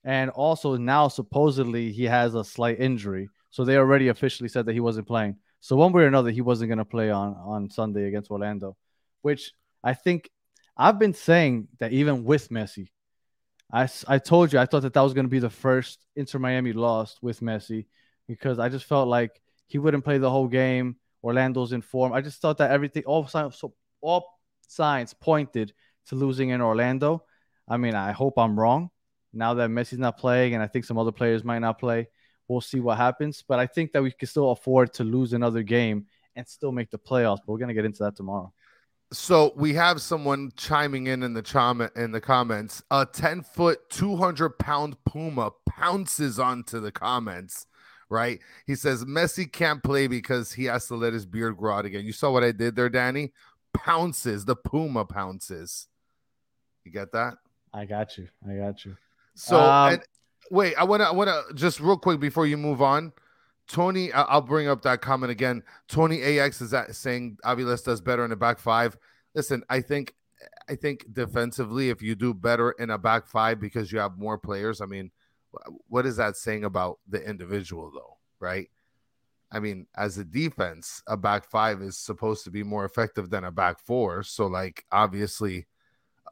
and 0.04 0.30
also 0.30 0.76
now 0.76 1.08
supposedly 1.08 1.92
he 1.92 2.04
has 2.04 2.34
a 2.34 2.44
slight 2.44 2.80
injury 2.80 3.28
so 3.50 3.64
they 3.64 3.76
already 3.76 4.08
officially 4.08 4.48
said 4.48 4.66
that 4.66 4.72
he 4.72 4.80
wasn't 4.80 5.06
playing 5.06 5.36
so 5.60 5.76
one 5.76 5.92
way 5.92 6.02
or 6.02 6.06
another 6.06 6.30
he 6.30 6.40
wasn't 6.40 6.68
going 6.68 6.78
to 6.78 6.84
play 6.84 7.10
on 7.10 7.34
on 7.34 7.68
sunday 7.70 8.06
against 8.08 8.30
orlando 8.30 8.76
which 9.22 9.52
i 9.84 9.92
think 9.92 10.30
i've 10.76 10.98
been 10.98 11.14
saying 11.14 11.68
that 11.78 11.92
even 11.92 12.24
with 12.24 12.48
messi 12.48 12.88
I, 13.72 13.88
I 14.08 14.18
told 14.18 14.52
you 14.52 14.58
I 14.58 14.66
thought 14.66 14.82
that 14.82 14.94
that 14.94 15.00
was 15.00 15.14
going 15.14 15.26
to 15.26 15.30
be 15.30 15.38
the 15.38 15.50
first 15.50 16.04
Inter 16.16 16.38
Miami 16.38 16.72
loss 16.72 17.16
with 17.22 17.40
Messi 17.40 17.86
because 18.26 18.58
I 18.58 18.68
just 18.68 18.84
felt 18.84 19.08
like 19.08 19.40
he 19.66 19.78
wouldn't 19.78 20.04
play 20.04 20.18
the 20.18 20.30
whole 20.30 20.48
game. 20.48 20.96
Orlando's 21.22 21.72
in 21.72 21.82
form. 21.82 22.12
I 22.12 22.20
just 22.20 22.40
thought 22.40 22.58
that 22.58 22.70
everything 22.70 23.04
all 23.04 23.26
signs 23.26 23.58
so 23.58 23.74
all 24.00 24.26
signs 24.66 25.14
pointed 25.14 25.72
to 26.06 26.14
losing 26.14 26.48
in 26.48 26.60
Orlando. 26.60 27.24
I 27.68 27.76
mean, 27.76 27.94
I 27.94 28.12
hope 28.12 28.38
I'm 28.38 28.58
wrong. 28.58 28.90
Now 29.32 29.54
that 29.54 29.70
Messi's 29.70 29.98
not 29.98 30.18
playing, 30.18 30.54
and 30.54 30.62
I 30.62 30.66
think 30.66 30.84
some 30.84 30.98
other 30.98 31.12
players 31.12 31.44
might 31.44 31.60
not 31.60 31.78
play, 31.78 32.08
we'll 32.48 32.60
see 32.60 32.80
what 32.80 32.96
happens. 32.96 33.44
But 33.46 33.58
I 33.58 33.66
think 33.66 33.92
that 33.92 34.02
we 34.02 34.10
can 34.10 34.28
still 34.28 34.50
afford 34.50 34.92
to 34.94 35.04
lose 35.04 35.32
another 35.32 35.62
game 35.62 36.06
and 36.36 36.46
still 36.46 36.72
make 36.72 36.90
the 36.90 36.98
playoffs. 36.98 37.38
But 37.46 37.52
we're 37.52 37.58
gonna 37.58 37.74
get 37.74 37.84
into 37.84 38.02
that 38.02 38.16
tomorrow. 38.16 38.52
So 39.12 39.52
we 39.56 39.74
have 39.74 40.00
someone 40.00 40.52
chiming 40.56 41.08
in 41.08 41.22
in 41.22 41.34
the 41.34 41.42
chom- 41.42 41.96
in 41.96 42.12
the 42.12 42.20
comments. 42.20 42.82
A 42.90 43.06
ten 43.06 43.42
foot, 43.42 43.88
two 43.90 44.16
hundred 44.16 44.58
pound 44.58 44.96
puma 45.04 45.50
pounces 45.68 46.38
onto 46.38 46.80
the 46.80 46.92
comments. 46.92 47.66
Right? 48.08 48.40
He 48.66 48.74
says 48.74 49.04
Messi 49.04 49.50
can't 49.50 49.82
play 49.82 50.08
because 50.08 50.52
he 50.52 50.64
has 50.64 50.88
to 50.88 50.96
let 50.96 51.12
his 51.12 51.26
beard 51.26 51.56
grow 51.56 51.76
out 51.76 51.84
again. 51.84 52.04
You 52.04 52.12
saw 52.12 52.32
what 52.32 52.42
I 52.42 52.50
did 52.50 52.74
there, 52.74 52.88
Danny? 52.88 53.32
Pounces. 53.72 54.44
The 54.44 54.56
puma 54.56 55.04
pounces. 55.04 55.86
You 56.84 56.90
get 56.90 57.12
that? 57.12 57.34
I 57.72 57.84
got 57.84 58.18
you. 58.18 58.26
I 58.48 58.54
got 58.56 58.84
you. 58.84 58.96
So 59.34 59.60
Um, 59.60 59.92
and, 59.94 60.02
wait, 60.50 60.74
I 60.76 60.84
want 60.84 61.00
to 61.00 61.08
I 61.08 61.12
want 61.12 61.28
to 61.30 61.54
just 61.54 61.80
real 61.80 61.96
quick 61.98 62.20
before 62.20 62.46
you 62.46 62.56
move 62.56 62.82
on. 62.82 63.12
Tony, 63.68 64.12
I- 64.12 64.22
I'll 64.22 64.40
bring 64.40 64.66
up 64.66 64.82
that 64.82 65.00
comment 65.00 65.30
again. 65.30 65.62
Tony 65.88 66.22
AX 66.22 66.60
is 66.60 66.72
that 66.72 66.94
saying 66.96 67.38
Aviles 67.44 67.84
does 67.84 68.00
better 68.00 68.24
in 68.24 68.30
the 68.30 68.36
back 68.36 68.58
five. 68.58 68.96
Listen, 69.34 69.62
I 69.68 69.80
think 69.80 70.14
I 70.68 70.74
think 70.74 71.06
defensively, 71.12 71.90
if 71.90 72.00
you 72.02 72.14
do 72.14 72.32
better 72.32 72.72
in 72.72 72.90
a 72.90 72.98
back 72.98 73.26
five 73.26 73.60
because 73.60 73.92
you 73.92 73.98
have 73.98 74.18
more 74.18 74.38
players, 74.38 74.80
I 74.80 74.86
mean, 74.86 75.10
what 75.88 76.06
is 76.06 76.16
that 76.16 76.36
saying 76.36 76.64
about 76.64 76.98
the 77.08 77.22
individual 77.22 77.90
though, 77.92 78.16
right? 78.40 78.70
I 79.52 79.58
mean, 79.58 79.86
as 79.96 80.16
a 80.16 80.24
defense, 80.24 81.02
a 81.08 81.16
back 81.16 81.44
five 81.44 81.82
is 81.82 81.98
supposed 81.98 82.44
to 82.44 82.50
be 82.50 82.62
more 82.62 82.84
effective 82.84 83.30
than 83.30 83.44
a 83.44 83.50
back 83.50 83.80
four. 83.80 84.22
So, 84.22 84.46
like, 84.46 84.84
obviously, 84.92 85.66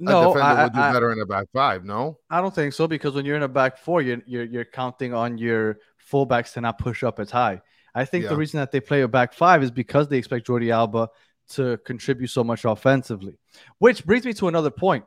No, 0.01 0.33
defender 0.35 0.43
I- 0.61 0.65
would 0.65 0.73
do 0.73 0.81
I- 0.81 0.93
better 0.93 1.13
in 1.13 1.21
a 1.21 1.27
back 1.27 1.47
five. 1.53 1.85
No, 1.85 2.19
I 2.31 2.41
don't 2.41 2.55
think 2.55 2.73
so 2.73 2.87
because 2.87 3.15
when 3.15 3.25
you're 3.25 3.37
in 3.37 3.43
a 3.43 3.49
back 3.49 3.79
four, 3.79 4.01
you're 4.03 4.21
you're, 4.27 4.45
you're 4.45 4.65
counting 4.65 5.13
on 5.15 5.39
your 5.39 5.79
fullbacks 6.11 6.53
to 6.55 6.61
not 6.61 6.79
push 6.79 7.03
up 7.05 7.19
as 7.21 7.31
high. 7.31 7.61
I 7.95 8.05
think 8.05 8.25
Yeah. 8.25 8.31
the 8.31 8.37
reason 8.37 8.59
that 8.61 8.71
they 8.71 8.81
play 8.81 9.03
a 9.03 9.09
back 9.09 9.33
five 9.33 9.63
is 9.63 9.71
because 9.71 10.09
they 10.09 10.19
expect 10.19 10.47
Jordi 10.47 10.71
Alba 10.73 11.09
to 11.51 11.79
contribute 11.79 12.29
so 12.29 12.45
much 12.45 12.65
offensively. 12.65 13.39
Which 13.79 14.05
brings 14.05 14.25
me 14.25 14.33
to 14.35 14.49
another 14.49 14.71
point. 14.71 15.05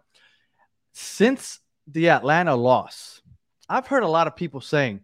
Since 0.94 1.60
the 1.88 2.10
Atlanta 2.10 2.56
loss, 2.56 3.22
I've 3.70 3.88
heard 3.88 4.04
a 4.04 4.08
lot 4.08 4.28
of 4.28 4.36
people 4.36 4.60
saying, 4.62 5.02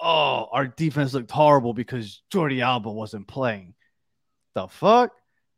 "Oh, 0.00 0.48
our 0.52 0.66
defense 0.66 1.14
looked 1.14 1.30
horrible 1.30 1.72
because 1.72 2.22
Jordi 2.32 2.62
Alba 2.62 2.90
wasn't 2.90 3.26
playing." 3.28 3.74
The 4.54 4.68
fuck? 4.68 5.12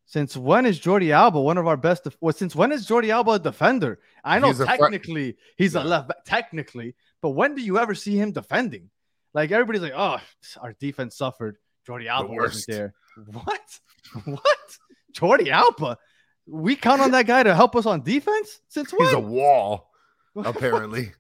Since 0.07 0.37
when 0.37 0.67
is 0.67 0.79
Jordi 0.81 1.11
Alba 1.11 1.41
one 1.41 1.59
of 1.59 1.67
our 1.67 1.77
best? 1.77 2.05
Def- 2.05 2.17
well, 2.21 2.33
since 2.33 2.55
when 2.55 2.73
is 2.73 2.87
Jordi 2.87 3.09
Alba 3.11 3.33
a 3.33 3.39
defender? 3.39 4.01
I 4.23 4.39
know 4.39 4.49
He's 4.49 4.61
a 4.61 4.67
fr- 4.67 4.73
technically 4.73 5.37
he's 5.57 5.75
a 5.75 5.83
left 5.83 6.09
back, 6.09 6.25
technically, 6.25 6.95
but 7.23 7.31
when 7.31 7.55
do 7.55 7.63
you 7.63 7.79
ever 7.79 7.95
see 7.95 8.17
him 8.17 8.33
defending? 8.33 8.91
Like 9.33 9.51
everybody's 9.51 9.83
like, 9.83 9.95
oh, 9.97 10.19
our 10.61 10.75
defense 10.75 11.17
suffered. 11.17 11.57
Jordi 11.89 12.07
Alba 12.07 12.33
worst. 12.33 12.69
wasn't 12.69 12.77
there. 12.77 12.95
What? 13.33 13.81
what? 14.25 14.79
Jordi 15.13 15.49
Alba? 15.49 15.99
We 16.47 16.77
count 16.77 17.01
on 17.01 17.13
that 17.13 17.27
guy 17.27 17.43
to 17.43 17.55
help 17.55 17.75
us 17.75 17.87
on 17.87 18.03
defense 18.03 18.61
since 18.69 18.93
when? 18.93 19.07
he's 19.07 19.15
a 19.15 19.21
wall, 19.21 19.91
apparently. 20.37 21.13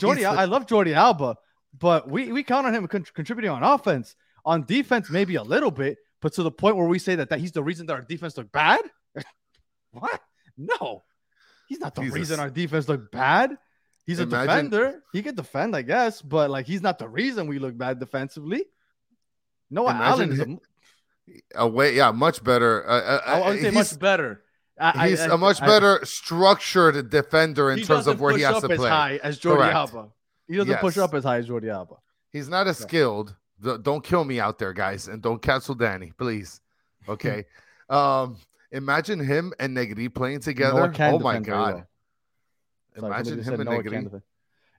Jordi, 0.00 0.24
I 0.24 0.46
love 0.46 0.66
Jordi 0.66 0.94
Alba, 0.94 1.36
but 1.78 2.08
we, 2.08 2.32
we 2.32 2.42
count 2.42 2.66
on 2.66 2.74
him 2.74 2.86
con- 2.88 3.04
contributing 3.14 3.50
on 3.50 3.62
offense. 3.62 4.16
On 4.44 4.64
defense, 4.64 5.10
maybe 5.10 5.34
a 5.34 5.42
little 5.42 5.70
bit, 5.70 5.98
but 6.20 6.32
to 6.34 6.42
the 6.42 6.50
point 6.50 6.76
where 6.76 6.86
we 6.86 6.98
say 6.98 7.14
that, 7.16 7.30
that 7.30 7.40
he's 7.40 7.52
the 7.52 7.62
reason 7.62 7.86
that 7.86 7.94
our 7.94 8.02
defense 8.02 8.36
looked 8.36 8.52
bad. 8.52 8.80
what? 9.92 10.20
No, 10.56 11.02
he's 11.68 11.80
not 11.80 11.94
the 11.94 12.02
Jesus. 12.02 12.14
reason 12.16 12.40
our 12.40 12.50
defense 12.50 12.88
looked 12.88 13.10
bad. 13.12 13.56
He's 14.06 14.18
a 14.18 14.24
Imagine- 14.24 14.70
defender. 14.70 15.02
He 15.12 15.22
can 15.22 15.34
defend, 15.34 15.76
I 15.76 15.82
guess, 15.82 16.20
but 16.22 16.50
like 16.50 16.66
he's 16.66 16.82
not 16.82 16.98
the 16.98 17.08
reason 17.08 17.46
we 17.46 17.58
look 17.58 17.76
bad 17.76 17.98
defensively. 17.98 18.64
Noah 19.70 19.90
Imagine 19.90 20.04
Allen 20.06 20.32
is 20.32 20.40
a, 20.40 20.44
him- 20.44 20.60
Away, 21.54 21.94
yeah, 21.94 22.10
much 22.10 22.42
better. 22.42 22.84
Uh, 22.88 22.92
uh, 22.92 23.20
I 23.24 23.50
would 23.50 23.60
say 23.60 23.70
much 23.70 23.96
better. 23.98 24.42
I- 24.78 24.92
I- 25.04 25.08
he's 25.10 25.20
I- 25.20 25.34
a 25.34 25.38
much 25.38 25.62
I- 25.62 25.66
better 25.66 26.00
structured 26.04 27.08
defender 27.10 27.70
in 27.70 27.80
terms 27.82 28.06
of 28.08 28.20
where 28.20 28.36
he 28.36 28.42
has 28.42 28.60
to 28.62 28.70
as 28.70 28.78
play. 28.78 28.88
high 28.90 29.20
as 29.22 29.38
Jordi 29.38 29.56
Correct. 29.58 29.74
Alba. 29.74 30.08
He 30.48 30.56
doesn't 30.56 30.78
push 30.78 30.98
up 30.98 31.14
as 31.14 31.22
high 31.22 31.36
as 31.38 31.48
Jordi 31.48 31.72
Alba. 31.72 31.96
He's 32.32 32.48
not 32.48 32.66
as 32.66 32.78
skilled. 32.78 33.36
Don't 33.62 34.02
kill 34.04 34.24
me 34.24 34.40
out 34.40 34.58
there, 34.58 34.72
guys, 34.72 35.08
and 35.08 35.22
don't 35.22 35.40
cancel 35.42 35.74
Danny, 35.74 36.12
please. 36.16 36.60
Okay. 37.08 37.44
um, 37.90 38.36
imagine 38.72 39.18
him 39.18 39.52
and 39.58 39.74
Negri 39.74 40.08
playing 40.08 40.40
together. 40.40 40.92
Oh 40.98 41.18
my 41.18 41.40
god. 41.40 41.84
well. 42.96 43.06
Imagine 43.06 43.42
him 43.42 43.60
and 43.60 43.70
Negri. 43.70 44.08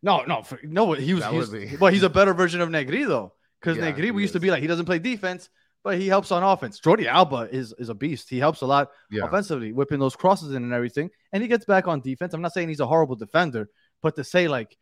No, 0.03 0.23
no, 0.23 0.41
for, 0.41 0.59
no. 0.63 0.93
He 0.93 1.13
was, 1.13 1.25
he 1.25 1.37
was 1.37 1.49
be- 1.49 1.77
well, 1.79 1.91
he's 1.93 2.03
a 2.03 2.09
better 2.19 2.33
version 2.33 2.61
of 2.61 2.69
Negri 2.69 3.03
though, 3.03 3.33
because 3.59 3.77
Yeah, 3.77 3.85
Negri 3.85 4.11
we 4.11 4.21
used 4.21 4.33
to 4.33 4.39
be 4.39 4.49
like 4.49 4.61
he 4.61 4.67
doesn't 4.67 4.85
play 4.85 4.99
defense, 4.99 5.49
but 5.83 5.99
he 5.99 6.07
helps 6.07 6.31
on 6.31 6.43
offense. 6.43 6.79
Jordi 6.79 7.05
Alba 7.05 7.47
is 7.51 7.73
is 7.77 7.89
a 7.89 7.93
beast. 7.93 8.29
He 8.29 8.39
helps 8.39 8.61
a 8.61 8.65
lot 8.65 8.89
Yeah. 9.11 9.25
offensively, 9.25 9.73
whipping 9.73 9.99
those 9.99 10.15
crosses 10.15 10.51
in 10.55 10.63
and 10.63 10.73
everything, 10.73 11.11
and 11.31 11.43
he 11.43 11.47
gets 11.47 11.65
back 11.65 11.87
on 11.87 12.01
defense. 12.01 12.33
I'm 12.33 12.41
not 12.41 12.53
saying 12.53 12.69
he's 12.69 12.79
a 12.79 12.87
horrible 12.87 13.15
defender, 13.15 13.69
but 14.01 14.15
to 14.15 14.23
say 14.23 14.47
like 14.47 14.75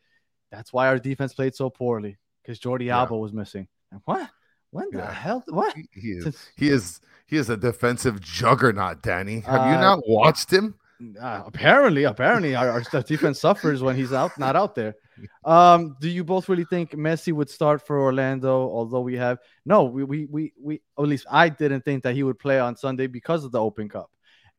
that's 0.51 0.71
why 0.71 0.87
our 0.87 0.97
defense 0.99 1.33
played 1.33 1.53
so 1.53 1.69
poorly 1.69 2.17
because 2.41 2.59
Jordi 2.59 2.85
Yeah. 2.85 2.99
Alba 2.99 3.17
was 3.17 3.33
missing. 3.33 3.67
What? 4.05 4.29
When 4.71 4.89
the 4.91 4.99
Yeah. 4.99 5.11
hell? 5.11 5.43
What? 5.47 5.75
He, 5.93 6.11
is. 6.11 6.37
He 6.55 6.69
is. 6.69 7.01
He 7.25 7.37
is 7.37 7.49
a 7.49 7.57
defensive 7.57 8.19
juggernaut, 8.21 9.01
Danny. 9.01 9.41
Have 9.41 9.67
you 9.67 9.77
Uh, 9.77 9.81
not 9.81 9.99
watched 10.07 10.51
him? 10.51 10.75
Uh, 11.19 11.43
apparently, 11.45 12.03
apparently, 12.03 12.55
our, 12.55 12.69
our 12.69 12.81
defense 13.03 13.39
suffers 13.39 13.81
when 13.81 13.95
he's 13.95 14.11
out, 14.11 14.37
not 14.37 14.55
out 14.57 14.75
there. 14.75 14.95
Um, 15.45 15.95
do 16.01 16.09
you 16.09 16.23
both 16.25 16.49
really 16.49 16.65
think 16.65 16.91
Messi 16.91 17.31
would 17.31 17.49
start 17.49 17.85
for 17.87 18.01
Orlando? 18.01 18.51
Although 18.69 19.01
we 19.01 19.15
have 19.15 19.37
no, 19.65 19.85
we 19.85 20.03
we 20.03 20.25
we, 20.29 20.53
we 20.59 20.81
at 20.97 21.05
least 21.05 21.25
I 21.31 21.47
didn't 21.49 21.85
think 21.85 22.03
that 22.03 22.15
he 22.15 22.23
would 22.23 22.37
play 22.37 22.59
on 22.59 22.75
Sunday 22.75 23.07
because 23.07 23.45
of 23.45 23.51
the 23.51 23.61
Open 23.61 23.87
Cup. 23.87 24.09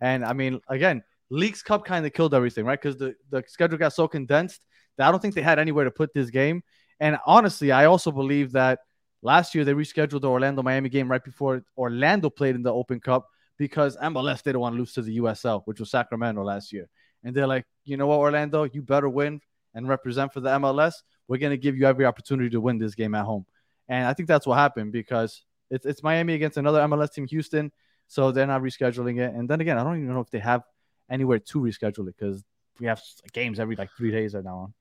And 0.00 0.24
I 0.24 0.32
mean, 0.32 0.60
again, 0.68 1.02
Leagues 1.28 1.62
Cup 1.62 1.84
kind 1.84 2.06
of 2.06 2.12
killed 2.14 2.34
everything, 2.34 2.64
right? 2.64 2.80
Because 2.80 2.96
the 2.96 3.14
the 3.28 3.44
schedule 3.46 3.76
got 3.78 3.92
so 3.92 4.08
condensed 4.08 4.62
that 4.96 5.06
I 5.06 5.10
don't 5.10 5.20
think 5.20 5.34
they 5.34 5.42
had 5.42 5.58
anywhere 5.58 5.84
to 5.84 5.90
put 5.90 6.14
this 6.14 6.30
game. 6.30 6.62
And 7.00 7.18
honestly, 7.26 7.70
I 7.70 7.84
also 7.84 8.10
believe 8.10 8.52
that 8.52 8.80
Last 9.22 9.54
year 9.54 9.64
they 9.64 9.72
rescheduled 9.72 10.22
the 10.22 10.30
Orlando 10.30 10.62
Miami 10.62 10.88
game 10.88 11.10
right 11.10 11.22
before 11.22 11.62
Orlando 11.76 12.30
played 12.30 12.54
in 12.54 12.62
the 12.62 12.72
Open 12.72 13.00
Cup 13.00 13.28
because 13.58 13.96
MLS 13.98 14.42
they 14.42 14.50
didn't 14.50 14.60
want 14.60 14.74
to 14.74 14.78
lose 14.78 14.94
to 14.94 15.02
the 15.02 15.18
USL, 15.18 15.62
which 15.66 15.80
was 15.80 15.90
Sacramento 15.90 16.42
last 16.42 16.72
year. 16.72 16.88
And 17.22 17.34
they're 17.34 17.46
like, 17.46 17.66
you 17.84 17.96
know 17.98 18.06
what, 18.06 18.18
Orlando, 18.18 18.64
you 18.64 18.80
better 18.80 19.08
win 19.08 19.40
and 19.74 19.86
represent 19.86 20.32
for 20.32 20.40
the 20.40 20.48
MLS. 20.50 20.94
We're 21.28 21.38
gonna 21.38 21.58
give 21.58 21.76
you 21.76 21.86
every 21.86 22.06
opportunity 22.06 22.48
to 22.50 22.60
win 22.60 22.78
this 22.78 22.94
game 22.94 23.14
at 23.14 23.24
home. 23.24 23.44
And 23.88 24.06
I 24.06 24.14
think 24.14 24.28
that's 24.28 24.46
what 24.46 24.56
happened 24.56 24.92
because 24.92 25.42
it's 25.70 25.84
it's 25.84 26.02
Miami 26.02 26.34
against 26.34 26.56
another 26.56 26.80
MLS 26.80 27.12
team, 27.12 27.26
Houston. 27.26 27.70
So 28.08 28.32
they're 28.32 28.46
not 28.46 28.62
rescheduling 28.62 29.20
it. 29.20 29.34
And 29.34 29.48
then 29.48 29.60
again, 29.60 29.78
I 29.78 29.84
don't 29.84 30.02
even 30.02 30.14
know 30.14 30.20
if 30.20 30.30
they 30.30 30.40
have 30.40 30.62
anywhere 31.10 31.38
to 31.38 31.60
reschedule 31.60 32.08
it 32.08 32.16
because 32.18 32.42
we 32.80 32.86
have 32.86 33.00
games 33.32 33.60
every 33.60 33.76
like 33.76 33.90
three 33.96 34.10
days 34.10 34.34
right 34.34 34.42
now 34.42 34.56
on. 34.56 34.74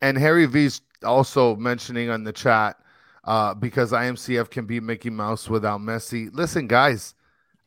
And 0.00 0.16
Harry 0.16 0.46
V's 0.46 0.80
also 1.04 1.56
mentioning 1.56 2.08
on 2.08 2.24
the 2.24 2.32
chat 2.32 2.76
uh, 3.24 3.54
because 3.54 3.92
IMCF 3.92 4.50
can 4.50 4.66
beat 4.66 4.82
Mickey 4.82 5.10
Mouse 5.10 5.48
without 5.48 5.80
Messi. 5.80 6.28
Listen, 6.32 6.66
guys, 6.66 7.14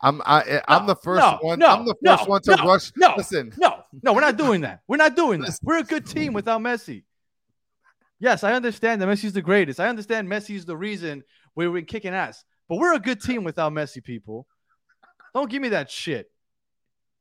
I'm 0.01 0.21
I, 0.25 0.61
I'm 0.67 0.83
No, 0.83 0.87
the 0.87 0.95
first 0.97 1.21
no, 1.21 1.37
one. 1.41 1.59
no, 1.59 1.67
I'm 1.67 1.85
the 1.85 1.95
first 2.05 2.23
no, 2.23 2.29
one 2.29 2.41
to 2.43 2.51
rush. 2.65 2.91
no, 2.97 3.13
Listen, 3.17 3.53
No, 3.57 3.83
no, 4.03 4.13
we're 4.13 4.21
not 4.21 4.37
doing 4.37 4.61
that. 4.61 4.81
We're 4.87 4.97
not 4.97 5.15
doing 5.15 5.41
that. 5.41 5.57
We're 5.63 5.79
a 5.79 5.83
good 5.83 6.05
team 6.05 6.33
without 6.33 6.61
Messi. 6.61 7.03
Yes, 8.19 8.43
I 8.43 8.53
understand 8.53 9.01
that 9.01 9.07
Messi's 9.09 9.33
the 9.33 9.41
greatest. 9.41 9.79
I 9.79 9.87
understand 9.87 10.27
Messi's 10.27 10.65
the 10.65 10.77
reason 10.77 11.23
we 11.55 11.67
were 11.67 11.81
kicking 11.81 12.13
ass. 12.13 12.43
But 12.67 12.77
we're 12.77 12.93
a 12.95 12.99
good 12.99 13.21
team 13.21 13.43
without 13.43 13.71
Messi, 13.73 14.03
people. 14.03 14.47
Don't 15.33 15.49
give 15.49 15.61
me 15.61 15.69
that 15.69 15.91
shit. 15.91 16.31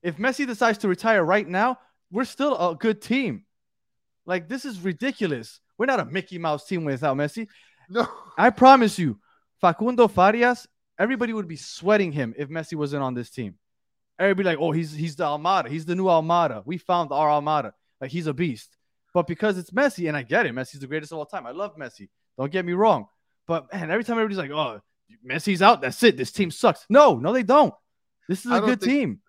If 0.03 0.19
Messi 0.19 0.47
decides 0.47 0.79
to 0.79 0.89
retire 0.89 1.25
right 1.25 1.47
now, 1.47 1.79
we're 2.11 2.25
still 2.25 2.57
a 2.57 2.75
good 2.77 3.03
team. 3.03 3.45
Like 4.27 4.49
this 4.49 4.65
is 4.65 4.81
ridiculous. 4.81 5.61
We're 5.77 5.87
not 5.87 6.01
a 6.01 6.05
Mickey 6.05 6.39
Mouse 6.39 6.67
team 6.67 6.85
without 6.85 7.17
Messi. 7.17 7.49
No. 7.89 8.07
I 8.37 8.51
promise 8.51 8.99
you, 8.99 9.19
Facundo 9.61 10.09
Farias, 10.09 10.67
everybody 10.99 11.33
would 11.33 11.49
be 11.49 11.57
sweating 11.57 12.13
him 12.13 12.35
if 12.37 12.49
Messi 12.49 12.75
wasn't 12.75 13.03
on 13.03 13.15
this 13.15 13.31
team. 13.31 13.55
Everybody 14.19 14.49
like, 14.51 14.59
oh, 14.61 14.73
he's 14.73 14.93
he's 14.93 15.17
the 15.17 15.25
Almada. 15.25 15.69
He's 15.69 15.85
the 15.85 15.95
new 15.95 16.05
Almada. 16.05 16.63
We 16.65 16.79
found 16.79 17.11
our 17.13 17.29
Almada. 17.29 17.73
Like 18.01 18.11
he's 18.11 18.27
a 18.27 18.35
beast. 18.35 18.77
But 19.13 19.27
because 19.27 19.59
it's 19.59 19.71
Messi, 19.71 20.09
and 20.09 20.17
I 20.17 20.23
get 20.23 20.47
it, 20.47 20.55
Messi's 20.55 20.81
the 20.81 20.87
greatest 20.87 21.13
of 21.13 21.19
all 21.19 21.27
time. 21.27 21.47
I 21.47 21.53
love 21.53 21.77
Messi. 21.77 22.09
Don't 22.39 22.51
get 22.51 22.65
me 22.65 22.73
wrong. 22.73 23.07
But 23.47 23.73
man, 23.73 23.91
every 23.91 24.05
time 24.05 24.19
everybody's 24.19 24.39
like, 24.39 24.51
oh, 24.51 24.81
Messi's 25.29 25.63
out. 25.63 25.81
That's 25.81 26.03
it. 26.03 26.17
This 26.17 26.33
team 26.33 26.51
sucks. 26.51 26.87
No, 26.89 27.17
no, 27.17 27.33
they 27.33 27.43
don't. 27.43 27.75
This 28.29 28.45
is 28.45 28.53
a 28.53 28.61
good 28.61 28.81
think- 28.81 28.93
team. 28.93 29.21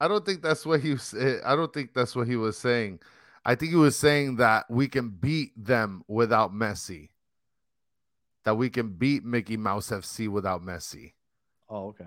I 0.00 0.08
don't 0.08 0.26
think 0.26 0.42
that's 0.42 0.66
what 0.66 0.80
he 0.80 0.92
was. 0.94 1.14
eh, 1.14 1.38
I 1.44 1.54
don't 1.54 1.72
think 1.72 1.94
that's 1.94 2.16
what 2.16 2.26
he 2.26 2.34
was 2.34 2.58
saying. 2.58 2.98
I 3.44 3.54
think 3.54 3.70
he 3.70 3.76
was 3.76 3.96
saying 3.96 4.36
that 4.36 4.64
we 4.68 4.88
can 4.88 5.10
beat 5.10 5.52
them 5.56 6.02
without 6.08 6.52
Messi. 6.52 7.10
That 8.44 8.56
we 8.56 8.70
can 8.70 8.88
beat 8.90 9.24
Mickey 9.24 9.56
Mouse 9.56 9.90
FC 9.90 10.28
without 10.28 10.62
Messi. 10.62 11.12
Oh, 11.70 11.88
okay. 11.88 12.06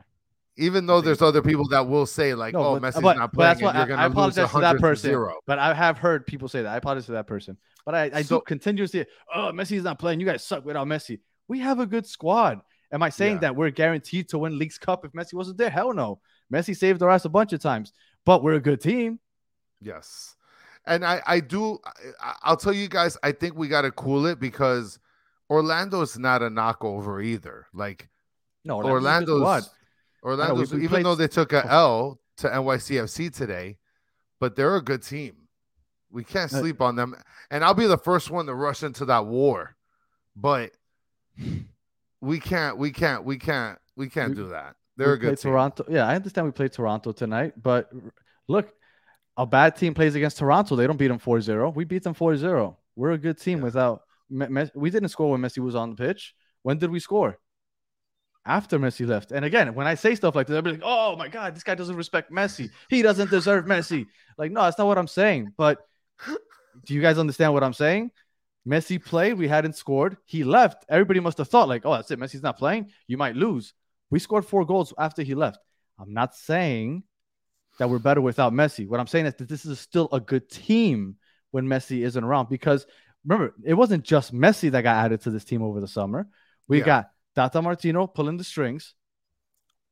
Even 0.57 0.85
though 0.85 1.01
there's 1.01 1.21
other 1.21 1.41
people 1.41 1.67
that 1.69 1.87
will 1.87 2.05
say 2.05 2.33
like, 2.33 2.53
No, 2.53 2.63
"Oh, 2.63 2.79
but, 2.79 2.81
Messi's 2.93 3.01
but, 3.01 3.17
not 3.17 3.31
but 3.33 3.37
playing," 3.57 3.63
what 3.65 3.75
you're 3.75 3.83
I 3.83 3.87
gonna 3.87 4.03
lose 4.07 4.11
apologize 4.13 4.35
to 4.51 4.59
that 4.59 4.75
100 4.75 4.79
person. 4.81 5.09
zero. 5.09 5.33
But 5.45 5.59
I 5.59 5.73
have 5.73 5.97
heard 5.97 6.25
people 6.25 6.47
say 6.47 6.61
that. 6.61 6.73
I 6.73 6.77
apologize 6.77 7.05
to 7.07 7.11
that 7.13 7.27
person. 7.27 7.57
But 7.85 7.95
I, 7.95 8.11
I 8.13 8.21
So- 8.21 8.37
do 8.39 8.43
continuously. 8.45 9.05
Oh, 9.33 9.51
Messi's 9.53 9.83
not 9.83 9.99
playing. 9.99 10.19
You 10.19 10.25
guys 10.25 10.43
suck 10.45 10.63
without 10.65 10.87
Messi. 10.87 11.19
We 11.47 11.59
have 11.59 11.79
a 11.79 11.85
good 11.85 12.05
squad. 12.05 12.61
Am 12.91 13.03
I 13.03 13.09
saying 13.09 13.35
Yeah. 13.35 13.39
that 13.41 13.55
we're 13.55 13.69
guaranteed 13.69 14.29
to 14.29 14.37
win 14.37 14.57
League's 14.57 14.77
Cup 14.77 15.03
if 15.05 15.11
Messi 15.11 15.33
wasn't 15.33 15.57
there? 15.57 15.69
Hell 15.69 15.93
no. 15.93 16.19
Messi 16.53 16.75
saved 16.75 17.01
our 17.03 17.09
ass 17.09 17.25
a 17.25 17.29
bunch 17.29 17.51
of 17.51 17.59
times. 17.59 17.91
But 18.25 18.41
we're 18.43 18.53
a 18.53 18.61
good 18.61 18.79
team. 18.81 19.19
Yes. 19.81 20.35
And 20.85 21.03
I, 21.03 21.21
I 21.25 21.39
do, 21.41 21.79
I, 22.21 22.33
I'll 22.43 22.57
tell 22.57 22.73
you 22.73 22.87
guys, 22.87 23.17
I 23.23 23.31
think 23.31 23.55
we 23.55 23.67
got 23.67 23.81
to 23.81 23.91
cool 23.91 24.25
it 24.27 24.39
because 24.39 24.99
Orlando's 25.49 26.17
not 26.17 26.41
a 26.41 26.49
knockover 26.49 27.23
either. 27.23 27.67
Like 27.73 28.09
No, 28.63 28.81
Orlando's, 28.81 29.25
good. 29.27 29.41
Orlando's, 29.43 29.69
Orlando's, 30.23 30.73
we 30.73 30.79
even 30.79 30.89
played- 30.89 31.05
though 31.05 31.15
they 31.15 31.27
took 31.27 31.53
a 31.53 31.65
L 31.67 32.19
to 32.37 32.47
NYCFC 32.49 33.33
today, 33.33 33.77
but 34.39 34.55
they're 34.55 34.75
a 34.75 34.81
good 34.83 35.03
team. 35.03 35.35
We 36.11 36.23
can't 36.23 36.51
Uh, 36.53 36.59
sleep 36.59 36.81
on 36.81 36.95
them. 36.95 37.15
And 37.51 37.63
I'll 37.63 37.73
be 37.73 37.87
the 37.87 37.97
first 37.97 38.31
one 38.31 38.45
to 38.47 38.53
rush 38.55 38.83
into 38.83 39.05
that 39.05 39.25
war, 39.25 39.75
but 40.35 40.71
we 42.21 42.39
can't, 42.39 42.77
we 42.77 42.91
can't, 42.91 43.23
we 43.23 43.37
can't, 43.37 43.77
we 43.95 44.09
can't 44.09 44.29
We- 44.29 44.35
do 44.35 44.49
that. 44.49 44.75
They're 44.97 45.11
a 45.13 45.19
good 45.19 45.37
team. 45.37 45.51
Toronto. 45.51 45.83
Yeah, 45.89 46.07
I 46.07 46.15
understand 46.15 46.47
we 46.47 46.51
played 46.51 46.71
Toronto 46.71 47.11
tonight, 47.11 47.61
but 47.61 47.91
look, 48.47 48.73
a 49.35 49.45
bad 49.45 49.75
team 49.75 49.93
plays 49.93 50.15
against 50.15 50.37
Toronto. 50.37 50.77
They 50.77 50.87
don't 50.87 50.95
beat 50.95 51.09
them 51.09 51.19
4-0. 51.19 51.75
We 51.75 51.83
beat 51.83 52.03
them 52.03 52.15
4-0. 52.15 52.77
We're 52.95 53.11
a 53.11 53.17
good 53.17 53.37
team 53.37 53.57
Yeah. 53.57 53.63
without 53.65 54.03
We 54.29 54.89
didn't 54.89 55.09
score 55.09 55.31
when 55.31 55.41
Messi 55.41 55.59
was 55.59 55.75
on 55.75 55.91
the 55.91 55.95
pitch. 55.95 56.35
When 56.63 56.77
did 56.77 56.89
we 56.89 56.99
score? 56.99 57.37
After 58.45 58.77
Messi 58.77 59.07
left. 59.07 59.31
And 59.31 59.43
again, 59.43 59.73
when 59.73 59.87
I 59.87 59.95
say 59.95 60.13
stuff 60.13 60.35
like 60.35 60.47
this, 60.47 60.55
I'll 60.55 60.61
be 60.61 60.71
like, 60.71 60.81
oh 60.83 61.15
my 61.15 61.27
God, 61.27 61.55
this 61.55 61.63
guy 61.63 61.73
doesn't 61.73 61.95
respect 61.95 62.31
Messi. 62.31 62.69
He 62.89 63.01
doesn't 63.01 63.31
deserve 63.31 63.65
Messi. 63.65 64.05
Like, 64.37 64.51
no, 64.51 64.61
that's 64.63 64.77
not 64.77 64.87
what 64.87 64.97
I'm 64.97 65.07
saying. 65.07 65.53
But 65.57 65.79
do 66.85 66.93
you 66.93 67.01
guys 67.01 67.17
understand 67.17 67.53
what 67.53 67.63
I'm 67.63 67.73
saying? 67.73 68.11
Messi 68.67 69.03
played, 69.03 69.33
we 69.33 69.47
hadn't 69.47 69.75
scored. 69.75 70.17
He 70.25 70.43
left. 70.43 70.85
Everybody 70.89 71.19
must 71.19 71.37
have 71.37 71.47
thought, 71.47 71.67
like, 71.67 71.85
oh, 71.85 71.93
that's 71.93 72.09
it. 72.11 72.19
Messi's 72.19 72.43
not 72.43 72.57
playing. 72.57 72.89
You 73.07 73.17
might 73.17 73.35
lose. 73.35 73.73
We 74.09 74.19
scored 74.19 74.45
four 74.45 74.65
goals 74.65 74.93
after 74.97 75.21
he 75.21 75.35
left. 75.35 75.59
I'm 75.99 76.13
not 76.13 76.35
saying 76.35 77.03
that 77.79 77.89
we're 77.89 77.99
better 77.99 78.21
without 78.21 78.53
Messi. 78.53 78.87
What 78.87 78.99
I'm 78.99 79.07
saying 79.07 79.25
is 79.27 79.35
that 79.35 79.49
this 79.49 79.65
is 79.65 79.79
still 79.79 80.09
a 80.11 80.19
good 80.19 80.49
team 80.49 81.15
when 81.51 81.65
Messi 81.65 82.03
isn't 82.03 82.23
around. 82.23 82.49
Because 82.49 82.85
remember, 83.25 83.53
it 83.63 83.73
wasn't 83.73 84.03
just 84.03 84.33
Messi 84.33 84.71
that 84.71 84.83
got 84.83 85.03
added 85.03 85.21
to 85.21 85.31
this 85.31 85.43
team 85.45 85.61
over 85.61 85.81
the 85.81 85.87
summer. 85.87 86.27
We 86.67 86.79
Yeah. 86.79 86.85
got 86.85 87.11
Tata 87.35 87.61
Martino 87.61 88.07
pulling 88.07 88.37
the 88.37 88.43
strings. 88.43 88.93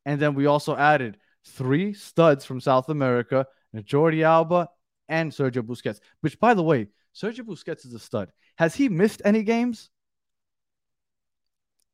And 0.06 0.20
then 0.20 0.34
we 0.34 0.46
also 0.46 0.76
added 0.76 1.18
three 1.44 1.94
studs 1.94 2.46
from 2.46 2.62
South 2.62 2.90
America, 2.90 3.48
Jordi 3.76 4.24
Alba 4.24 4.70
and 5.10 5.32
Sergio 5.32 5.62
Busquets. 5.62 6.00
Which, 6.22 6.40
by 6.40 6.54
the 6.54 6.64
way, 6.64 6.88
Sergio 7.14 7.42
Busquets 7.42 7.86
is 7.86 7.94
a 7.94 8.00
stud. 8.00 8.32
Has 8.58 8.76
he 8.76 8.90
missed 8.90 9.22
any 9.26 9.44
games? 9.44 9.90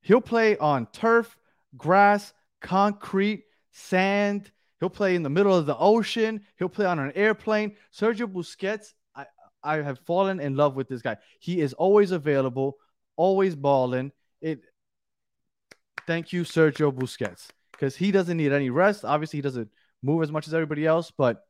He'll 0.02 0.22
play 0.22 0.58
on 0.58 0.88
turf, 0.88 1.38
grass, 1.78 2.34
concrete, 2.62 3.44
sand. 3.72 4.52
He'll 4.80 4.90
play 4.90 5.16
in 5.16 5.24
the 5.24 5.30
middle 5.30 5.56
of 5.56 5.66
the 5.66 5.78
ocean. 5.78 6.42
He'll 6.58 6.70
play 6.70 6.86
on 6.86 7.00
an 7.00 7.12
airplane. 7.16 7.76
Sergio 7.94 8.28
Busquets, 8.28 8.94
I, 9.64 9.78
have 9.78 10.00
fallen 10.00 10.40
in 10.40 10.56
love 10.56 10.76
with 10.76 10.88
this 10.88 11.02
guy. 11.02 11.18
He 11.40 11.62
is 11.62 11.74
always 11.74 12.12
available, 12.12 12.78
always 13.16 13.56
balling. 13.56 14.12
It. 14.42 14.62
Thank 16.08 16.34
you, 16.34 16.44
Sergio 16.44 16.92
Busquets, 16.92 17.50
because 17.72 17.96
he 17.96 18.12
doesn't 18.12 18.38
need 18.38 18.52
any 18.52 18.70
rest. 18.70 19.06
Obviously, 19.06 19.38
he 19.38 19.42
doesn't 19.42 19.70
move 20.02 20.24
as 20.24 20.32
much 20.32 20.48
as 20.48 20.54
everybody 20.54 20.86
else, 20.86 21.12
but 21.12 21.46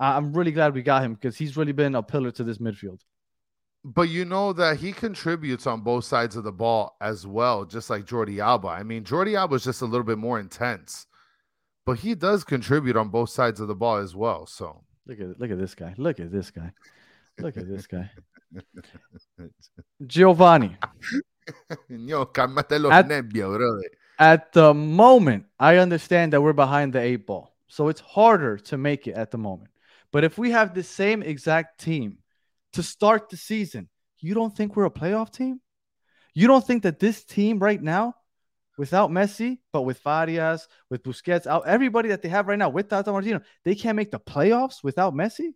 I'm 0.00 0.32
really 0.32 0.52
glad 0.52 0.74
we 0.74 0.82
got 0.82 1.04
him 1.04 1.14
because 1.14 1.36
he's 1.36 1.56
really 1.56 1.72
been 1.72 1.94
a 1.94 2.02
pillar 2.02 2.30
to 2.32 2.44
this 2.44 2.58
midfield. 2.58 3.00
But 3.84 4.08
you 4.08 4.24
know 4.24 4.52
that 4.54 4.78
he 4.78 4.92
contributes 4.92 5.66
on 5.66 5.82
both 5.82 6.06
sides 6.06 6.36
of 6.36 6.44
the 6.44 6.52
ball 6.52 6.96
as 7.00 7.26
well, 7.26 7.66
just 7.66 7.90
like 7.90 8.06
Jordi 8.06 8.38
Alba. 8.38 8.68
I 8.68 8.82
mean, 8.82 9.04
Jordi 9.04 9.36
Alba 9.38 9.56
is 9.56 9.64
just 9.64 9.82
a 9.82 9.86
little 9.86 10.06
bit 10.06 10.16
more 10.16 10.40
intense, 10.40 11.06
but 11.84 11.98
he 11.98 12.14
does 12.14 12.44
contribute 12.44 12.96
on 12.96 13.10
both 13.10 13.28
sides 13.28 13.60
of 13.60 13.68
the 13.68 13.74
ball 13.74 13.98
as 13.98 14.16
well. 14.16 14.46
So 14.46 14.84
Look 15.06 15.20
at 15.20 15.38
look 15.38 15.50
at 15.50 15.58
this 15.58 15.74
guy. 15.74 15.94
Look 15.98 16.18
at 16.20 16.32
this 16.32 16.50
guy. 16.50 16.72
Look 17.38 17.56
at 17.56 17.68
this 17.68 17.86
guy. 17.86 18.10
Giovanni. 20.06 20.76
Yo, 21.88 22.26
cálmate 22.26 22.80
los 22.80 22.92
At- 22.92 23.08
nervios, 23.08 23.56
brother. 23.56 23.90
At 24.18 24.52
the 24.52 24.72
moment, 24.72 25.46
I 25.58 25.78
understand 25.78 26.32
that 26.32 26.40
we're 26.40 26.52
behind 26.52 26.92
the 26.92 27.00
eight 27.00 27.26
ball. 27.26 27.54
So 27.66 27.88
it's 27.88 28.00
harder 28.00 28.58
to 28.58 28.78
make 28.78 29.08
it 29.08 29.14
at 29.16 29.32
the 29.32 29.38
moment. 29.38 29.70
But 30.12 30.22
if 30.22 30.38
we 30.38 30.52
have 30.52 30.74
the 30.74 30.84
same 30.84 31.22
exact 31.22 31.80
team 31.80 32.18
to 32.74 32.82
start 32.82 33.28
the 33.30 33.36
season, 33.36 33.88
you 34.20 34.34
don't 34.34 34.56
think 34.56 34.76
we're 34.76 34.84
a 34.84 34.90
playoff 34.90 35.32
team? 35.32 35.60
You 36.34 36.46
don't 36.46 36.64
think 36.64 36.84
that 36.84 37.00
this 37.00 37.24
team 37.24 37.58
right 37.58 37.82
now, 37.82 38.14
without 38.78 39.10
Messi, 39.10 39.58
but 39.72 39.82
with 39.82 39.98
Farias, 39.98 40.68
with 40.90 41.02
Busquets, 41.02 41.46
out 41.46 41.66
everybody 41.66 42.08
that 42.10 42.22
they 42.22 42.28
have 42.28 42.46
right 42.46 42.58
now 42.58 42.68
with 42.68 42.88
Tata 42.88 43.10
Martino, 43.10 43.40
they 43.64 43.74
can't 43.74 43.96
make 43.96 44.12
the 44.12 44.20
playoffs 44.20 44.82
without 44.84 45.14
Messi? 45.14 45.54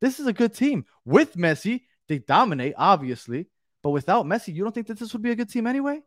This 0.00 0.20
is 0.20 0.26
a 0.26 0.32
good 0.32 0.54
team. 0.54 0.84
With 1.04 1.34
Messi, 1.34 1.82
they 2.08 2.18
dominate, 2.18 2.74
obviously. 2.76 3.46
But 3.82 3.90
without 3.90 4.26
Messi, 4.26 4.54
you 4.54 4.62
don't 4.62 4.74
think 4.74 4.88
that 4.88 4.98
this 4.98 5.12
would 5.12 5.22
be 5.22 5.30
a 5.30 5.36
good 5.36 5.50
team 5.50 5.66
anyway? 5.66 6.00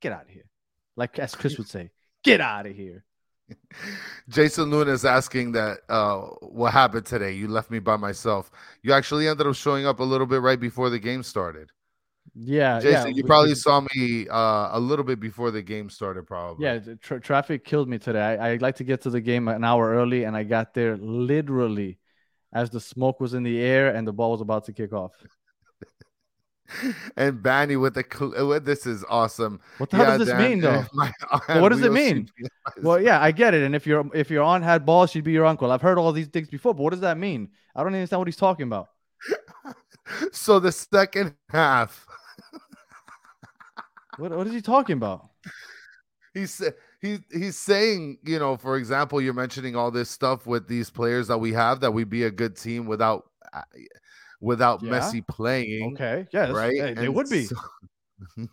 Get 0.00 0.12
out 0.12 0.22
of 0.22 0.28
here. 0.28 0.48
Like 0.96 1.18
as 1.18 1.34
Chris 1.34 1.56
would 1.58 1.68
say, 1.68 1.90
get 2.22 2.40
out 2.40 2.66
of 2.66 2.74
here. 2.74 3.04
Jason 4.28 4.70
Luna 4.70 4.92
is 4.92 5.04
asking 5.04 5.52
that 5.52 5.78
uh, 5.88 6.18
what 6.40 6.72
happened 6.72 7.06
today. 7.06 7.32
You 7.32 7.48
left 7.48 7.70
me 7.70 7.78
by 7.78 7.96
myself. 7.96 8.50
You 8.82 8.92
actually 8.92 9.28
ended 9.28 9.46
up 9.46 9.54
showing 9.54 9.86
up 9.86 10.00
a 10.00 10.04
little 10.04 10.26
bit 10.26 10.42
right 10.42 10.60
before 10.60 10.90
the 10.90 10.98
game 10.98 11.22
started. 11.22 11.70
Yeah, 12.34 12.78
Jason, 12.78 13.08
yeah. 13.08 13.14
you 13.16 13.24
probably 13.24 13.54
saw 13.54 13.84
me 13.94 14.28
uh, 14.28 14.68
a 14.72 14.78
little 14.78 15.04
bit 15.04 15.18
before 15.18 15.50
the 15.50 15.62
game 15.62 15.88
started, 15.88 16.26
probably. 16.26 16.66
Yeah, 16.66 16.78
tra- 17.00 17.20
traffic 17.20 17.64
killed 17.64 17.88
me 17.88 17.98
today. 17.98 18.20
I, 18.20 18.52
I 18.52 18.56
like 18.56 18.76
to 18.76 18.84
get 18.84 19.00
to 19.02 19.10
the 19.10 19.20
game 19.20 19.48
an 19.48 19.64
hour 19.64 19.94
early, 19.94 20.24
and 20.24 20.36
I 20.36 20.42
got 20.42 20.74
there 20.74 20.96
literally 20.98 21.98
as 22.52 22.70
the 22.70 22.80
smoke 22.80 23.20
was 23.20 23.34
in 23.34 23.42
the 23.42 23.60
air 23.60 23.94
and 23.94 24.06
the 24.06 24.12
ball 24.12 24.32
was 24.32 24.40
about 24.40 24.64
to 24.66 24.72
kick 24.72 24.92
off. 24.92 25.12
and 27.16 27.38
Banny 27.42 27.80
with 27.80 27.94
the 27.94 28.04
cl- 28.10 28.52
uh, 28.52 28.58
this 28.58 28.86
is 28.86 29.04
awesome. 29.08 29.60
What 29.78 29.90
the 29.90 29.96
hell 29.96 30.18
does 30.18 30.26
this 30.26 30.28
Dan, 30.28 30.50
mean, 30.50 30.60
though? 30.60 30.84
my- 30.92 31.12
Well, 31.48 31.62
what 31.62 31.70
does 31.70 31.82
it 31.82 31.92
mean? 31.92 32.28
Well, 32.82 33.00
yeah, 33.00 33.20
I 33.20 33.32
get 33.32 33.54
it. 33.54 33.62
And 33.62 33.74
if 33.74 33.86
your 33.86 34.04
if 34.14 34.30
your 34.30 34.42
aunt 34.44 34.62
had 34.62 34.84
balls, 34.84 35.10
she'd 35.10 35.24
be 35.24 35.32
your 35.32 35.46
uncle. 35.46 35.70
I've 35.72 35.80
heard 35.82 35.96
all 35.98 36.12
these 36.12 36.28
things 36.28 36.48
before, 36.48 36.74
but 36.74 36.82
what 36.82 36.90
does 36.90 37.00
that 37.00 37.16
mean? 37.16 37.48
I 37.74 37.82
don't 37.82 37.94
understand 37.94 38.20
what 38.20 38.28
he's 38.28 38.36
talking 38.36 38.64
about. 38.64 38.88
so 40.32 40.60
the 40.60 40.70
second 40.70 41.34
half, 41.48 42.06
What 44.18 44.32
what 44.32 44.46
is 44.46 44.52
he 44.52 44.60
talking 44.60 44.94
about? 44.94 45.30
he's 46.34 46.62
he 47.00 47.18
he's 47.32 47.56
saying, 47.56 48.18
you 48.24 48.38
know, 48.38 48.56
for 48.56 48.76
example, 48.76 49.20
you're 49.20 49.34
mentioning 49.34 49.76
all 49.76 49.90
this 49.90 50.10
stuff 50.10 50.46
with 50.46 50.66
these 50.68 50.90
players 50.90 51.28
that 51.28 51.38
we 51.38 51.52
have 51.52 51.80
that 51.80 51.92
we'd 51.92 52.10
be 52.10 52.24
a 52.24 52.30
good 52.30 52.56
team 52.56 52.86
without 52.86 53.24
uh, 53.52 53.62
without 54.40 54.82
Yeah. 54.82 54.90
Messi 54.92 55.26
playing. 55.26 55.94
Okay, 55.94 56.26
yes, 56.32 56.50
right? 56.52 56.74
hey, 56.76 56.94
they 56.94 57.06
And 57.06 57.14
would 57.14 57.30
be. 57.30 57.44
so- 57.44 57.56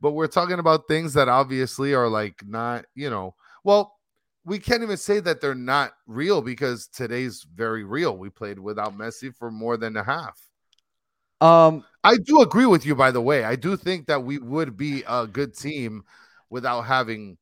but 0.00 0.12
we're 0.12 0.26
talking 0.26 0.58
about 0.58 0.86
things 0.86 1.14
that 1.14 1.28
obviously 1.28 1.94
are 1.94 2.08
like 2.08 2.42
not, 2.46 2.84
you 2.94 3.08
know, 3.08 3.34
well, 3.64 3.96
we 4.44 4.58
can't 4.58 4.82
even 4.82 4.96
say 4.96 5.20
that 5.20 5.40
they're 5.40 5.54
not 5.54 5.92
real 6.06 6.42
because 6.42 6.86
today's 6.88 7.46
very 7.54 7.84
real. 7.84 8.16
We 8.16 8.28
played 8.30 8.58
without 8.58 8.96
Messi 8.96 9.34
for 9.34 9.50
more 9.50 9.76
than 9.76 9.96
a 9.96 10.02
half. 10.04 10.38
Um, 11.40 11.84
I 12.04 12.16
do 12.18 12.40
agree 12.42 12.66
with 12.66 12.84
you, 12.84 12.94
by 12.94 13.10
the 13.10 13.20
way. 13.20 13.44
I 13.44 13.56
do 13.56 13.76
think 13.76 14.06
that 14.06 14.22
we 14.22 14.38
would 14.38 14.76
be 14.76 15.02
a 15.08 15.26
good 15.26 15.56
team 15.56 16.04
without 16.50 16.82
having 16.82 17.38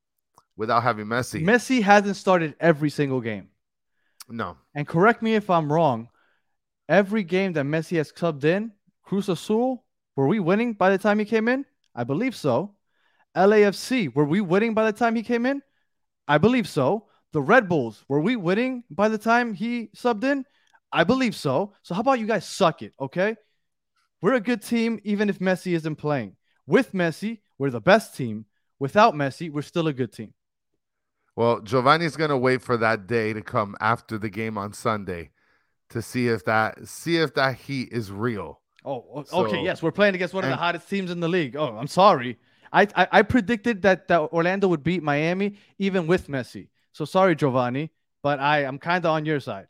without 0.57 0.83
having 0.83 1.07
Messi. 1.07 1.43
Messi 1.43 1.83
hasn't 1.83 2.17
started 2.17 2.55
every 2.61 2.91
single 2.91 3.21
game. 3.21 3.49
no, 4.29 4.57
And 4.75 4.87
correct 4.87 5.23
me 5.23 5.35
if 5.35 5.49
I'm 5.49 5.73
wrong. 5.73 6.09
Every 6.89 7.23
game 7.23 7.53
that 7.53 7.65
Messi 7.65 7.97
has 7.99 8.11
subbed 8.13 8.45
in, 8.45 8.73
Cruz 9.03 9.29
Azul, 9.29 9.85
were 10.17 10.27
we 10.27 10.41
winning 10.41 10.73
by 10.73 10.91
the 10.91 10.99
time 10.99 11.19
he 11.19 11.25
came 11.25 11.49
in? 11.49 11.65
I 11.95 12.05
believe 12.05 12.35
so. 12.35 12.75
LAFC, 13.37 14.15
were 14.15 14.25
we 14.25 14.41
winning 14.41 14.75
by 14.75 14.91
the 14.91 14.99
time 14.99 15.15
he 15.15 15.23
came 15.23 15.47
in? 15.47 15.63
I 16.27 16.39
believe 16.39 16.69
so. 16.69 17.07
The 17.33 17.43
Red 17.43 17.69
Bulls, 17.69 18.05
were 18.09 18.21
we 18.21 18.37
winning 18.37 18.85
by 18.91 19.09
the 19.09 19.19
time 19.19 19.55
he 19.55 19.91
subbed 19.95 20.25
in? 20.25 20.45
I 20.91 21.05
believe 21.05 21.37
so. 21.37 21.75
So 21.83 21.95
how 21.95 22.01
about 22.01 22.19
you 22.19 22.27
guys 22.27 22.49
suck 22.49 22.83
it, 22.83 22.95
okay? 22.99 23.37
We're 24.23 24.35
a 24.35 24.41
good 24.41 24.63
team 24.63 24.99
even 25.05 25.29
if 25.29 25.39
Messi 25.39 25.75
isn't 25.75 25.97
playing. 25.97 26.37
With 26.67 26.93
Messi, 26.93 27.41
we're 27.59 27.71
the 27.71 27.81
best 27.81 28.17
team. 28.17 28.47
Without 28.79 29.15
Messi, 29.15 29.51
we're 29.51 29.63
still 29.63 29.89
a 29.89 29.93
good 29.93 30.13
team. 30.13 30.33
Well, 31.37 31.61
Giovanni's 31.61 32.17
gonna 32.17 32.39
wait 32.39 32.63
for 32.63 32.77
that 32.77 33.07
day 33.07 33.33
to 33.33 33.43
come 33.43 33.77
after 33.81 34.19
the 34.19 34.29
game 34.31 34.59
on 34.59 34.73
Sunday 34.73 35.31
to 35.91 36.03
see 36.03 36.29
if 36.29 36.45
that 36.45 36.87
see 36.89 37.17
if 37.19 37.35
that 37.35 37.55
heat 37.57 37.91
is 37.93 38.11
real. 38.11 38.61
Oh, 38.85 39.05
o- 39.15 39.23
So- 39.25 39.47
okay. 39.47 39.63
Yes, 39.63 39.83
we're 39.83 39.93
playing 39.93 40.15
against 40.15 40.35
one 40.35 40.45
of 40.45 40.51
the 40.51 40.57
hottest 40.57 40.89
teams 40.89 41.11
in 41.11 41.21
the 41.21 41.29
league. 41.29 41.57
Oh, 41.57 41.77
I'm 41.77 41.87
sorry. 41.87 42.39
I, 42.73 42.83
I 42.95 43.09
I 43.13 43.23
predicted 43.23 43.83
that 43.83 44.09
that 44.09 44.21
Orlando 44.21 44.69
would 44.69 44.83
beat 44.83 45.03
Miami 45.03 45.57
even 45.79 46.07
with 46.07 46.29
Messi. 46.29 46.69
So 46.93 47.05
sorry, 47.05 47.35
Giovanni, 47.37 47.91
but 48.23 48.41
I 48.41 48.59
I 48.59 48.61
am 48.63 48.79
kind 48.79 49.05
of 49.05 49.11
on 49.13 49.25
your 49.25 49.41
side. 49.41 49.69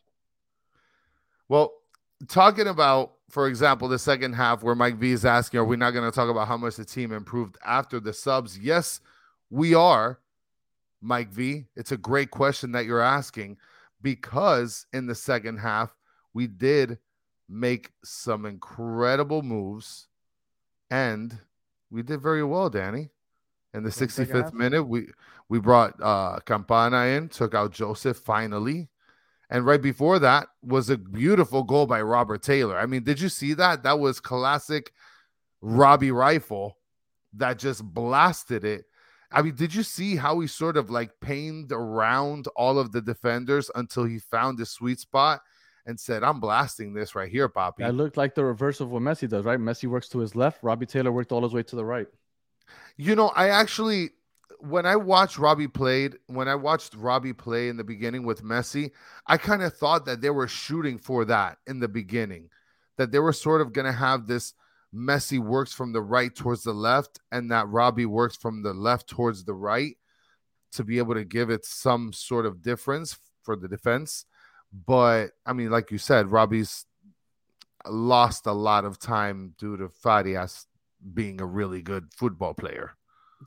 Well, 1.49 1.73
talking 2.29 2.67
about, 2.67 3.13
for 3.29 3.47
example, 3.47 3.89
the 3.89 3.99
second 3.99 4.33
half 4.35 4.63
where 4.63 4.75
Mike 4.75 4.97
V 4.97 5.13
is 5.13 5.25
asking, 5.25 5.61
are 5.61 5.65
we 5.65 5.77
not 5.77 5.91
going 5.91 6.11
to 6.11 6.15
talk 6.15 6.31
about 6.31 6.49
how 6.49 6.57
much 6.57 6.77
the 6.77 6.85
team 6.85 7.13
improved 7.13 7.59
after 7.65 8.01
the 8.01 8.13
subs? 8.13 8.59
Yes, 8.59 9.01
we 9.51 9.75
are, 9.75 10.21
Mike 11.03 11.31
V. 11.31 11.67
It's 11.77 11.93
a 11.93 11.97
great 11.97 12.31
question 12.31 12.73
that 12.73 12.87
you're 12.87 13.01
asking 13.01 13.59
because 14.01 14.87
in 14.93 15.07
the 15.07 15.15
second 15.15 15.59
half, 15.59 15.95
we 16.33 16.47
did 16.47 16.99
make 17.49 17.91
some 18.05 18.47
incredible 18.47 19.43
moves 19.43 20.09
and 20.91 21.37
we 21.91 22.03
did 22.03 22.21
very 22.21 22.45
well, 22.45 22.71
Danny. 22.71 23.11
In 23.75 23.83
the 23.83 23.89
In 23.91 24.07
the 24.07 24.09
second 24.09 24.27
65th 24.27 24.53
minute, 24.55 24.85
we 24.85 25.09
we 25.51 25.61
brought 25.61 25.95
uh 26.03 26.39
Campana 26.47 27.05
in, 27.05 27.29
took 27.29 27.55
out 27.55 27.73
Josef 27.73 28.17
finally. 28.17 28.89
And 29.51 29.65
right 29.65 29.81
before 29.81 30.19
that 30.19 30.49
was 30.63 30.91
a 30.91 30.99
beautiful 30.99 31.63
goal 31.63 31.87
by 31.87 32.03
Robert 32.03 32.43
Taylor. 32.43 32.79
I 32.79 32.87
mean, 32.87 33.03
did 33.03 33.21
you 33.21 33.29
see 33.29 33.55
that? 33.55 33.83
That 33.83 33.99
was 33.99 34.21
classic 34.21 34.93
Robbie 35.63 36.11
rifle 36.11 36.77
that 37.35 37.59
just 37.59 37.83
blasted 37.83 38.65
it. 38.65 38.85
I 39.31 39.43
mean, 39.43 39.55
did 39.55 39.75
you 39.75 39.83
see 39.83 40.17
how 40.17 40.41
he 40.41 40.47
sort 40.47 40.77
of 40.77 40.91
like 40.91 41.21
pained 41.21 41.73
around 41.73 42.47
all 42.57 42.79
of 42.79 42.93
the 42.93 43.01
defenders 43.01 43.71
until 43.75 44.05
he 44.05 44.19
found 44.19 44.59
his 44.59 44.71
sweet 44.71 45.01
spot 45.01 45.43
and 45.87 45.99
said, 45.99 46.23
I'm 46.23 46.41
blasting 46.41 46.93
this 46.93 47.15
right 47.15 47.31
here, 47.31 47.49
Poppy. 47.49 47.83
That 47.83 47.95
looked 47.95 48.17
like 48.19 48.35
the 48.35 48.45
reverse 48.45 48.81
of 48.81 48.91
what 48.91 49.03
Messi 49.03 49.29
does, 49.29 49.45
right? 49.45 49.59
Messi 49.59 49.89
works 49.89 50.09
to 50.11 50.19
his 50.19 50.37
left. 50.37 50.63
Robbie 50.63 50.87
Taylor 50.87 51.13
worked 51.13 51.33
all 51.33 51.43
his 51.43 51.55
way 51.55 51.63
to 51.63 51.77
the 51.77 51.85
right. 51.85 52.07
You 52.97 53.17
know, 53.17 53.29
I 53.29 53.49
actually 53.49 54.11
when 54.61 54.87
I 54.87 54.97
watched 54.97 55.39
Robbie 55.39 55.69
played, 55.69 56.17
when 56.27 56.49
I 56.49 56.55
watched 56.55 56.95
Robbie 56.95 57.33
play 57.33 57.69
in 57.69 57.77
the 57.77 57.85
beginning 57.85 58.25
with 58.25 58.43
Messi, 58.43 58.91
I 59.27 59.37
kind 59.37 59.63
of 59.63 59.75
thought 59.75 60.05
that 60.07 60.21
they 60.21 60.31
were 60.31 60.49
shooting 60.49 60.99
for 60.99 61.25
that 61.27 61.59
in 61.67 61.81
the 61.81 61.89
beginning. 61.89 62.51
That 62.97 63.13
they 63.13 63.21
were 63.21 63.33
sort 63.33 63.61
of 63.61 63.73
going 63.73 63.87
to 63.87 63.93
have 63.93 64.27
this 64.27 64.55
Messi 64.95 65.39
works 65.39 65.73
from 65.73 65.93
the 65.93 66.01
right 66.03 66.35
towards 66.35 66.63
the 66.63 66.73
left 66.73 67.21
and 67.31 67.51
that 67.51 67.69
Robbie 67.69 68.07
works 68.07 68.37
from 68.37 68.63
the 68.63 68.73
left 68.73 69.09
towards 69.09 69.45
the 69.45 69.55
right 69.55 69.97
to 70.73 70.85
be 70.85 70.99
able 70.99 71.15
to 71.15 71.25
give 71.25 71.51
it 71.51 71.65
some 71.65 72.13
sort 72.13 72.45
of 72.45 72.63
difference 72.63 73.19
for 73.43 73.55
the 73.55 73.69
defense. 73.69 74.25
But 74.73 75.29
I 75.47 75.53
mean, 75.53 75.71
like 75.71 75.91
you 75.91 75.99
said, 75.99 76.33
Robbie's 76.33 76.85
lost 77.87 78.47
a 78.47 78.53
lot 78.53 78.85
of 78.85 78.99
time 78.99 79.55
due 79.59 79.77
to 79.77 79.89
Farias 79.89 80.67
being 81.15 81.41
a 81.41 81.47
really 81.47 81.81
good 81.81 82.09
football 82.13 82.55
player. 82.55 82.98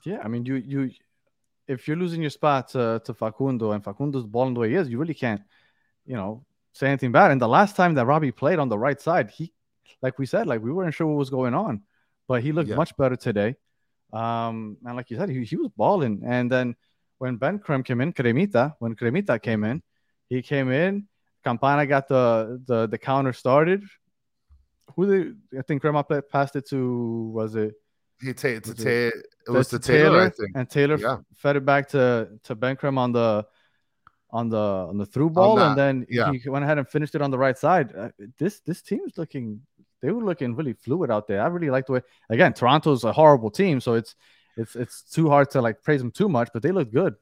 Yeah, 0.05 0.19
I 0.23 0.27
mean, 0.27 0.45
you 0.45 0.55
you 0.55 0.91
if 1.67 1.87
you're 1.87 1.97
losing 1.97 2.21
your 2.21 2.29
spot 2.31 2.69
to, 2.69 3.01
to 3.05 3.13
Facundo 3.13 3.71
and 3.71 3.83
Facundo's 3.83 4.25
balling 4.25 4.53
the 4.53 4.59
way 4.59 4.69
he 4.69 4.75
is, 4.75 4.89
you 4.89 4.97
really 4.97 5.13
can't, 5.13 5.41
you 6.05 6.15
know, 6.15 6.43
say 6.73 6.87
anything 6.87 7.11
bad. 7.11 7.31
And 7.31 7.39
the 7.39 7.47
last 7.47 7.75
time 7.75 7.93
that 7.95 8.05
Robbie 8.05 8.31
played 8.31 8.59
on 8.59 8.67
the 8.67 8.77
right 8.77 8.99
side, 8.99 9.29
he, 9.29 9.53
like 10.01 10.19
we 10.19 10.25
said, 10.25 10.47
like 10.47 10.61
we 10.61 10.71
weren't 10.71 10.93
sure 10.93 11.07
what 11.07 11.17
was 11.17 11.29
going 11.29 11.53
on, 11.53 11.83
but 12.27 12.41
he 12.43 12.51
looked 12.51 12.69
Yeah. 12.69 12.75
much 12.75 12.95
better 12.97 13.15
today. 13.15 13.55
Um, 14.11 14.77
and 14.85 14.95
like 14.97 15.09
you 15.09 15.17
said, 15.17 15.29
he, 15.29 15.45
he 15.45 15.55
was 15.55 15.69
balling. 15.77 16.23
And 16.25 16.51
then 16.51 16.75
when 17.19 17.37
Ben 17.37 17.59
Krem 17.59 17.85
came 17.85 18.01
in, 18.01 18.11
Cremita, 18.11 18.75
when 18.79 18.95
Cremita 18.95 19.41
came 19.41 19.63
in, 19.63 19.81
he 20.27 20.41
came 20.41 20.71
in. 20.71 21.07
Campana 21.43 21.85
got 21.87 22.07
the 22.07 22.61
the 22.65 22.87
the 22.87 22.97
counter 22.97 23.33
started. 23.33 23.83
Who 24.95 25.05
did 25.07 25.37
I 25.57 25.61
think 25.63 25.81
Crema 25.81 26.03
passed 26.03 26.55
it 26.55 26.67
to? 26.69 27.31
Was 27.33 27.55
it 27.55 27.73
He 28.21 28.33
ta- 28.33 28.59
to 28.59 28.73
ta- 28.73 28.83
it- 28.85 29.13
was 29.47 29.69
to 29.69 29.79
Taylor, 29.79 30.21
I 30.21 30.29
think. 30.29 30.51
and 30.55 30.69
Taylor 30.69 30.97
Yeah. 30.97 31.17
fed 31.35 31.55
it 31.55 31.65
back 31.65 31.89
to 31.89 32.29
to 32.43 32.55
Benkrem 32.55 32.97
on 32.97 33.11
the 33.11 33.45
on 34.29 34.49
the 34.49 34.57
on 34.57 34.97
the 34.97 35.05
through 35.05 35.31
ball, 35.31 35.59
and 35.59 35.77
then 35.77 36.05
yeah. 36.09 36.31
he 36.31 36.47
went 36.49 36.63
ahead 36.63 36.77
and 36.77 36.87
finished 36.87 37.15
it 37.15 37.21
on 37.21 37.31
the 37.31 37.37
right 37.37 37.57
side. 37.57 37.93
Uh, 37.95 38.09
this 38.37 38.61
this 38.61 38.81
team's 38.81 39.17
looking 39.17 39.61
they 40.01 40.11
were 40.11 40.23
looking 40.23 40.55
really 40.55 40.73
fluid 40.73 41.11
out 41.11 41.27
there. 41.27 41.41
I 41.41 41.47
really 41.47 41.69
like 41.69 41.85
the 41.85 41.93
way 41.93 42.01
again 42.29 42.53
Toronto's 42.53 43.03
a 43.03 43.11
horrible 43.11 43.51
team, 43.51 43.81
so 43.81 43.95
it's 43.95 44.15
it's 44.57 44.75
it's 44.75 45.01
too 45.03 45.29
hard 45.29 45.49
to 45.51 45.61
like 45.61 45.81
praise 45.81 46.01
them 46.01 46.11
too 46.11 46.29
much, 46.29 46.49
but 46.53 46.61
they 46.61 46.71
look 46.71 46.91
good. 46.91 47.15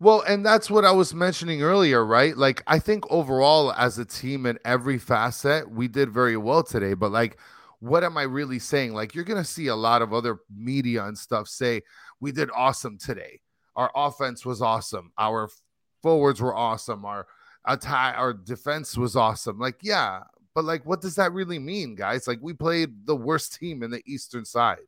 Well, 0.00 0.22
and 0.28 0.46
that's 0.46 0.70
what 0.70 0.84
I 0.84 0.92
was 0.92 1.12
mentioning 1.12 1.60
earlier, 1.62 2.04
right? 2.04 2.36
Like, 2.36 2.62
I 2.68 2.78
think 2.78 3.04
overall, 3.10 3.72
as 3.72 3.98
a 3.98 4.04
team 4.04 4.46
in 4.46 4.56
every 4.64 4.96
facet, 4.96 5.68
we 5.68 5.88
did 5.88 6.10
very 6.14 6.36
well 6.36 6.62
today. 6.62 6.94
But, 6.94 7.10
like, 7.10 7.36
what 7.80 8.04
am 8.04 8.16
I 8.16 8.22
really 8.22 8.58
saying? 8.58 8.92
Like, 8.94 9.14
you're 9.14 9.24
going 9.24 9.42
to 9.42 9.48
see 9.48 9.68
a 9.68 9.76
lot 9.76 10.02
of 10.02 10.12
other 10.12 10.38
media 10.54 11.04
and 11.04 11.16
stuff 11.16 11.48
say, 11.48 11.82
we 12.20 12.32
did 12.32 12.50
awesome 12.54 12.98
today. 12.98 13.40
Our 13.76 13.90
offense 13.94 14.44
was 14.44 14.60
awesome. 14.60 15.12
Our 15.16 15.48
forwards 16.02 16.40
were 16.40 16.54
awesome. 16.54 17.04
Our 17.04 17.26
attack, 17.64 18.16
our 18.18 18.32
defense 18.32 18.96
was 18.96 19.14
awesome. 19.14 19.58
Like, 19.58 19.76
yeah, 19.82 20.22
but, 20.54 20.64
like, 20.64 20.84
what 20.84 21.00
does 21.00 21.14
that 21.16 21.32
really 21.32 21.60
mean, 21.60 21.94
guys? 21.94 22.26
Like, 22.26 22.40
we 22.42 22.52
played 22.52 23.06
the 23.06 23.14
worst 23.14 23.58
team 23.60 23.82
in 23.84 23.90
the 23.92 24.02
Eastern 24.06 24.44
side, 24.44 24.80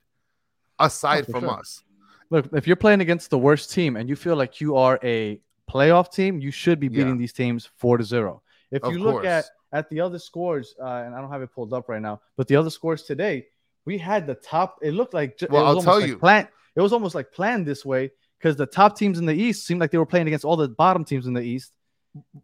aside 0.78 1.26
for 1.26 1.32
from 1.32 1.40
sure. 1.42 1.50
us. 1.58 1.84
Look, 2.30 2.48
if 2.52 2.66
you're 2.66 2.76
playing 2.76 3.00
against 3.00 3.30
the 3.30 3.38
worst 3.38 3.72
team 3.72 3.96
and 3.96 4.08
you 4.08 4.16
feel 4.16 4.34
like 4.36 4.60
you 4.60 4.76
are 4.76 4.98
a 5.04 5.40
playoff 5.70 6.12
team, 6.12 6.40
you 6.40 6.50
should 6.50 6.80
be 6.80 6.86
Yeah. 6.88 7.04
beating 7.04 7.18
these 7.18 7.32
teams 7.32 7.70
four 7.76 7.98
to 7.98 8.04
zero. 8.04 8.42
If 8.72 8.82
Of 8.82 8.92
you 8.92 8.98
look 9.00 9.22
course. 9.22 9.26
at 9.26 9.44
the 9.90 10.00
other 10.00 10.18
scores, 10.18 10.74
uh, 10.80 10.84
and 10.84 11.14
I 11.14 11.20
don't 11.20 11.30
have 11.30 11.42
it 11.42 11.52
pulled 11.54 11.72
up 11.72 11.88
right 11.88 12.02
now, 12.02 12.20
but 12.36 12.48
the 12.48 12.56
other 12.56 12.70
scores 12.70 13.04
today, 13.04 13.46
we 13.84 13.98
had 13.98 14.26
the 14.26 14.34
top. 14.34 14.78
It 14.82 14.92
looked 14.92 15.14
like 15.14 15.38
Well, 15.48 15.48
it 15.48 15.52
was 15.52 15.60
I'll 15.60 15.66
almost 15.66 15.84
tell 15.86 16.00
like 16.00 16.08
you. 16.08 16.18
Plan, 16.18 16.48
it 16.76 16.80
was 16.80 16.92
almost 16.92 17.14
like 17.14 17.32
planned 17.32 17.66
this 17.66 17.84
way 17.84 18.10
because 18.38 18.56
the 18.56 18.66
top 18.66 18.96
teams 18.96 19.18
in 19.18 19.26
the 19.26 19.34
East 19.34 19.66
seemed 19.66 19.80
like 19.80 19.90
they 19.90 19.98
were 19.98 20.06
playing 20.06 20.26
against 20.26 20.44
all 20.44 20.56
the 20.56 20.68
bottom 20.68 21.04
teams 21.04 21.26
in 21.26 21.34
the 21.34 21.42
East, 21.42 21.72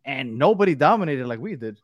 and 0.04 0.38
nobody 0.38 0.74
dominated 0.74 1.26
like 1.26 1.40
we 1.40 1.56
did. 1.56 1.78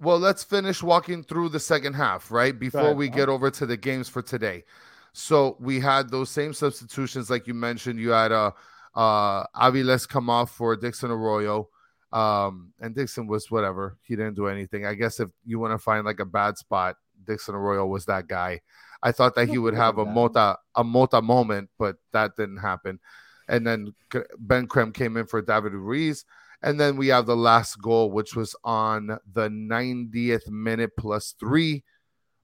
Well, 0.00 0.18
let's 0.18 0.42
finish 0.42 0.82
walking 0.82 1.22
through 1.22 1.50
the 1.50 1.60
second 1.60 1.94
half, 1.94 2.30
right? 2.30 2.58
Before 2.58 2.94
we 2.94 3.08
get 3.08 3.28
over 3.28 3.50
to 3.50 3.66
the 3.66 3.76
games 3.76 4.08
for 4.08 4.22
today. 4.22 4.64
So 5.12 5.56
we 5.60 5.78
had 5.78 6.10
those 6.10 6.30
same 6.30 6.52
substitutions, 6.52 7.30
like 7.30 7.46
you 7.46 7.54
mentioned. 7.54 8.00
You 8.00 8.10
had 8.10 8.32
uh 8.32 8.50
uh 8.94 9.46
Aviles 9.54 10.08
come 10.08 10.28
off 10.28 10.50
for 10.50 10.74
Dixon 10.76 11.10
Arroyo. 11.10 11.68
Um, 12.14 12.72
and 12.80 12.94
Dixon 12.94 13.26
was 13.26 13.50
whatever. 13.50 13.98
He 14.02 14.14
didn't 14.14 14.36
do 14.36 14.46
anything. 14.46 14.86
I 14.86 14.94
guess 14.94 15.18
if 15.18 15.28
you 15.44 15.58
want 15.58 15.72
to 15.72 15.78
find 15.78 16.06
like 16.06 16.20
a 16.20 16.24
bad 16.24 16.56
spot, 16.56 16.96
Dixon 17.26 17.56
Arroyo 17.56 17.86
was 17.86 18.06
that 18.06 18.28
guy. 18.28 18.60
I 19.02 19.10
thought 19.12 19.34
that 19.34 19.48
he 19.48 19.58
would 19.64 19.74
have 19.74 19.98
a. 19.98 20.04
Mota 20.04 20.56
a 20.76 20.84
Mota 20.84 21.20
moment, 21.20 21.70
but 21.78 21.96
that 22.12 22.36
didn't 22.36 22.58
happen. 22.58 23.00
And 23.48 23.66
then 23.66 23.94
Ben 24.38 24.68
Krem 24.68 24.94
came 24.94 25.16
in 25.16 25.26
for 25.26 25.42
David 25.42 25.72
Ruiz. 25.72 26.24
And 26.62 26.80
then 26.80 26.96
we 26.96 27.08
have 27.08 27.26
the 27.26 27.36
last 27.36 27.76
goal, 27.82 28.10
which 28.10 28.34
was 28.34 28.56
on 28.64 29.18
the 29.30 29.50
90th 29.50 30.48
minute 30.48 30.92
plus 30.96 31.34
three, 31.38 31.84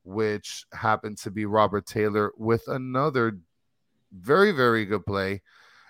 which 0.05 0.67
happened 0.75 1.17
to 1.19 1.31
be 1.31 1.47
Robert 1.47 1.87
Taylor 1.87 2.33
with 2.37 2.69
another 2.69 3.39
very, 4.13 4.53
very 4.53 4.85
good 4.85 5.07
play. 5.07 5.41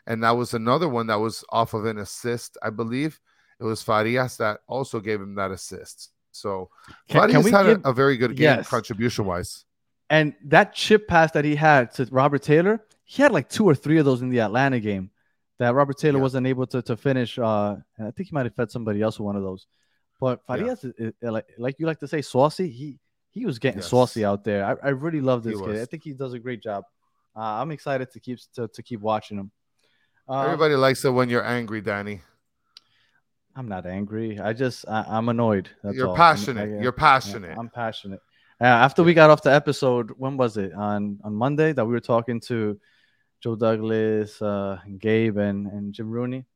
And 0.07 0.23
that 0.23 0.37
was 0.37 0.55
another 0.55 0.89
one 0.89 1.09
that 1.09 1.19
was 1.19 1.45
off 1.51 1.75
of 1.75 1.87
an 1.87 1.99
assist, 1.99 2.57
I 2.63 2.71
believe. 2.71 3.21
It 3.61 3.65
was 3.65 3.83
Farias 3.83 4.37
that 4.39 4.61
also 4.67 5.01
gave 5.01 5.21
him 5.21 5.35
that 5.35 5.51
assist. 5.51 6.11
So 6.33 6.71
Can, 7.09 7.21
Farias 7.21 7.45
can 7.45 7.53
had 7.55 7.67
give, 7.67 7.85
a, 7.85 7.91
a 7.91 7.93
very 7.93 8.17
good 8.17 8.35
game 8.37 8.57
Yes. 8.59 8.69
contribution 8.69 9.27
wise. 9.27 9.65
and 10.09 10.35
that 10.47 10.75
chip 10.75 11.07
pass 11.07 11.31
that 11.33 11.45
he 11.45 11.55
had 11.57 11.93
to 11.95 12.09
Robert 12.11 12.43
Taylor, 12.43 12.81
he 13.05 13.23
had 13.23 13.33
like 13.33 13.49
two 13.49 13.65
or 13.69 13.75
three 13.75 13.99
of 13.99 14.05
those 14.05 14.23
in 14.23 14.31
the 14.31 14.41
Atlanta 14.41 14.81
game 14.81 15.11
that 15.59 15.75
Robert 15.75 15.99
Taylor 15.99 16.19
Yeah. 16.19 16.23
wasn't 16.23 16.47
able 16.47 16.67
to, 16.69 16.81
to 16.83 16.97
finish. 16.97 17.39
Uh, 17.39 17.77
and 17.99 18.07
I 18.09 18.11
think 18.13 18.29
he 18.31 18.35
might 18.35 18.47
have 18.47 18.55
fed 18.55 18.71
somebody 18.71 19.03
else 19.03 19.19
with 19.19 19.27
one 19.27 19.37
of 19.37 19.43
those. 19.43 19.67
But 20.21 20.41
Yeah. 20.49 20.57
Farias, 20.57 20.85
is- 20.85 20.95
is- 20.99 21.15
like, 21.23 21.47
like 21.59 21.77
you 21.79 21.87
like 21.87 21.99
to 22.01 22.09
say, 22.09 22.23
saucy. 22.23 22.69
He 22.71 22.99
he 23.33 23.47
was 23.47 23.59
getting 23.61 23.79
Yes. 23.81 23.89
saucy 23.89 24.25
out 24.25 24.43
there. 24.43 24.65
I, 24.65 24.89
I 24.89 24.91
really 24.91 25.21
love 25.21 25.45
He 25.45 25.51
this 25.51 25.61
kid. 25.61 25.69
was. 25.69 25.81
I 25.83 25.85
think 25.85 26.03
he 26.03 26.13
does 26.15 26.33
a 26.33 26.39
great 26.41 26.61
job. 26.63 26.83
Uh, 27.37 27.61
I'm 27.63 27.71
excited 27.71 28.11
to 28.13 28.19
keep 28.21 28.39
to, 28.57 28.67
to 28.69 28.83
keep 28.83 29.01
watching 29.01 29.39
him. 29.39 29.51
Uh, 30.29 30.43
Everybody 30.43 30.75
likes 30.75 31.05
it 31.05 31.11
when 31.11 31.29
you're 31.29 31.45
angry, 31.45 31.81
Danny. 31.81 32.23
I'm 33.61 33.69
not 33.69 33.85
angry. 33.85 34.41
I 34.41 34.55
just 34.55 34.87
I, 34.89 35.05
I'm 35.07 35.29
annoyed. 35.29 35.69
That's 35.85 35.95
you're 35.95 36.09
all. 36.09 36.17
Passionate. 36.17 36.61
I- 36.63 36.79
uh, 36.79 36.83
you're 36.83 36.95
yeah, 36.97 37.09
passionate. 37.11 37.59
I'm 37.59 37.69
passionate. 37.69 38.21
Uh, 38.59 38.65
after 38.65 39.03
we 39.03 39.13
got 39.13 39.29
off 39.29 39.43
the 39.43 39.53
episode, 39.53 40.13
when 40.17 40.39
was 40.39 40.57
it? 40.57 40.73
On 40.73 41.19
on 41.23 41.35
Monday 41.35 41.75
that 41.75 41.85
we 41.85 41.93
were 41.93 42.01
talking 42.01 42.41
to 42.49 42.81
Joe 43.43 43.57
Douglas, 43.57 44.41
uh, 44.41 44.79
Gabe, 44.99 45.37
and 45.37 45.67
and 45.67 45.93
Jim 45.93 46.11
Rooney. 46.11 46.47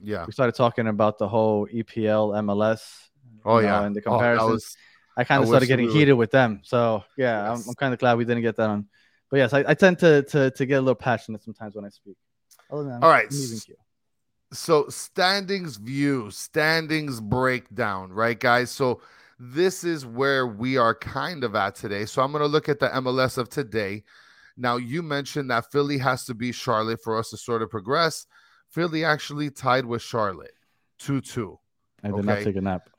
yeah. 0.00 0.24
We 0.26 0.32
started 0.32 0.56
talking 0.56 0.88
about 0.88 1.18
the 1.18 1.28
whole 1.28 1.68
EPL 1.68 2.34
MLS. 2.44 2.82
Oh 3.44 3.58
you 3.58 3.66
know, 3.66 3.68
yeah. 3.68 3.84
and 3.86 3.94
the 3.94 4.00
Oh, 4.00 4.10
comparisons. 4.10 4.50
was 4.50 4.76
I 5.16 5.22
kind 5.22 5.40
of 5.42 5.48
started 5.48 5.66
getting 5.66 5.86
we 5.86 5.92
heated 5.92 6.14
with 6.14 6.32
them. 6.32 6.60
So 6.64 7.04
yeah, 7.16 7.52
I'm, 7.52 7.62
I'm 7.68 7.74
kind 7.74 7.94
of 7.94 8.00
glad 8.00 8.18
we 8.18 8.24
didn't 8.24 8.42
get 8.42 8.56
that 8.56 8.68
on. 8.68 8.86
But 9.30 9.36
yes, 9.36 9.52
I, 9.52 9.64
I 9.68 9.74
tend 9.74 10.00
to, 10.00 10.22
to 10.32 10.50
to 10.50 10.66
get 10.66 10.74
a 10.74 10.80
little 10.80 10.96
passionate 10.96 11.44
sometimes 11.44 11.76
when 11.76 11.84
I 11.84 11.90
speak. 11.90 12.16
Other 12.68 12.82
than 12.82 12.98
that, 12.98 13.04
All 13.06 13.10
right. 13.12 13.28
I'm 14.52 14.56
leaving 14.56 14.84
you. 14.84 14.86
so 14.88 14.88
standings 14.88 15.76
view, 15.76 16.30
standings 16.30 17.20
breakdown, 17.20 18.12
right, 18.12 18.38
guys? 18.38 18.70
So 18.70 19.00
this 19.38 19.84
is 19.84 20.04
where 20.06 20.46
we 20.46 20.76
are 20.76 20.94
kind 20.94 21.44
of 21.44 21.54
at 21.54 21.74
today. 21.76 22.06
So 22.06 22.22
I'm 22.22 22.32
going 22.32 22.42
to 22.42 22.48
look 22.48 22.68
at 22.68 22.80
the 22.80 22.88
MLS 22.88 23.38
of 23.38 23.48
today. 23.48 24.04
Now, 24.56 24.76
you 24.76 25.02
mentioned 25.02 25.50
that 25.50 25.70
Philly 25.70 25.98
has 25.98 26.24
to 26.26 26.34
be 26.34 26.52
Charlotte 26.52 27.00
for 27.04 27.18
us 27.18 27.30
to 27.30 27.36
sort 27.36 27.62
of 27.62 27.70
progress. 27.70 28.26
Philly 28.70 29.04
actually 29.04 29.50
tied 29.50 29.86
with 29.86 30.02
Charlotte 30.02 30.54
2 30.98 31.20
2. 31.20 31.58
I 32.04 32.10
did 32.10 32.24
not 32.24 32.38
Okay. 32.38 32.44
take 32.44 32.56
a 32.56 32.60
nap. 32.60 32.90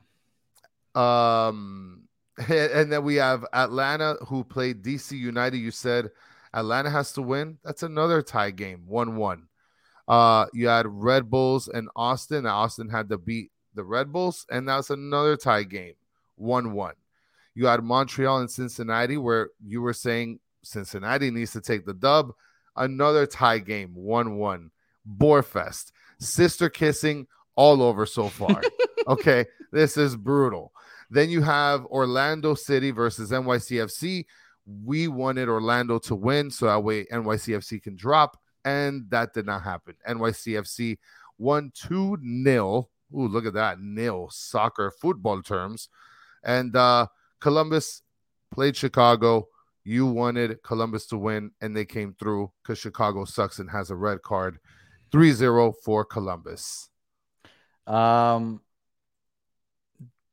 Um, 0.96 2.04
and 2.50 2.92
then 2.92 3.04
we 3.04 3.16
have 3.16 3.46
Atlanta 3.54 4.16
who 4.28 4.44
played 4.44 4.82
DC 4.84 5.12
United. 5.18 5.58
You 5.58 5.72
said 5.72 6.12
Atlanta 6.54 6.90
has 6.90 7.12
to 7.14 7.22
win. 7.22 7.60
That's 7.64 7.84
another 7.84 8.22
tie 8.22 8.52
game, 8.52 8.84
1 8.88 9.18
1. 9.18 9.49
Uh, 10.10 10.48
you 10.54 10.68
had 10.68 10.88
Red 10.88 11.30
Bulls 11.30 11.68
and 11.68 11.88
Austin. 11.96 12.48
Austin 12.48 12.90
had 12.90 13.10
to 13.10 13.18
beat 13.18 13.52
the 13.76 13.84
Red 13.84 14.12
Bulls, 14.12 14.46
and 14.50 14.68
that's 14.68 14.90
another 14.90 15.38
tie 15.38 15.64
game, 15.64 15.94
1 16.36 16.74
1. 16.74 16.94
You 17.54 17.68
had 17.68 17.84
Montreal 17.84 18.40
and 18.40 18.50
Cincinnati, 18.50 19.18
where 19.18 19.50
you 19.64 19.82
were 19.82 19.94
saying 19.94 20.40
Cincinnati 20.64 21.30
needs 21.30 21.52
to 21.54 21.62
take 21.62 21.86
the 21.86 21.94
dub. 21.94 22.32
Another 22.76 23.28
tie 23.28 23.60
game, 23.60 23.94
1 23.94 24.38
1. 24.38 24.72
Boarfest, 25.18 25.92
sister 26.20 26.70
kissing 26.70 27.28
all 27.56 27.84
over 27.84 28.06
so 28.06 28.30
far. 28.30 28.62
okay, 29.08 29.46
this 29.72 29.96
is 29.96 30.16
brutal. 30.16 30.74
Then 31.10 31.30
you 31.30 31.42
have 31.42 31.86
Orlando 31.86 32.56
City 32.56 32.92
versus 32.92 33.32
NYCFC. 33.32 34.26
We 34.86 35.08
wanted 35.08 35.50
Orlando 35.50 36.00
to 36.00 36.16
win 36.16 36.52
so 36.52 36.68
that 36.68 36.84
way 36.84 37.06
NYCFC 37.06 37.82
can 37.82 37.96
drop, 37.96 38.40
and 38.66 39.10
that 39.10 39.34
did 39.34 39.46
not 39.46 39.64
happen. 39.64 39.96
NYCFC 40.08 40.98
won 41.38 41.72
2 41.74 42.18
0. 42.44 42.90
Ooh, 43.14 43.28
look 43.28 43.46
at 43.46 43.54
that. 43.54 43.80
Nil 43.80 44.30
soccer 44.32 44.92
football 44.92 45.42
terms. 45.42 45.90
And 46.44 46.76
uh, 46.76 47.08
Columbus 47.40 48.04
played 48.52 48.76
Chicago. 48.76 49.48
You 49.84 50.06
wanted 50.06 50.62
Columbus 50.62 51.08
to 51.08 51.18
win, 51.18 51.52
and 51.62 51.76
they 51.76 51.86
came 51.86 52.14
through 52.20 52.52
because 52.62 52.78
Chicago 52.78 53.26
sucks 53.26 53.60
and 53.60 53.72
has 53.72 53.90
a 53.90 53.96
red 53.96 54.22
card. 54.22 54.60
3 55.12 55.32
0 55.32 55.74
for 55.84 56.06
Columbus. 56.06 56.90
Um, 57.88 58.62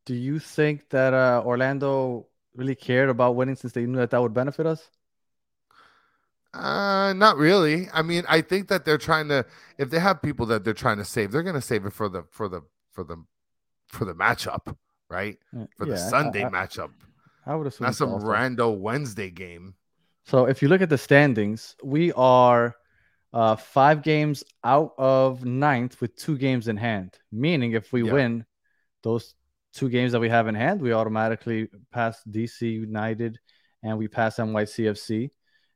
do 0.05 0.15
you 0.15 0.39
think 0.39 0.91
that 0.91 1.15
uh, 1.15 1.43
Orlando 1.45 2.27
really 2.55 2.75
cared 2.75 3.09
about 3.09 3.37
winning 3.37 3.57
since 3.57 3.73
they 3.73 3.87
knew 3.87 3.99
that 3.99 4.11
that 4.11 4.21
would 4.21 4.35
benefit 4.35 4.67
us? 4.67 4.91
Uh, 6.57 7.13
not 7.13 7.37
really. 7.37 7.89
I 7.93 8.03
mean, 8.03 8.25
I 8.29 8.41
think 8.41 8.69
that 8.69 8.85
they're 8.85 8.99
trying 8.99 9.29
to. 9.29 9.45
If 9.79 9.91
they 9.91 9.99
have 9.99 10.23
people 10.23 10.47
that 10.47 10.65
they're 10.65 10.75
trying 10.75 10.97
to 10.99 11.05
save, 11.05 11.31
they're 11.33 11.43
going 11.43 11.55
to 11.55 11.61
save 11.61 11.85
it 11.87 11.93
for 11.93 12.09
the 12.09 12.25
for 12.31 12.49
the 12.49 12.63
for 12.93 13.05
the 13.05 13.17
for 13.87 14.05
the 14.05 14.15
matchup, 14.15 14.75
right? 15.11 15.39
For 15.77 15.85
the 15.87 15.93
Yeah, 15.93 16.07
I- 16.07 16.11
Sunday 16.11 16.45
I, 16.45 16.49
matchup, 16.51 16.91
I 17.47 17.55
would 17.55 17.67
assume 17.67 17.87
not 17.87 17.95
some 17.97 18.13
also. 18.13 18.27
rando 18.27 18.77
Wednesday 18.79 19.31
game. 19.31 19.75
So 20.25 20.47
if 20.47 20.61
you 20.63 20.69
look 20.69 20.81
at 20.83 20.89
the 20.89 20.99
standings, 20.99 21.77
we 21.85 22.13
are 22.13 22.75
uh, 23.33 23.55
five 23.55 24.03
games 24.03 24.43
out 24.65 24.95
of 24.99 25.45
ninth 25.45 26.01
with 26.01 26.17
two 26.17 26.37
games 26.39 26.69
in 26.69 26.77
hand. 26.77 27.19
Meaning, 27.31 27.73
if 27.73 27.93
we 27.93 28.03
Yeah. 28.03 28.13
win 28.13 28.45
those 29.03 29.35
two 29.75 29.89
games 29.91 30.13
that 30.13 30.21
we 30.21 30.29
have 30.31 30.49
in 30.49 30.55
hand, 30.55 30.81
we 30.81 30.93
automatically 30.93 31.69
pass 31.93 32.23
DC 32.25 32.73
United 32.73 33.39
and 33.83 33.99
we 33.99 34.09
pass 34.09 34.39
NYCFC. 34.39 35.31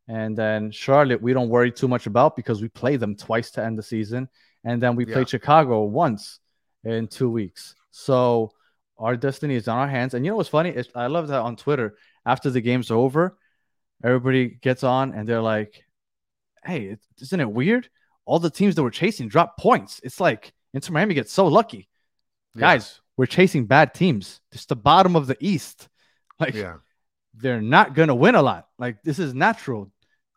And 0.09 0.37
then 0.37 0.71
Charlotte, 0.73 1.23
we 1.23 1.33
don't 1.33 1.49
worry 1.49 1.71
too 1.71 1.89
much 1.89 2.07
about 2.07 2.37
because 2.37 2.61
we 2.61 2.69
play 2.69 2.97
them 2.97 3.15
twice 3.15 3.51
to 3.53 3.65
end 3.65 3.79
the 3.79 3.83
season. 3.83 4.29
And 4.65 4.83
then 4.83 4.97
we 4.97 5.07
play 5.07 5.25
Chicago 5.25 5.85
once 5.85 6.41
in 6.85 7.07
two 7.07 7.31
weeks. 7.31 7.75
So 7.91 8.53
our 8.99 9.17
destiny 9.17 9.55
is 9.55 9.69
on 9.69 9.79
our 9.79 9.89
hands. 9.89 10.15
And 10.15 10.25
you 10.25 10.33
know 10.33 10.37
what's 10.37 10.49
funny? 10.49 10.71
It's, 10.71 10.89
I 10.95 11.07
love 11.07 11.29
that 11.29 11.41
on 11.41 11.57
Twitter, 11.57 11.97
after 12.27 12.51
the 12.51 12.61
game's 12.61 12.91
over, 12.91 13.39
everybody 14.05 14.49
gets 14.49 14.85
on 14.85 15.13
and 15.15 15.29
they're 15.29 15.41
like, 15.41 15.85
hey, 16.65 16.97
isn't 17.21 17.41
it 17.41 17.51
weird? 17.51 17.89
All 18.27 18.39
the 18.39 18.51
teams 18.51 18.75
that 18.75 18.83
we're 18.83 18.91
chasing 18.91 19.29
drop 19.29 19.59
points. 19.59 20.01
It's 20.03 20.21
like 20.21 20.53
Inter 20.75 20.93
Miami 20.93 21.15
gets 21.15 21.33
so 21.33 21.47
lucky. 21.47 21.89
Yeah. 22.55 22.61
Guys, 22.61 23.01
we're 23.17 23.27
chasing 23.27 23.67
bad 23.67 23.95
teams. 23.95 24.41
It's 24.53 24.67
the 24.67 24.77
bottom 24.77 25.17
of 25.17 25.27
the 25.27 25.37
East. 25.41 25.89
Like, 26.41 26.55
Yeah, 26.55 26.77
they're 27.35 27.63
not 27.63 27.95
going 27.95 28.09
to 28.09 28.15
win 28.15 28.35
a 28.35 28.43
lot. 28.43 28.69
Like, 28.79 29.03
this 29.03 29.19
is 29.19 29.35
natural. 29.35 29.91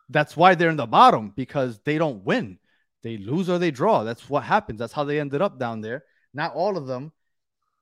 That's 0.10 0.38
why 0.38 0.56
they're 0.56 0.70
in 0.70 0.78
the 0.78 0.86
bottom 0.86 1.34
because 1.36 1.80
they 1.86 1.98
don't 1.98 2.24
win. 2.24 2.60
They 3.02 3.18
lose 3.18 3.50
or 3.50 3.60
they 3.60 3.72
draw. 3.72 4.04
That's 4.04 4.30
what 4.30 4.44
happens. 4.44 4.80
That's 4.80 4.94
how 4.94 5.04
they 5.04 5.20
ended 5.20 5.42
up 5.42 5.60
down 5.60 5.82
there. 5.82 6.04
Not 6.34 6.54
all 6.54 6.78
of 6.78 6.88
them 6.88 7.12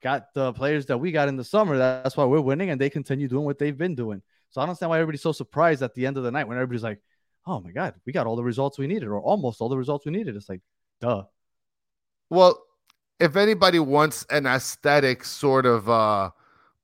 got 0.02 0.34
the 0.34 0.54
players 0.54 0.88
that 0.88 0.98
we 0.98 1.12
got 1.12 1.28
in 1.28 1.38
the 1.38 1.44
summer. 1.44 1.78
That's 1.78 2.18
why 2.18 2.26
we're 2.26 2.42
winning 2.42 2.70
and 2.70 2.82
they 2.82 2.90
continue 2.90 3.28
doing 3.28 3.46
what 3.46 3.60
they've 3.60 3.78
been 3.78 3.96
doing. 3.96 4.22
So 4.50 4.60
I 4.60 4.64
don't 4.64 4.70
understand 4.70 4.90
why 4.90 4.98
everybody's 4.98 5.22
so 5.22 5.32
surprised 5.32 5.84
at 5.84 5.94
the 5.94 6.06
end 6.06 6.18
of 6.18 6.24
the 6.24 6.32
night 6.32 6.48
when 6.48 6.58
everybody's 6.58 6.84
like, 6.84 7.00
oh 7.46 7.60
my 7.60 7.72
God, 7.72 7.96
we 8.06 8.14
got 8.14 8.28
all 8.28 8.36
the 8.36 8.44
results 8.44 8.78
we 8.78 8.88
needed 8.88 9.08
or 9.08 9.20
almost 9.20 9.62
all 9.62 9.70
the 9.70 9.78
results 9.78 10.06
we 10.06 10.12
needed. 10.12 10.36
It's 10.36 10.50
like, 10.50 10.62
duh. 11.00 11.24
Well, 12.30 12.62
if 13.20 13.36
anybody 13.36 13.80
wants 13.80 14.26
an 14.30 14.46
aesthetic 14.46 15.24
sort 15.24 15.66
of 15.66 15.90
uh 15.90 16.32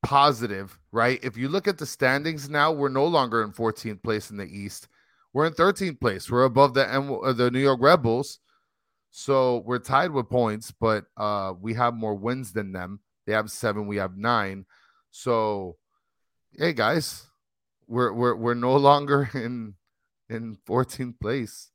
positive, 0.03 0.79
right? 0.97 1.19
If 1.23 1.37
you 1.37 1.47
look 1.47 1.67
at 1.67 1.77
the 1.77 1.85
standings 1.85 2.49
now, 2.49 2.71
we're 2.71 2.89
no 2.89 3.05
longer 3.05 3.43
in 3.43 3.51
14th 3.51 4.01
place 4.01 4.31
in 4.31 4.37
the 4.37 4.47
East. 4.47 4.87
We're 5.31 5.45
in 5.45 5.53
13th 5.53 6.01
place. 6.01 6.29
We're 6.29 6.45
above 6.45 6.73
the 6.73 6.91
N- 6.91 7.19
uh, 7.23 7.33
the 7.33 7.51
New 7.51 7.59
York 7.59 7.79
Red 7.79 8.01
Bulls. 8.01 8.39
So 9.11 9.59
we're 9.59 9.79
tied 9.79 10.11
with 10.11 10.29
points, 10.29 10.71
but 10.71 11.05
uh 11.15 11.53
we 11.61 11.75
have 11.75 11.93
more 11.93 12.15
wins 12.15 12.51
than 12.51 12.71
them. 12.71 12.99
They 13.25 13.33
have 13.33 13.51
7, 13.51 13.85
we 13.85 13.97
have 13.97 14.17
9. 14.17 14.65
So 15.11 15.77
hey 16.53 16.73
guys, 16.73 17.27
we're 17.87 18.11
we're 18.11 18.35
we're 18.35 18.55
no 18.55 18.75
longer 18.75 19.29
in 19.35 19.75
in 20.29 20.57
14th 20.67 21.19
place. 21.19 21.69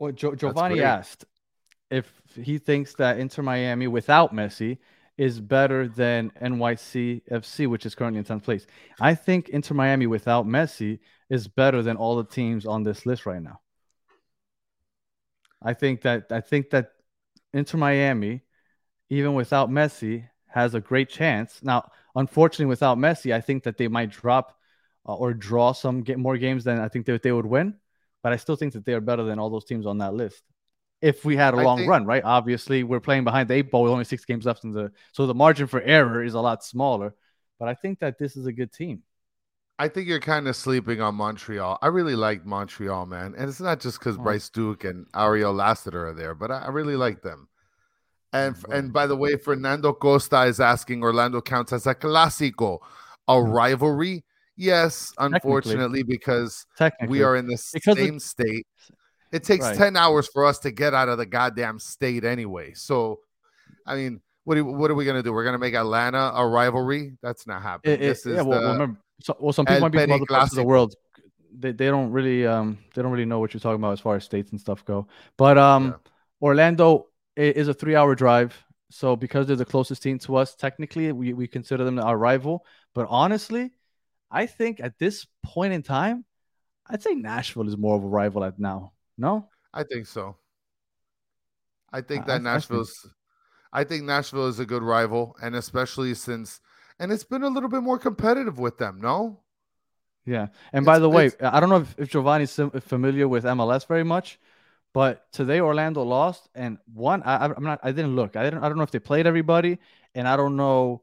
Well, 0.00 0.12
jo- 0.12 0.34
Giovanni 0.34 0.82
asked 0.82 1.24
if 1.90 2.12
he 2.34 2.58
thinks 2.58 2.94
that 2.94 3.18
Inter 3.20 3.42
Miami 3.42 3.86
without 3.86 4.34
Messi 4.34 4.78
is 5.18 5.40
better 5.40 5.88
than 5.88 6.30
NYCFC, 6.42 7.66
which 7.68 7.86
is 7.86 7.94
currently 7.94 8.18
in 8.18 8.24
10th 8.24 8.44
place. 8.44 8.66
I 9.00 9.14
think 9.14 9.48
Inter 9.48 9.74
Miami 9.74 10.06
without 10.06 10.46
Messi 10.46 10.98
is 11.30 11.48
better 11.48 11.82
than 11.82 11.96
all 11.96 12.16
the 12.16 12.24
teams 12.24 12.66
on 12.66 12.82
this 12.82 13.06
list 13.06 13.26
right 13.26 13.42
now. 13.42 13.60
I 15.62 15.74
think 15.74 16.02
that 16.02 16.30
I 16.30 16.40
think 16.40 16.70
that 16.70 16.92
Inter 17.52 17.78
Miami, 17.78 18.42
even 19.08 19.34
without 19.34 19.70
Messi, 19.70 20.28
has 20.48 20.74
a 20.74 20.80
great 20.80 21.08
chance. 21.08 21.60
Now, 21.62 21.90
unfortunately, 22.14 22.66
without 22.66 22.98
Messi, 22.98 23.34
I 23.34 23.40
think 23.40 23.64
that 23.64 23.78
they 23.78 23.88
might 23.88 24.10
drop 24.10 24.58
uh, 25.08 25.14
or 25.14 25.32
draw 25.32 25.72
some 25.72 26.02
get 26.02 26.18
more 26.18 26.36
games 26.36 26.64
than 26.64 26.78
I 26.78 26.88
think 26.88 27.06
that 27.06 27.22
they 27.22 27.32
would 27.32 27.46
win. 27.46 27.76
But 28.22 28.32
I 28.32 28.36
still 28.36 28.56
think 28.56 28.74
that 28.74 28.84
they 28.84 28.92
are 28.92 29.00
better 29.00 29.24
than 29.24 29.38
all 29.38 29.50
those 29.50 29.64
teams 29.64 29.86
on 29.86 29.98
that 29.98 30.14
list. 30.14 30.42
If 31.02 31.24
we 31.24 31.36
had 31.36 31.54
a 31.54 31.58
long 31.58 31.78
think- 31.78 31.90
run, 31.90 32.06
right? 32.06 32.24
Obviously, 32.24 32.82
we're 32.82 33.00
playing 33.00 33.24
behind 33.24 33.48
the 33.50 33.54
eight 33.54 33.70
ball 33.70 33.82
with 33.82 33.92
only 33.92 34.04
six 34.04 34.24
games 34.24 34.46
left 34.46 34.64
in 34.64 34.72
the 34.72 34.90
so 35.12 35.26
the 35.26 35.34
margin 35.34 35.66
for 35.66 35.80
error 35.82 36.22
is 36.24 36.34
a 36.34 36.40
lot 36.40 36.64
smaller. 36.64 37.14
But 37.58 37.68
I 37.68 37.74
think 37.74 38.00
that 38.00 38.18
this 38.18 38.36
is 38.36 38.46
a 38.46 38.52
good 38.52 38.72
team. 38.72 39.02
I 39.78 39.88
think 39.88 40.08
you're 40.08 40.20
kind 40.20 40.48
of 40.48 40.56
sleeping 40.56 41.02
on 41.02 41.14
Montreal. 41.16 41.78
I 41.82 41.88
really 41.88 42.16
like 42.16 42.46
Montreal, 42.46 43.04
man, 43.06 43.34
and 43.36 43.48
it's 43.48 43.60
not 43.60 43.78
just 43.80 43.98
because 43.98 44.16
Oh. 44.16 44.22
Bryce 44.22 44.48
Duke 44.48 44.84
and 44.84 45.06
Ariel 45.14 45.52
Lassiter 45.52 46.06
are 46.08 46.14
there, 46.14 46.34
but 46.34 46.50
I, 46.50 46.60
I 46.62 46.68
really 46.68 46.96
like 46.96 47.20
them. 47.22 47.48
And 48.32 48.56
Mm, 48.56 48.74
and 48.78 48.92
by 48.92 49.06
the 49.06 49.16
way, 49.16 49.36
Fernando 49.36 49.92
Costa 49.92 50.42
is 50.44 50.60
asking 50.60 51.02
Orlando 51.02 51.40
counts 51.42 51.72
as 51.74 51.86
a 51.86 51.94
clásico, 51.94 52.78
a 53.28 53.34
Mm. 53.34 53.52
rivalry. 53.54 54.24
Yes, 54.56 55.12
unfortunately, 55.18 56.02
because 56.02 56.64
Technically, 56.78 57.08
we 57.18 57.22
are 57.22 57.36
in 57.36 57.46
the 57.46 57.58
Because 57.74 57.98
same 57.98 58.18
state. 58.18 58.66
It 59.36 59.44
takes 59.44 59.64
Right. 59.64 59.76
10 59.76 59.96
hours 59.96 60.28
for 60.32 60.44
us 60.44 60.58
to 60.60 60.70
get 60.70 60.94
out 60.94 61.08
of 61.08 61.18
the 61.18 61.26
goddamn 61.26 61.78
state 61.78 62.24
anyway. 62.24 62.72
So, 62.74 63.20
I 63.86 63.94
mean, 63.96 64.20
what, 64.44 64.54
do, 64.56 64.64
what 64.64 64.90
are 64.90 64.94
we 64.94 65.04
going 65.04 65.16
to 65.16 65.22
do? 65.22 65.32
We're 65.32 65.44
going 65.44 65.54
to 65.54 65.58
make 65.58 65.74
Atlanta 65.74 66.32
a 66.34 66.46
rivalry? 66.46 67.16
That's 67.22 67.46
not 67.46 67.62
happening. 67.62 67.94
It- 67.94 68.02
it- 68.02 68.08
this 68.08 68.26
is 68.26 68.36
yeah, 68.36 68.42
well, 68.42 68.72
remember, 68.72 68.98
so, 69.20 69.36
well, 69.40 69.52
some 69.52 69.64
people 69.66 69.76
El 69.76 69.80
might 69.82 69.92
be 69.92 69.98
from 69.98 70.12
other 70.12 70.26
parts 70.26 70.52
of 70.52 70.56
the 70.56 70.64
world. 70.64 70.94
They, 71.58 71.72
they 71.72 71.86
don't 71.86 72.10
really 72.12 72.46
um 72.46 72.76
they 72.94 73.00
don't 73.00 73.10
really 73.10 73.24
know 73.24 73.38
what 73.38 73.54
you're 73.54 73.60
talking 73.62 73.80
about 73.80 73.92
as 73.92 74.00
far 74.00 74.14
as 74.16 74.24
states 74.24 74.50
and 74.50 74.60
stuff 74.60 74.84
go. 74.84 75.06
But 75.38 75.56
um, 75.56 75.86
Yeah. 75.86 75.92
Orlando 76.42 77.06
is 77.34 77.68
a 77.68 77.72
three 77.74 77.96
hour 77.96 78.14
drive, 78.14 78.62
so 78.90 79.16
because 79.16 79.46
they're 79.46 79.56
the 79.56 79.64
closest 79.64 80.02
team 80.02 80.18
to 80.20 80.36
us, 80.36 80.54
technically 80.54 81.10
we 81.12 81.32
we 81.32 81.46
consider 81.48 81.82
them 81.84 81.98
our 81.98 82.18
rival. 82.18 82.64
But 82.94 83.06
honestly, 83.08 83.72
I 84.30 84.44
think 84.44 84.80
at 84.80 84.98
this 84.98 85.26
point 85.42 85.72
in 85.72 85.82
time, 85.82 86.26
I'd 86.86 87.02
say 87.02 87.14
Nashville 87.14 87.68
is 87.68 87.76
more 87.78 87.96
of 87.96 88.04
a 88.04 88.06
rival 88.06 88.44
at 88.44 88.58
now. 88.58 88.92
No, 89.18 89.48
I 89.72 89.82
think 89.84 90.06
so. 90.06 90.36
I 91.92 92.00
think 92.00 92.22
I- 92.22 92.24
I 92.24 92.26
that 92.26 92.32
think- 92.34 92.44
Nashville's 92.44 93.12
I 93.72 93.84
think 93.84 94.04
Nashville 94.04 94.46
is 94.46 94.58
a 94.58 94.64
good 94.66 94.82
rival, 94.82 95.36
and 95.42 95.54
especially 95.54 96.14
since 96.14 96.60
and 96.98 97.12
it's 97.12 97.24
been 97.24 97.42
a 97.42 97.48
little 97.48 97.68
bit 97.68 97.82
more 97.82 97.98
competitive 97.98 98.58
with 98.58 98.78
them, 98.78 99.00
no? 99.02 99.40
Yeah. 100.24 100.48
And 100.72 100.84
by 100.86 100.98
the 100.98 101.10
way, 101.10 101.30
I 101.40 101.60
don't 101.60 101.68
know 101.68 101.76
if, 101.82 101.94
if 101.98 102.08
Giovanni's 102.10 102.50
sim- 102.50 102.70
familiar 102.70 103.28
with 103.28 103.44
MLS 103.44 103.86
very 103.86 104.02
much, 104.02 104.40
but 104.94 105.30
today 105.30 105.60
Orlando 105.60 106.02
lost. 106.02 106.48
And 106.54 106.78
one, 106.92 107.22
I, 107.22 107.36
I- 107.36 107.54
I'm 107.54 107.62
not, 107.64 107.80
I 107.82 107.92
didn't 107.92 108.16
look. 108.16 108.34
I 108.34 108.42
didn't, 108.44 108.64
I 108.64 108.68
don't 108.68 108.78
know 108.78 108.82
if 108.82 108.90
they 108.90 108.98
played 108.98 109.26
everybody, 109.26 109.78
and 110.14 110.26
I 110.26 110.36
don't 110.36 110.56
know 110.56 111.02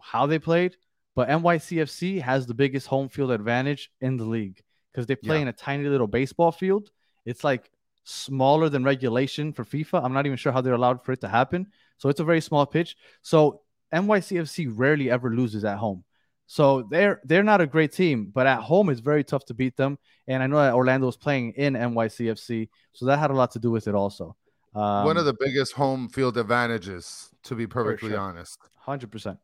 how 0.00 0.24
they 0.26 0.38
played, 0.38 0.76
but 1.14 1.28
NYCFC 1.28 2.22
has 2.22 2.46
the 2.46 2.54
biggest 2.54 2.86
home 2.86 3.08
field 3.10 3.30
advantage 3.30 3.92
in 4.00 4.16
the 4.16 4.24
league 4.24 4.62
because 4.92 5.06
they 5.06 5.16
play 5.16 5.36
Yeah. 5.36 5.42
in 5.42 5.48
a 5.48 5.52
tiny 5.52 5.84
little 5.86 6.06
baseball 6.06 6.50
field. 6.50 6.90
It's 7.26 7.44
like 7.44 7.70
smaller 8.04 8.68
than 8.68 8.84
regulation 8.84 9.52
for 9.52 9.64
FIFA. 9.64 10.02
I'm 10.04 10.12
not 10.14 10.24
even 10.26 10.38
sure 10.38 10.52
how 10.52 10.60
they're 10.62 10.74
allowed 10.74 11.04
for 11.04 11.12
it 11.12 11.20
to 11.22 11.28
happen. 11.28 11.66
So 11.98 12.08
it's 12.08 12.20
a 12.20 12.24
very 12.24 12.40
small 12.40 12.64
pitch. 12.64 12.96
So 13.22 13.62
NYCFC 13.92 14.72
rarely 14.74 15.10
ever 15.10 15.30
loses 15.34 15.64
at 15.64 15.76
home. 15.78 16.04
So 16.46 16.86
they're 16.90 17.20
they're 17.24 17.42
not 17.42 17.60
a 17.60 17.66
great 17.66 17.90
team, 17.92 18.30
but 18.32 18.46
at 18.46 18.60
home 18.60 18.88
it's 18.88 19.00
very 19.00 19.24
tough 19.24 19.44
to 19.46 19.54
beat 19.54 19.76
them. 19.76 19.98
And 20.28 20.42
I 20.42 20.46
know 20.46 20.58
that 20.58 20.74
Orlando 20.74 21.06
was 21.06 21.16
playing 21.16 21.52
in 21.56 21.74
NYCFC, 21.74 22.68
so 22.92 23.06
that 23.06 23.18
had 23.18 23.32
a 23.32 23.34
lot 23.34 23.50
to 23.52 23.58
do 23.58 23.70
with 23.72 23.88
it 23.88 23.94
also. 23.96 24.36
Um, 24.72 25.06
One 25.06 25.16
of 25.16 25.24
the 25.24 25.34
biggest 25.40 25.72
home 25.72 26.08
field 26.08 26.36
advantages, 26.36 27.30
to 27.44 27.56
be 27.56 27.66
perfectly 27.66 28.10
sure. 28.10 28.20
honest. 28.20 28.58
hundred 28.78 29.10
percent. 29.10 29.38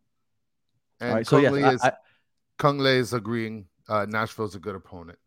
And 1.00 1.14
right, 1.14 1.26
so 1.26 1.38
yes, 1.38 1.52
Lee 1.52 1.64
I- 1.64 1.72
is 1.72 1.82
I- 1.82 1.92
Kung 2.58 2.78
Lee 2.78 2.98
is 2.98 3.12
agreeing 3.12 3.66
uh, 3.88 4.06
Nashville's 4.08 4.54
a 4.54 4.60
good 4.60 4.76
opponent. 4.76 5.18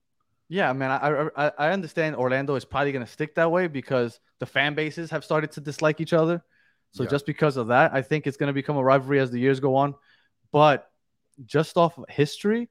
Yeah, 0.48 0.74
man, 0.74 0.92
I, 0.92 1.30
I 1.36 1.52
I 1.58 1.72
understand 1.72 2.16
Orlando 2.16 2.56
is 2.56 2.66
probably 2.66 2.92
going 2.92 3.06
to 3.06 3.12
stick 3.12 3.36
that 3.36 3.52
way 3.52 3.68
because 3.68 4.20
the 4.40 4.46
fan 4.46 4.76
bases 4.76 5.10
have 5.12 5.24
started 5.24 5.52
to 5.54 5.62
dislike 5.62 6.00
each 6.00 6.14
other. 6.14 6.44
So 6.92 7.04
Yeah. 7.04 7.10
just 7.10 7.26
because 7.26 7.58
of 7.58 7.68
that, 7.68 7.94
I 7.94 8.02
think 8.02 8.28
it's 8.28 8.38
going 8.38 8.48
to 8.48 8.54
become 8.54 8.78
a 8.78 8.84
rivalry 8.84 9.20
as 9.20 9.32
the 9.32 9.40
years 9.40 9.60
go 9.60 9.76
on. 9.76 9.96
But 10.52 10.90
just 11.46 11.78
off 11.78 11.98
of 11.98 12.06
history, 12.10 12.70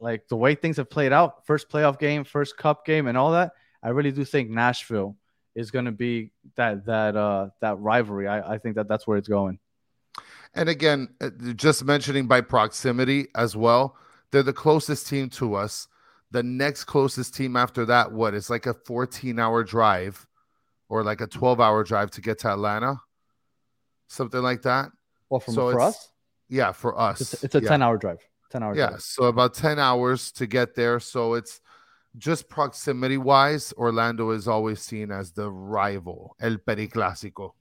like 0.00 0.28
the 0.28 0.36
way 0.36 0.54
things 0.54 0.76
have 0.76 0.90
played 0.90 1.12
out, 1.12 1.46
first 1.46 1.68
playoff 1.68 1.98
game, 1.98 2.24
first 2.24 2.56
cup 2.56 2.84
game, 2.84 3.06
and 3.06 3.16
all 3.16 3.32
that, 3.32 3.52
I 3.82 3.90
really 3.90 4.12
do 4.12 4.24
think 4.24 4.50
Nashville 4.50 5.16
is 5.54 5.70
going 5.70 5.86
to 5.86 5.92
be 5.92 6.32
that 6.56 6.86
that 6.86 7.16
uh 7.16 7.48
that 7.60 7.78
rivalry. 7.78 8.28
I, 8.28 8.54
I 8.54 8.58
think 8.58 8.76
that 8.76 8.88
that's 8.88 9.06
where 9.06 9.18
it's 9.18 9.28
going. 9.28 9.58
And 10.54 10.68
again, 10.68 11.08
uh, 11.20 11.30
just 11.56 11.84
mentioning 11.84 12.26
by 12.26 12.40
proximity 12.42 13.28
as 13.34 13.56
well, 13.56 13.96
they're 14.30 14.42
the 14.42 14.52
closest 14.52 15.06
team 15.06 15.30
to 15.30 15.54
us. 15.54 15.88
The 16.32 16.42
next 16.42 16.84
closest 16.84 17.34
team 17.34 17.56
after 17.56 17.84
that, 17.86 18.10
what? 18.12 18.34
It's 18.34 18.50
like 18.50 18.66
a 18.66 18.74
14 18.74 19.38
hour 19.38 19.62
drive 19.62 20.26
or 20.88 21.04
like 21.04 21.20
a 21.20 21.26
12 21.26 21.60
hour 21.60 21.84
drive 21.84 22.10
to 22.12 22.20
get 22.20 22.38
to 22.40 22.48
Atlanta, 22.48 23.00
something 24.08 24.42
like 24.42 24.62
that. 24.62 24.90
Well, 25.28 25.40
from 25.40 25.54
So 25.54 25.70
for 25.72 25.80
us, 25.80 26.10
Yeah, 26.48 26.72
for 26.72 26.98
us. 26.98 27.20
it's, 27.20 27.44
it's 27.44 27.54
a 27.54 27.62
yeah. 27.62 27.68
ten 27.68 27.82
hour 27.82 27.96
drive. 27.98 28.18
Ten 28.50 28.62
hour. 28.62 28.74
Yeah, 28.76 28.88
drive. 28.88 29.02
so 29.02 29.24
about 29.24 29.54
10 29.54 29.78
hours 29.78 30.32
to 30.32 30.46
get 30.46 30.74
there. 30.74 31.00
So 31.00 31.34
it's 31.34 31.60
just 32.18 32.48
proximity 32.48 33.16
wise, 33.16 33.72
Orlando 33.78 34.30
is 34.30 34.48
always 34.48 34.80
seen 34.80 35.10
as 35.10 35.32
the 35.32 35.50
rival, 35.50 36.36
El 36.40 36.56
Periclásico. 36.56 37.52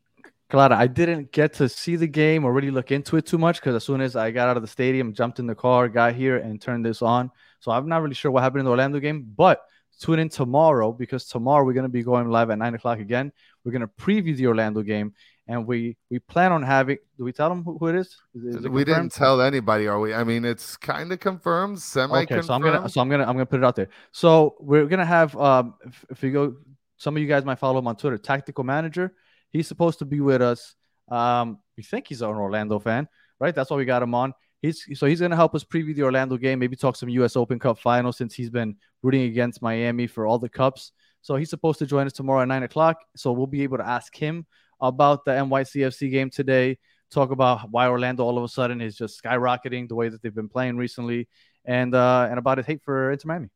Clara, 0.52 0.76
I 0.76 0.88
didn't 0.88 1.32
get 1.32 1.54
to 1.54 1.70
see 1.70 1.96
the 1.96 2.08
game 2.08 2.44
or 2.44 2.52
really 2.52 2.72
look 2.72 2.92
into 2.92 3.16
it 3.16 3.26
too 3.26 3.38
much 3.38 3.62
because 3.62 3.74
as 3.74 3.86
soon 3.86 4.02
as 4.02 4.18
I 4.18 4.32
got 4.32 4.50
out 4.50 4.58
of 4.58 4.64
the 4.64 4.68
stadium, 4.68 5.14
jumped 5.14 5.40
in 5.40 5.48
the 5.48 5.56
car, 5.56 5.88
got 5.88 6.14
here, 6.14 6.38
and 6.38 6.62
turned 6.62 6.86
this 6.86 7.02
on. 7.02 7.32
So 7.62 7.72
I'm 7.72 7.88
not 7.88 8.02
really 8.02 8.16
sure 8.16 8.32
what 8.32 8.44
happened 8.44 8.60
in 8.60 8.66
the 8.66 8.72
Orlando 8.72 9.00
game, 9.00 9.26
but 9.36 9.62
tune 10.02 10.20
in 10.20 10.28
tomorrow 10.28 10.92
because 10.92 11.26
tomorrow 11.26 11.64
we're 11.64 11.74
going 11.74 11.86
to 11.86 11.90
be 11.90 12.04
going 12.04 12.30
live 12.30 12.50
at 12.50 12.58
nine 12.58 12.76
o'clock 12.76 13.00
again. 13.00 13.32
We're 13.64 13.72
going 13.72 13.82
to 13.82 13.88
preview 13.88 14.36
the 14.36 14.48
Orlando 14.48 14.82
game, 14.82 15.14
and 15.48 15.66
we 15.66 15.96
we 16.10 16.20
plan 16.20 16.52
on 16.52 16.64
having. 16.64 16.98
Do 17.18 17.24
we 17.24 17.32
tell 17.32 17.48
them 17.48 17.64
who, 17.64 17.78
who 17.78 17.88
it 17.88 17.96
is? 17.96 18.18
Is, 18.36 18.56
is 18.56 18.66
it 18.66 18.72
we 18.72 18.84
didn't 18.84 19.14
tell 19.14 19.42
anybody, 19.42 19.88
are 19.88 20.02
we? 20.02 20.14
I 20.14 20.26
mean, 20.26 20.44
it's 20.44 20.76
kind 20.76 21.14
of 21.14 21.22
confirmed, 21.22 21.80
semi 21.80 22.24
Okay, 22.24 22.42
so 22.42 22.54
I'm 22.54 22.62
gonna 22.62 22.90
so 22.90 23.00
I'm 23.00 23.08
gonna 23.08 23.24
I'm 23.24 23.36
gonna 23.36 23.46
put 23.46 23.62
it 23.62 23.64
out 23.64 23.78
there. 23.78 23.90
So 24.12 24.56
we're 24.60 24.86
gonna 24.86 25.06
have 25.06 25.34
um 25.38 25.76
if, 25.86 26.06
if 26.10 26.24
you 26.24 26.32
go 26.32 26.56
some 26.98 27.16
of 27.16 27.22
you 27.22 27.28
guys 27.28 27.46
might 27.46 27.58
follow 27.58 27.80
him 27.80 27.88
on 27.88 27.96
Twitter, 27.96 28.18
tactical 28.18 28.66
manager. 28.66 29.14
He's 29.52 29.68
supposed 29.68 30.00
to 30.00 30.06
be 30.06 30.20
with 30.20 30.42
us. 30.42 30.76
Um, 31.10 31.60
we 31.78 31.84
think 31.84 32.08
he's 32.08 32.22
an 32.22 32.30
Orlando 32.30 32.80
fan, 32.80 33.08
right? 33.40 33.54
That's 33.54 33.70
why 33.70 33.78
we 33.78 33.86
got 33.86 34.04
him 34.04 34.16
on. 34.16 34.34
He's 34.62 34.86
so 34.98 35.08
he's 35.08 35.20
gonna 35.20 35.36
help 35.36 35.56
us 35.56 35.64
preview 35.64 35.96
the 35.96 36.04
Orlando 36.04 36.38
game, 36.38 36.60
maybe 36.60 36.76
talk 36.76 36.96
some 36.96 37.10
US 37.10 37.36
Open 37.36 37.58
Cup 37.60 37.80
final 37.80 38.14
since 38.14 38.34
he's 38.36 38.50
been 38.50 38.76
rooting 39.02 39.24
against 39.24 39.62
Miami 39.62 40.08
for 40.08 40.28
all 40.28 40.38
the 40.38 40.50
cups. 40.50 40.92
So 41.22 41.36
he's 41.36 41.50
supposed 41.50 41.80
to 41.80 41.86
join 41.86 42.06
us 42.06 42.14
tomorrow 42.14 42.42
at 42.42 42.48
nine 42.48 42.64
o'clock. 42.64 43.00
So 43.16 43.32
we'll 43.32 43.48
be 43.48 43.64
able 43.64 43.78
to 43.78 43.88
ask 43.88 44.16
him 44.16 44.46
about 44.80 45.26
the 45.26 45.32
NYCFC 45.32 46.12
game 46.12 46.30
today, 46.30 46.78
talk 47.12 47.32
about 47.32 47.70
why 47.70 47.88
Orlando 47.88 48.24
all 48.24 48.38
of 48.38 48.44
a 48.44 48.48
sudden 48.48 48.82
is 48.82 48.96
just 48.96 49.22
skyrocketing 49.22 49.88
the 49.88 49.96
way 49.96 50.10
that 50.10 50.22
they've 50.22 50.34
been 50.34 50.50
playing 50.50 50.78
recently, 50.78 51.28
and 51.66 51.94
uh, 51.96 52.28
and 52.30 52.40
about 52.40 52.58
his 52.58 52.68
hate 52.68 52.82
for 52.84 53.12
Inter 53.12 53.28
Miami. 53.28 53.50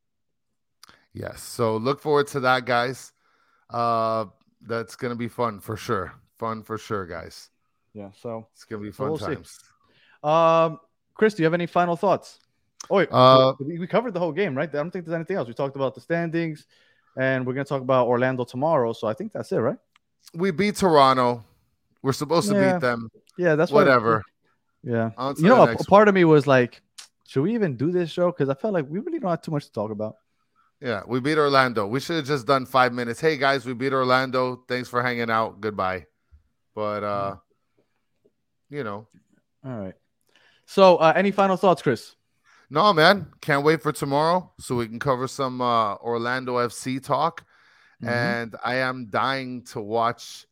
Yes. 1.13 1.41
So 1.41 1.77
look 1.77 2.01
forward 2.01 2.27
to 2.27 2.41
that, 2.41 2.65
guys. 2.65 3.13
Uh, 3.69 4.25
that's 4.61 4.95
gonna 4.95 5.15
be 5.15 5.27
fun 5.27 5.59
for 5.59 5.77
sure. 5.77 6.13
Fun 6.37 6.63
for 6.63 6.77
sure, 6.77 7.05
guys. 7.05 7.49
Yeah. 7.93 8.09
So, 8.19 8.47
It's 8.53 8.63
gonna 8.65 8.81
be 8.81 8.91
fun 8.91 9.09
we'll 9.09 9.17
see. 9.17 9.35
times. 9.35 9.59
um, 10.23 10.79
Chris, 11.13 11.33
do 11.33 11.43
you 11.43 11.45
have 11.45 11.53
any 11.53 11.65
final 11.67 11.95
thoughts? 11.95 12.39
Oh, 12.89 12.97
wait, 12.97 13.07
Uh, 13.11 13.53
we, 13.59 13.87
covered 13.87 14.13
the 14.13 14.19
whole 14.19 14.33
game, 14.33 14.55
right? 14.55 14.69
I 14.69 14.71
don't 14.73 14.91
think 14.91 15.05
there's 15.05 15.15
anything 15.15 15.37
else. 15.37 15.47
We 15.47 15.53
talked 15.53 15.75
about 15.75 15.95
the 15.95 16.01
standings, 16.01 16.67
and 17.17 17.45
we're 17.47 17.53
gonna 17.53 17.63
talk 17.65 17.81
about 17.81 18.07
Orlando 18.07 18.43
tomorrow. 18.43 18.91
So 18.93 19.07
I 19.07 19.13
think 19.13 19.31
that's 19.33 19.51
it, 19.51 19.57
right? 19.57 19.77
We 20.33 20.51
beat 20.51 20.75
Toronto. 20.75 21.43
We're 22.01 22.11
supposed 22.13 22.49
to 22.49 22.55
Yeah. 22.55 22.73
beat 22.73 22.81
them. 22.81 23.09
Yeah, 23.37 23.55
that's 23.55 23.71
what- 23.71 23.85
Whatever. 23.87 24.23
Yeah. 24.83 25.11
You 25.37 25.47
know, 25.47 25.63
a 25.63 25.75
part 25.85 26.07
of 26.07 26.13
me 26.13 26.25
was 26.25 26.45
like, 26.45 26.81
should 27.27 27.41
we 27.41 27.53
even 27.55 27.75
do 27.75 27.91
this 27.91 28.11
show? 28.11 28.31
Because 28.31 28.49
I 28.49 28.53
felt 28.53 28.73
like 28.73 28.85
we 28.87 28.99
really 28.99 29.17
don't 29.19 29.31
have 29.31 29.41
too 29.41 29.51
much 29.51 29.65
to 29.65 29.71
talk 29.71 29.89
about. 29.91 30.17
Yeah, 30.85 31.01
we 31.07 31.19
beat 31.19 31.39
Orlando. 31.39 31.87
We 31.87 31.99
should 31.99 32.17
have 32.17 32.25
just 32.27 32.45
done 32.45 32.67
five 32.67 32.93
minutes. 32.93 33.19
Hey 33.19 33.37
guys, 33.37 33.65
we 33.65 33.73
beat 33.73 33.91
Orlando. 33.91 34.63
Thanks 34.67 34.87
for 34.87 35.01
hanging 35.01 35.31
out. 35.31 35.59
Goodbye. 35.59 36.05
But 36.75 37.03
uh, 37.03 37.35
you 38.69 38.83
know, 38.83 39.07
All 39.65 39.79
right. 39.79 39.95
So, 40.67 40.97
uh, 40.97 41.11
any 41.15 41.31
final 41.31 41.57
thoughts, 41.57 41.81
Chris? 41.81 42.15
no 42.69 42.93
man, 42.93 43.31
can't 43.41 43.63
wait 43.63 43.81
for 43.81 43.91
tomorrow 43.91 44.51
so 44.59 44.75
we 44.75 44.87
can 44.87 44.99
cover 44.99 45.27
some 45.27 45.59
uh, 45.59 45.95
Orlando 45.95 46.57
FC 46.57 47.01
talk. 47.03 47.43
Mhm. 48.03 48.07
And 48.11 48.55
I 48.63 48.75
am 48.75 49.07
dying 49.09 49.63
to 49.71 49.81
watch 49.81 50.45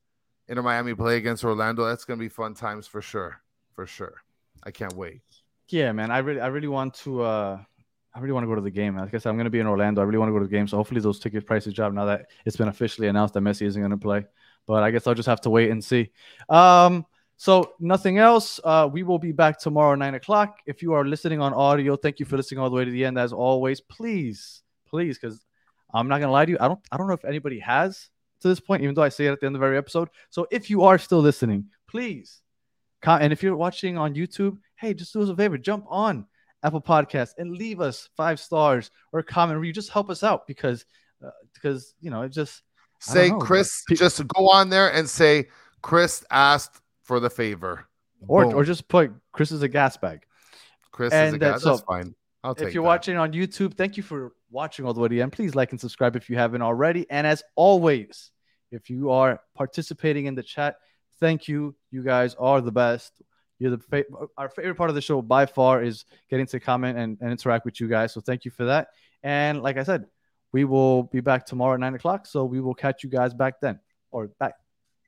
Inter 0.47 0.63
Miami 0.63 0.95
play 0.95 1.17
against 1.17 1.43
Orlando. 1.43 1.85
That's 1.85 2.05
gonna 2.05 2.19
be 2.19 2.29
fun 2.29 2.55
times 2.55 2.87
for 2.87 3.01
sure. 3.03 3.39
For 3.75 3.85
sure. 3.85 4.15
I 4.63 4.71
can't 4.71 4.93
wait. 4.93 5.21
Yeah, 5.67 5.91
man. 5.91 6.09
I 6.09 6.19
really, 6.19 6.41
I 6.41 6.47
really 6.47 6.67
want 6.69 6.95
to. 7.05 7.21
uh 7.21 7.57
I 8.15 8.19
really 8.19 8.33
want 8.33 8.43
to 8.43 8.47
go 8.47 8.55
to 8.55 8.61
the 8.61 8.71
game. 8.71 8.95
Like 8.95 9.13
I 9.13 9.17
said, 9.17 9.29
I'm 9.29 9.35
going 9.35 9.45
to 9.45 9.49
be 9.49 9.59
in 9.59 9.67
Orlando. 9.67 10.01
I 10.01 10.05
really 10.05 10.19
want 10.19 10.29
to 10.29 10.33
go 10.33 10.39
to 10.39 10.45
the 10.45 10.51
game. 10.51 10.67
So 10.67 10.77
hopefully 10.77 11.01
those 11.01 11.19
ticket 11.19 11.45
prices 11.45 11.73
drop 11.73 11.93
now 11.93 12.05
that 12.05 12.27
it's 12.45 12.55
been 12.55 12.67
officially 12.67 13.07
announced 13.07 13.33
that 13.33 13.41
Messi 13.41 13.65
isn't 13.65 13.81
going 13.81 13.91
to 13.91 13.97
play. 13.97 14.25
But 14.67 14.83
I 14.83 14.91
guess 14.91 15.07
I'll 15.07 15.15
just 15.15 15.27
have 15.27 15.41
to 15.41 15.49
wait 15.49 15.71
and 15.71 15.83
see. 15.83 16.11
Um, 16.49 17.05
So 17.35 17.73
nothing 17.79 18.19
else. 18.19 18.59
Uh, 18.63 18.87
we 18.91 19.03
will 19.03 19.19
be 19.19 19.31
back 19.31 19.59
tomorrow 19.59 19.95
nine 19.95 20.13
o'clock. 20.13 20.59
If 20.65 20.81
you 20.81 20.93
are 20.93 21.03
listening 21.03 21.41
on 21.41 21.53
audio, 21.53 21.95
thank 21.95 22.19
you 22.19 22.25
for 22.25 22.37
listening 22.37 22.59
all 22.59 22.69
the 22.69 22.75
way 22.75 22.85
to 22.85 22.91
the 22.91 23.03
end. 23.03 23.17
As 23.17 23.33
always, 23.33 23.81
please, 23.81 24.61
please, 24.87 25.17
because 25.17 25.43
I'm 25.93 26.07
not 26.07 26.19
gonna 26.21 26.31
lie 26.31 26.45
to 26.45 26.51
you. 26.51 26.57
I 26.61 26.67
don't 26.67 26.79
I 26.91 26.97
don't 26.97 27.07
know 27.07 27.13
if 27.13 27.25
anybody 27.25 27.59
has 27.59 28.09
to 28.41 28.47
this 28.47 28.59
point, 28.59 28.83
even 28.83 28.95
though 28.95 29.03
I 29.03 29.09
say 29.09 29.25
it 29.25 29.31
at 29.31 29.39
the 29.39 29.47
end 29.47 29.55
of 29.55 29.63
every 29.63 29.77
episode. 29.77 30.09
So 30.29 30.47
if 30.51 30.69
you 30.69 30.83
are 30.83 30.97
still 30.97 31.19
listening, 31.19 31.65
please. 31.87 32.41
And 33.05 33.33
if 33.33 33.43
you're 33.43 33.57
watching 33.57 33.97
on 33.97 34.13
YouTube, 34.13 34.59
hey, 34.75 34.93
just 34.93 35.11
do 35.11 35.21
us 35.21 35.29
a 35.29 35.35
favor, 35.35 35.57
jump 35.57 35.85
on 35.89 36.27
Apple 36.63 36.81
Podcast 36.81 37.31
and 37.37 37.55
leave 37.55 37.81
us 37.81 38.09
five 38.15 38.39
stars 38.39 38.89
or 39.11 39.19
a 39.19 39.23
comment 39.23 39.59
where 39.59 39.65
you 39.65 39.73
just 39.73 39.89
help 39.89 40.09
us 40.09 40.23
out 40.23 40.47
because 40.47 40.85
uh, 41.23 41.29
because 41.53 41.93
you 41.99 42.09
know 42.09 42.21
it 42.21 42.29
just 42.29 42.63
say 42.99 43.31
Chris 43.39 43.83
just 43.89 44.25
go 44.27 44.49
on 44.49 44.69
there 44.69 44.91
and 44.93 45.09
say 45.09 45.47
Chris 45.81 46.23
asked 46.31 46.81
for 47.03 47.19
the 47.19 47.29
favor 47.29 47.85
or 48.27 48.45
Boom. 48.45 48.55
or 48.55 48.63
just 48.63 48.87
put 48.87 49.11
Chris 49.31 49.51
is 49.51 49.61
a 49.61 49.67
gas 49.67 49.97
bag. 49.97 50.23
Chris 50.91 51.13
and 51.13 51.29
is 51.29 51.33
a 51.33 51.37
gas. 51.37 51.61
So, 51.61 51.71
that's 51.71 51.81
fine. 51.81 52.15
I'll 52.43 52.53
if 52.53 52.73
you're 52.73 52.83
that. 52.83 52.87
watching 52.87 53.17
on 53.17 53.31
YouTube, 53.31 53.73
thank 53.75 53.95
you 53.95 54.03
for 54.03 54.33
watching 54.51 54.85
all 54.85 54.93
the 54.93 54.99
way 54.99 55.07
to 55.07 55.15
the 55.15 55.21
end. 55.21 55.31
Please 55.31 55.55
like 55.55 55.71
and 55.71 55.79
subscribe 55.79 56.15
if 56.15 56.29
you 56.29 56.37
haven't 56.37 56.61
already. 56.61 57.09
And 57.09 57.25
as 57.25 57.41
always, 57.55 58.31
if 58.71 58.89
you 58.89 59.11
are 59.11 59.39
participating 59.55 60.25
in 60.25 60.35
the 60.35 60.43
chat, 60.43 60.75
thank 61.19 61.47
you. 61.47 61.75
You 61.89 62.03
guys 62.03 62.35
are 62.35 62.59
the 62.59 62.71
best. 62.71 63.21
You're 63.59 63.71
the 63.71 63.77
fa- 63.77 64.05
our 64.37 64.49
favorite 64.49 64.75
part 64.75 64.89
of 64.89 64.95
the 64.95 65.01
show 65.01 65.21
by 65.21 65.45
far 65.45 65.83
is 65.83 66.05
getting 66.29 66.45
to 66.47 66.59
comment 66.59 66.97
and, 66.97 67.17
and 67.21 67.31
interact 67.31 67.65
with 67.65 67.79
you 67.79 67.87
guys. 67.87 68.13
So 68.13 68.21
thank 68.21 68.45
you 68.45 68.51
for 68.51 68.65
that. 68.65 68.89
And 69.21 69.61
like 69.61 69.77
I 69.77 69.83
said, 69.83 70.05
we 70.51 70.65
will 70.65 71.03
be 71.03 71.21
back 71.21 71.45
tomorrow 71.45 71.73
at 71.73 71.79
nine 71.79 71.95
o'clock. 71.95 72.25
So 72.25 72.45
we 72.45 72.61
will 72.61 72.75
catch 72.75 73.03
you 73.03 73.09
guys 73.09 73.33
back 73.33 73.59
then 73.61 73.79
or 74.11 74.27
back. 74.39 74.53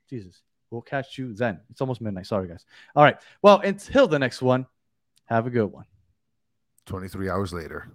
Jesus, 0.10 0.42
we'll 0.70 0.82
catch 0.82 1.18
you 1.18 1.34
then. 1.34 1.60
It's 1.70 1.82
almost 1.82 2.02
midnight. 2.02 2.28
Sorry, 2.28 2.48
guys. 2.48 2.66
All 2.96 3.04
right. 3.04 3.18
Well, 3.42 3.60
until 3.60 4.08
the 4.08 4.20
next 4.20 4.42
one, 4.42 4.68
have 5.26 5.48
a 5.48 5.50
good 5.50 5.72
one. 5.72 5.86
23 6.86 7.30
hours 7.30 7.54
later. 7.54 7.92